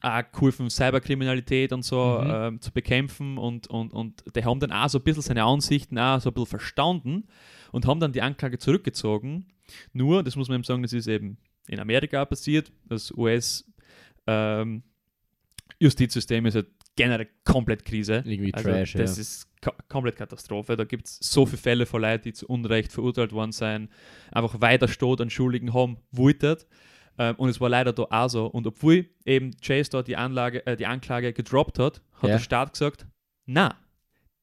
auch 0.00 0.22
geholfen, 0.32 0.70
Cyberkriminalität 0.70 1.72
und 1.72 1.82
so 1.82 2.20
Mhm. 2.22 2.30
ähm, 2.30 2.60
zu 2.60 2.72
bekämpfen 2.72 3.36
und, 3.38 3.66
und, 3.68 3.92
und 3.92 4.22
die 4.36 4.44
haben 4.44 4.60
dann 4.60 4.70
auch 4.70 4.88
so 4.88 4.98
ein 4.98 5.04
bisschen 5.04 5.22
seine 5.22 5.44
Ansichten 5.44 5.98
auch 5.98 6.20
so 6.20 6.30
ein 6.30 6.34
bisschen 6.34 6.46
verstanden 6.46 7.26
und 7.72 7.86
haben 7.86 8.00
dann 8.00 8.12
die 8.12 8.22
Anklage 8.22 8.58
zurückgezogen. 8.58 9.46
Nur, 9.92 10.22
das 10.22 10.36
muss 10.36 10.48
man 10.48 10.56
eben 10.56 10.64
sagen, 10.64 10.82
das 10.82 10.92
ist 10.92 11.08
eben 11.08 11.38
in 11.66 11.80
Amerika 11.80 12.24
passiert, 12.24 12.70
das 12.86 13.10
US 13.16 13.64
ähm, 14.26 14.82
Justizsystem 15.80 16.46
ist 16.46 16.54
halt 16.54 16.68
generell 16.98 17.28
komplett 17.44 17.84
Krise. 17.84 18.22
Irgendwie 18.26 18.52
Also 18.52 18.68
Trash, 18.68 18.92
das 18.94 19.16
ja. 19.16 19.20
ist 19.22 19.48
ko 19.62 19.70
komplett 19.88 20.16
Katastrophe. 20.16 20.76
Da 20.76 20.84
gibt 20.84 21.06
es 21.06 21.18
so 21.22 21.46
viele 21.46 21.58
Fälle 21.58 21.86
von 21.86 22.02
Leuten, 22.02 22.24
die 22.24 22.32
zu 22.32 22.46
Unrecht 22.48 22.92
verurteilt 22.92 23.32
worden 23.32 23.52
sind, 23.52 23.88
einfach 24.32 24.60
weiter 24.60 24.88
Stot 24.88 25.20
an 25.20 25.30
Schuldigen 25.30 25.72
haben 25.72 25.96
wollten. 26.10 26.56
Ähm, 27.16 27.34
und 27.36 27.48
es 27.48 27.60
war 27.60 27.68
leider 27.68 27.92
da 27.92 28.06
auch 28.10 28.28
so. 28.28 28.46
Und 28.46 28.66
obwohl 28.66 29.06
eben 29.24 29.56
Chase 29.60 29.90
dort 29.90 30.08
die, 30.08 30.16
Anlage, 30.16 30.66
äh, 30.66 30.76
die 30.76 30.86
Anklage 30.86 31.32
gedroppt 31.32 31.78
hat, 31.78 32.02
hat 32.14 32.22
Ja. 32.24 32.28
der 32.36 32.38
Staat 32.40 32.72
gesagt, 32.72 33.06
na, 33.46 33.74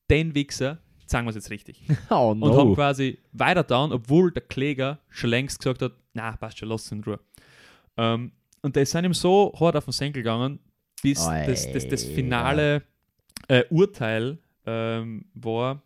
den 0.09 0.33
Wichser, 0.35 0.79
sagen 1.05 1.25
wir 1.25 1.29
es 1.31 1.35
jetzt 1.35 1.49
richtig. 1.51 1.81
Oh 2.09 2.31
Und 2.31 2.43
haben 2.43 2.69
no. 2.69 2.73
quasi 2.75 3.19
weiter 3.33 3.63
down, 3.63 3.91
obwohl 3.91 4.31
der 4.31 4.43
Kläger 4.43 4.99
schon 5.09 5.29
längst 5.29 5.59
gesagt 5.59 5.81
hat, 5.81 5.91
na, 6.13 6.35
passt 6.37 6.57
schon, 6.57 6.69
lass 6.69 6.91
in 6.91 7.03
Ruhe. 7.03 7.19
Ähm, 7.97 8.31
und 8.61 8.75
die 8.75 8.85
sind 8.85 9.05
ihm 9.05 9.13
so 9.13 9.53
hart 9.59 9.75
auf 9.75 9.85
den 9.85 9.91
Senkel 9.91 10.23
gegangen, 10.23 10.59
bis 11.05 11.25
das, 11.25 11.71
das, 11.71 11.87
das 11.87 12.03
Alter. 12.03 12.15
finale 12.15 12.83
äh, 13.47 13.63
Urteil 13.69 14.37
ähm, 14.65 15.25
war, 15.33 15.81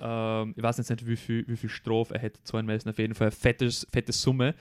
ähm, 0.00 0.54
ich 0.56 0.62
weiß 0.62 0.78
jetzt 0.78 0.90
nicht, 0.90 1.06
wie 1.06 1.16
viel, 1.16 1.44
wie 1.48 1.56
viel 1.56 1.70
Strafe 1.70 2.14
er 2.14 2.20
hätte 2.20 2.42
zahlen 2.44 2.66
müssen, 2.66 2.88
auf 2.88 2.98
jeden 2.98 3.14
Fall 3.14 3.28
eine 3.28 3.32
fettes, 3.32 3.86
fette 3.90 4.12
Summe. 4.12 4.54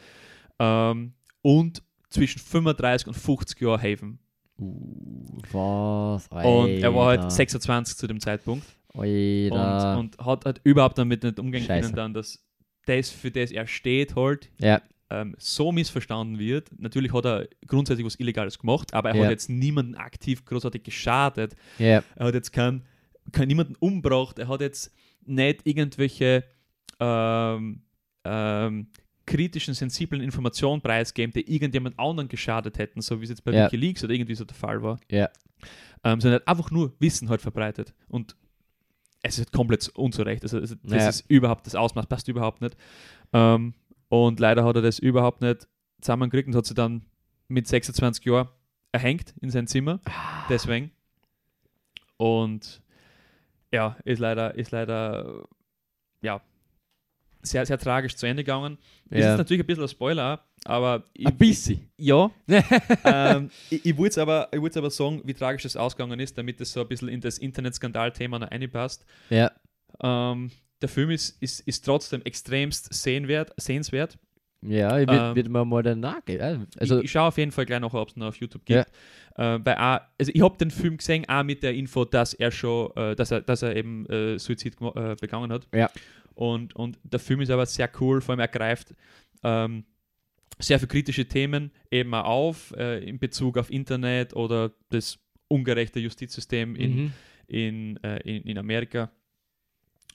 Ähm, 0.60 1.14
und 1.41 1.84
zwischen 2.10 2.39
35 2.39 3.08
und 3.08 3.14
50 3.14 3.62
Jahre 3.62 3.82
Haven. 3.82 4.20
Uh, 4.60 5.39
was? 5.52 6.28
Und 6.28 6.70
er 6.70 6.93
war 6.93 7.10
Alter. 7.10 7.24
halt 7.24 7.32
26 7.32 7.97
zu 7.97 8.08
dem 8.08 8.20
Zeitpunkt. 8.20 8.66
Alter. 8.93 9.97
Und, 9.97 10.18
und 10.18 10.26
hat 10.26 10.45
halt 10.45 10.62
überhaupt 10.64 10.97
damit 10.97 11.24
nicht 11.24 11.39
umgehen 11.39 11.64
Scheiße. 11.64 11.88
können, 11.88 11.95
dann, 11.95 12.14
dass 12.14 12.45
das, 12.86 13.10
für 13.10 13.32
das 13.32 13.52
er 13.52 13.66
steht, 13.66 14.16
halt 14.16 14.52
ja, 14.60 14.82
ähm, 15.12 15.36
so 15.38 15.72
missverstanden 15.72 16.39
wird. 16.39 16.70
Natürlich 16.80 17.14
hat 17.14 17.26
er 17.26 17.47
grundsätzlich 17.68 18.05
was 18.05 18.20
Illegales 18.20 18.57
gemacht, 18.57 18.93
aber 18.93 19.09
er 19.09 19.16
Ja. 19.18 19.24
hat 19.26 19.32
jetzt 19.32 19.49
niemanden 19.49 19.95
aktiv 19.95 20.45
großartig 20.45 20.84
geschadet. 20.84 21.55
ja. 21.78 22.03
Er 22.16 22.26
hat 22.28 22.34
jetzt 22.34 22.51
keinen 22.53 22.84
kein 23.32 23.47
niemanden 23.47 23.76
umgebracht. 23.80 24.39
Er 24.39 24.47
hat 24.47 24.62
jetzt 24.62 24.91
nicht 25.26 25.62
irgendwelche 25.66 26.43
ähm, 26.99 27.82
ähm, 28.24 28.88
kritischen, 29.26 29.74
sensiblen 29.74 30.22
Informationen 30.22 30.82
preisgegeben, 30.82 31.34
die 31.34 31.53
irgendjemand 31.53 31.97
anderen 31.99 32.28
geschadet 32.30 32.78
hätten, 32.78 33.01
so 33.01 33.20
wie 33.20 33.24
es 33.26 33.30
jetzt 33.30 33.43
bei 33.43 33.51
Ja. 33.53 33.66
Wikileaks 33.66 34.03
oder 34.03 34.14
irgendwie 34.14 34.36
so 34.36 34.45
der 34.45 34.55
Fall 34.55 34.82
war. 34.82 34.99
Ja. 35.09 35.30
Ähm, 36.03 36.20
sondern 36.20 36.39
er 36.39 36.41
hat 36.41 36.47
einfach 36.47 36.72
nur 36.72 36.93
Wissen 36.99 37.30
halt 37.30 37.41
verbreitet. 37.41 37.93
Und 38.09 38.36
es 39.24 39.38
ist 39.38 39.51
komplett 39.51 39.88
unzurecht. 39.89 40.43
Also, 40.43 40.57
also 40.57 40.76
das 40.84 41.03
Ja. 41.03 41.09
ist 41.09 41.26
überhaupt, 41.30 41.68
das 41.68 41.76
Ausmaß 41.76 42.07
passt 42.07 42.28
überhaupt 42.28 42.62
nicht. 42.62 42.76
Ähm, 43.34 43.74
und 44.12 44.41
leider 44.41 44.66
hat 44.66 44.76
er 44.76 44.82
das 44.82 44.99
überhaupt 44.99 45.41
nicht 45.41 45.70
zusammengekriegt 46.01 46.49
und 46.49 46.55
hat 46.55 46.66
sie 46.66 46.74
dann 46.74 47.05
mit 47.47 47.66
26 47.66 48.26
Jahren 48.26 48.49
erhängt 48.91 49.34
in 49.39 49.49
sein 49.49 49.68
Zimmer. 49.68 50.01
Deswegen. 50.49 50.91
Und 52.18 52.82
ja, 53.72 53.95
ist 54.03 54.20
leider, 54.20 54.53
ist 54.55 54.72
leider, 54.72 55.47
ja, 56.22 56.41
sehr, 57.41 57.66
sehr 57.66 57.78
tragisch 57.78 58.18
zu 58.18 58.26
Ende 58.26 58.43
gegangen. 58.43 58.78
Ja. 59.09 59.32
ist 59.32 59.38
natürlich 59.38 59.64
ein 59.64 59.66
bisschen 59.66 59.84
ein 59.84 59.89
Spoiler, 59.89 60.43
aber 60.66 61.05
ich, 61.14 61.28
Ein 61.28 61.38
bisschen. 61.38 61.89
ja. 61.95 62.30
ähm, 63.05 63.49
ich 63.70 63.86
ich 63.86 63.97
würde 63.97 64.09
es 64.09 64.18
aber, 64.18 64.49
ich 64.51 64.78
aber 64.78 64.91
sagen, 64.91 65.22
wie 65.24 65.34
tragisch 65.34 65.64
das 65.64 65.78
ausgegangen 65.78 66.20
ist, 66.20 66.38
damit 66.38 66.59
es 66.59 66.74
so 66.74 66.82
ein 66.82 66.88
bisschen 66.89 67.07
in 67.07 67.22
das 67.22 67.38
Internetskandal-Thema 67.38 68.39
noch 68.39 68.51
reinpasst. 68.51 69.05
Ja. 69.30 69.53
Ähm, 70.03 70.51
der 70.82 70.90
Film 70.90 71.10
ist, 71.10 71.42
ist, 71.42 71.62
ist 71.62 71.86
trotzdem 71.86 72.22
extremst 72.24 72.94
sehenswert. 72.94 73.54
sehenswert. 73.58 74.18
Ja, 74.64 75.00
ich 75.00 75.08
wird, 75.08 75.20
Ähm, 75.20 75.36
wird 75.36 75.50
mir 75.50 75.66
mal 75.66 75.82
dann 75.82 76.00
nachgehen. 76.00 76.68
Also, 76.78 77.00
ich, 77.00 77.06
ich 77.06 77.12
schaue 77.12 77.30
auf 77.30 77.38
jeden 77.38 77.52
Fall 77.52 77.66
gleich 77.66 77.80
noch, 77.80 77.94
ob 77.94 78.10
es 78.10 78.16
noch 78.16 78.28
auf 78.28 78.36
YouTube 78.36 78.64
gibt. 78.66 78.92
Äh, 79.36 79.58
bei 79.60 79.78
auch, 79.80 80.02
also 80.20 80.32
ich 80.34 80.42
habe 80.42 80.58
den 80.58 80.70
Film 80.70 80.98
gesehen, 80.98 81.28
auch 81.28 81.44
mit 81.44 81.64
der 81.64 81.74
Info, 81.74 82.06
dass 82.06 82.34
er 82.34 82.52
schon, 82.52 82.92
äh, 82.96 83.16
dass 83.16 83.32
er, 83.32 83.42
dass 83.42 83.64
er 83.64 83.76
eben 83.76 84.06
äh, 84.08 84.38
Suizid 84.38 84.76
äh, 84.82 85.16
begangen 85.20 85.52
hat. 85.52 85.68
Ja. 85.74 85.90
Und, 86.36 86.76
und 86.76 87.00
der 87.04 87.20
Film 87.20 87.42
ist 87.42 87.50
aber 87.50 87.66
sehr 87.66 87.90
cool, 88.00 88.22
vor 88.22 88.34
allem 88.34 88.40
er 88.40 88.48
greift 88.48 88.94
ähm, 89.44 89.84
sehr 90.60 90.80
viele 90.80 90.90
kritische 90.90 91.26
Themen 91.26 91.72
eben 91.90 92.14
auch 92.14 92.26
auf, 92.26 92.74
äh, 92.78 93.04
in 93.04 93.20
Bezug 93.20 93.58
auf 93.58 93.72
Internet 93.72 94.36
oder 94.36 94.72
das 94.90 95.18
ungerechte 95.48 96.00
Justizsystem 96.00 96.76
in, 96.76 96.96
mhm. 96.96 97.14
in, 97.48 98.04
äh, 98.04 98.18
in, 98.20 98.44
in 98.44 98.58
Amerika. 98.58 99.12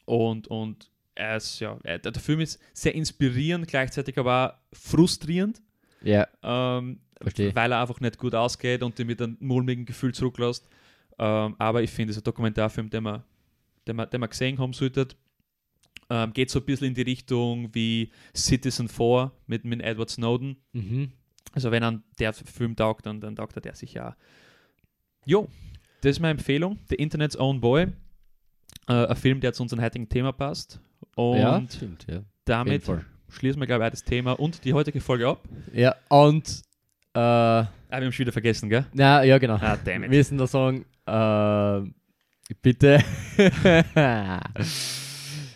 Und, 0.07 0.49
und 0.49 0.91
er 1.15 1.37
ist, 1.37 1.61
ja, 1.61 1.75
der, 1.77 2.15
Film 2.15 2.41
ist 2.41 2.61
sehr 2.73 2.95
inspirierend, 2.95 3.69
gleichzeitig 3.69 4.19
aber 4.19 4.55
auch 4.73 4.77
frustrierend, 4.77 5.63
Ja, 6.03 6.27
ähm, 6.43 7.01
weil 7.21 7.73
er 7.73 7.81
einfach 7.81 8.01
nicht 8.01 8.19
gut 8.19 8.35
ausgeht 8.35 8.83
und 8.83 8.99
dir 8.99 9.05
mit 9.05 9.21
einem 9.21 9.37
mulmigen 9.41 9.85
Gefühl 9.85 10.15
zurücklässt. 10.15 10.69
Ähm, 11.19 11.57
aber 11.59 11.83
ich 11.83 11.91
finde, 11.91 12.11
es 12.11 12.19
ist 12.19 12.23
ein 12.23 12.25
Dokumentarfilm, 12.25 12.91
den 12.91 13.03
man, 13.03 13.25
den 13.87 13.97
man, 13.97 14.11
den 14.11 14.21
man 14.21 14.31
gesehen 14.31 14.59
haben 14.59 14.73
sollte. 14.73 15.09
Ähm, 16.09 16.33
geht 16.33 16.51
so 16.51 16.61
ein 16.61 16.67
bisschen 16.67 16.89
in 16.89 16.95
die 16.95 17.03
Richtung 17.03 17.75
wie 17.75 18.13
Citizen 18.35 18.89
4 18.89 19.33
mit, 19.47 19.65
mit 19.65 19.83
Edward 19.83 20.11
Snowden. 20.11 20.57
mhm. 20.73 21.13
Also 21.53 21.71
wenn 21.71 21.83
an 21.83 22.03
der 22.19 22.35
Film 22.35 22.77
taugt, 22.77 23.07
dann, 23.07 23.19
dann 23.19 23.35
taugt 23.35 23.57
er 23.57 23.63
der 23.63 23.75
sicher 23.75 24.11
auch. 24.11 24.15
Jo, 25.25 25.49
das 26.03 26.13
ist 26.13 26.21
meine 26.21 26.33
Empfehlung. 26.33 26.79
The 26.91 26.97
Internet's 26.97 27.35
Own 27.35 27.63
Boy. 27.63 27.87
Äh, 28.89 29.07
ein 29.07 29.16
Film, 29.16 29.41
der 29.41 29.53
zu 29.53 29.62
unserem 29.62 29.82
heutigen 29.82 30.09
Thema 30.09 30.32
passt. 30.32 30.80
Und 31.14 31.39
ja, 31.39 31.62
stimmt, 31.68 32.07
ja. 32.09 32.20
damit 32.45 32.84
schließen 33.28 33.61
wir, 33.61 33.66
glaube 33.66 33.84
ich, 33.84 33.91
das 33.91 34.05
Thema 34.05 34.32
und 34.39 34.64
die 34.64 34.72
heutige 34.74 35.01
Folge 35.01 35.28
ab. 35.28 35.43
Ja, 35.72 35.95
und, 36.09 36.62
äh, 37.14 37.18
Ah, 37.89 38.01
wir 38.01 38.07
haben 38.07 38.12
schon 38.12 38.24
wieder 38.24 38.32
vergessen, 38.32 38.68
gell? 38.68 38.84
na, 38.93 39.22
ja, 39.22 39.39
genau. 39.39 39.55
Ah, 39.55 39.76
damn 39.84 40.03
Wir 40.03 40.07
it. 40.07 40.11
müssen 40.11 40.39
da 40.39 40.47
sagen, 40.47 40.84
äh, 41.07 42.53
bitte. 42.62 42.99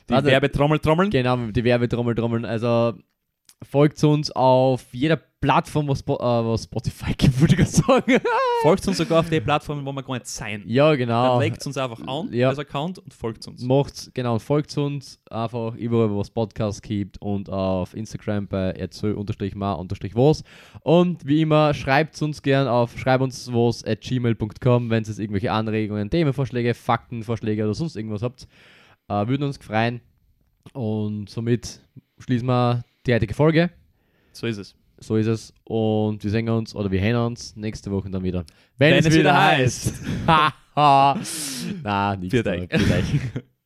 Die 0.08 0.14
Warte. 0.14 0.26
Werbetrommel 0.26 0.78
trommeln. 0.80 1.10
Genau, 1.10 1.36
die 1.36 1.62
Werbetrommel 1.62 2.16
trommeln. 2.16 2.44
Also 2.44 2.94
folgt 3.62 4.02
uns 4.02 4.30
auf 4.32 4.84
jeder 4.92 5.20
Plattform, 5.40 5.88
was, 5.88 6.00
Spo 6.00 6.16
äh, 6.16 6.18
was 6.22 6.64
Spotify 6.64 7.14
gibt, 7.16 7.40
würde 7.40 7.62
ich 7.62 7.68
sagen. 7.68 8.20
Folgt 8.62 8.86
uns 8.86 8.98
sogar 8.98 9.20
auf 9.20 9.30
die 9.30 9.40
Plattformen, 9.40 9.86
wo 9.86 9.92
wir 9.92 10.02
gar 10.02 10.14
nicht 10.14 10.26
sein. 10.26 10.62
ja, 10.66 10.90
Dann 10.90 10.98
genau. 10.98 11.40
legt 11.40 11.64
uns 11.64 11.78
einfach 11.78 12.06
an, 12.06 12.30
Ja. 12.32 12.50
das 12.50 12.58
Account, 12.58 12.98
und 12.98 13.14
folgt 13.14 13.46
uns. 13.48 13.62
Macht's, 13.62 14.10
genau, 14.12 14.38
folgt 14.38 14.76
uns 14.76 15.18
einfach 15.30 15.74
überall, 15.76 16.10
wo 16.10 16.20
es 16.20 16.30
Podcasts 16.30 16.82
gibt 16.82 17.20
und 17.22 17.48
auf 17.48 17.94
Instagram 17.94 18.48
bei 18.48 18.72
erzähl-ma-was. 18.72 20.44
Und 20.82 21.26
wie 21.26 21.40
immer, 21.42 21.72
schreibt 21.74 22.20
uns 22.20 22.42
gern 22.42 22.68
auf 22.68 22.98
schreib 22.98 23.22
uns 23.22 23.50
was 23.52 23.82
at 23.84 24.02
gmail.com, 24.02 24.90
wenn 24.90 25.04
ihr 25.04 25.18
irgendwelche 25.18 25.52
Anregungen, 25.52 26.10
Themenvorschläge, 26.10 26.74
Faktenvorschläge 26.74 27.64
oder 27.64 27.74
sonst 27.74 27.96
irgendwas 27.96 28.22
habt. 28.22 28.46
Äh, 29.08 29.26
würden 29.26 29.44
uns 29.44 29.56
freuen. 29.56 30.00
Und 30.74 31.30
somit 31.30 31.80
schließen 32.18 32.46
wir 32.46 32.84
die 33.06 33.14
heutige 33.14 33.32
Folge. 33.34 33.70
So 34.32 34.46
ist 34.46 34.58
es. 34.58 34.74
So 35.02 35.16
ist 35.16 35.26
es. 35.26 35.54
Und 35.64 36.22
wir 36.22 36.30
sehen 36.30 36.48
uns 36.48 36.74
oder 36.74 36.90
wir 36.90 37.00
hören 37.00 37.26
uns 37.26 37.56
nächste 37.56 37.90
Woche 37.90 38.10
dann 38.10 38.22
wieder. 38.22 38.44
Wenn 38.76 38.94
es 38.94 39.12
wieder 39.12 39.36
heißt. 39.36 39.94
Haha. 40.26 41.18
Na, 41.82 42.16
nicht. 42.16 42.30
Viert 42.30 42.46
euch. 42.46 42.68
Viert 42.68 42.90
euch. 42.90 43.20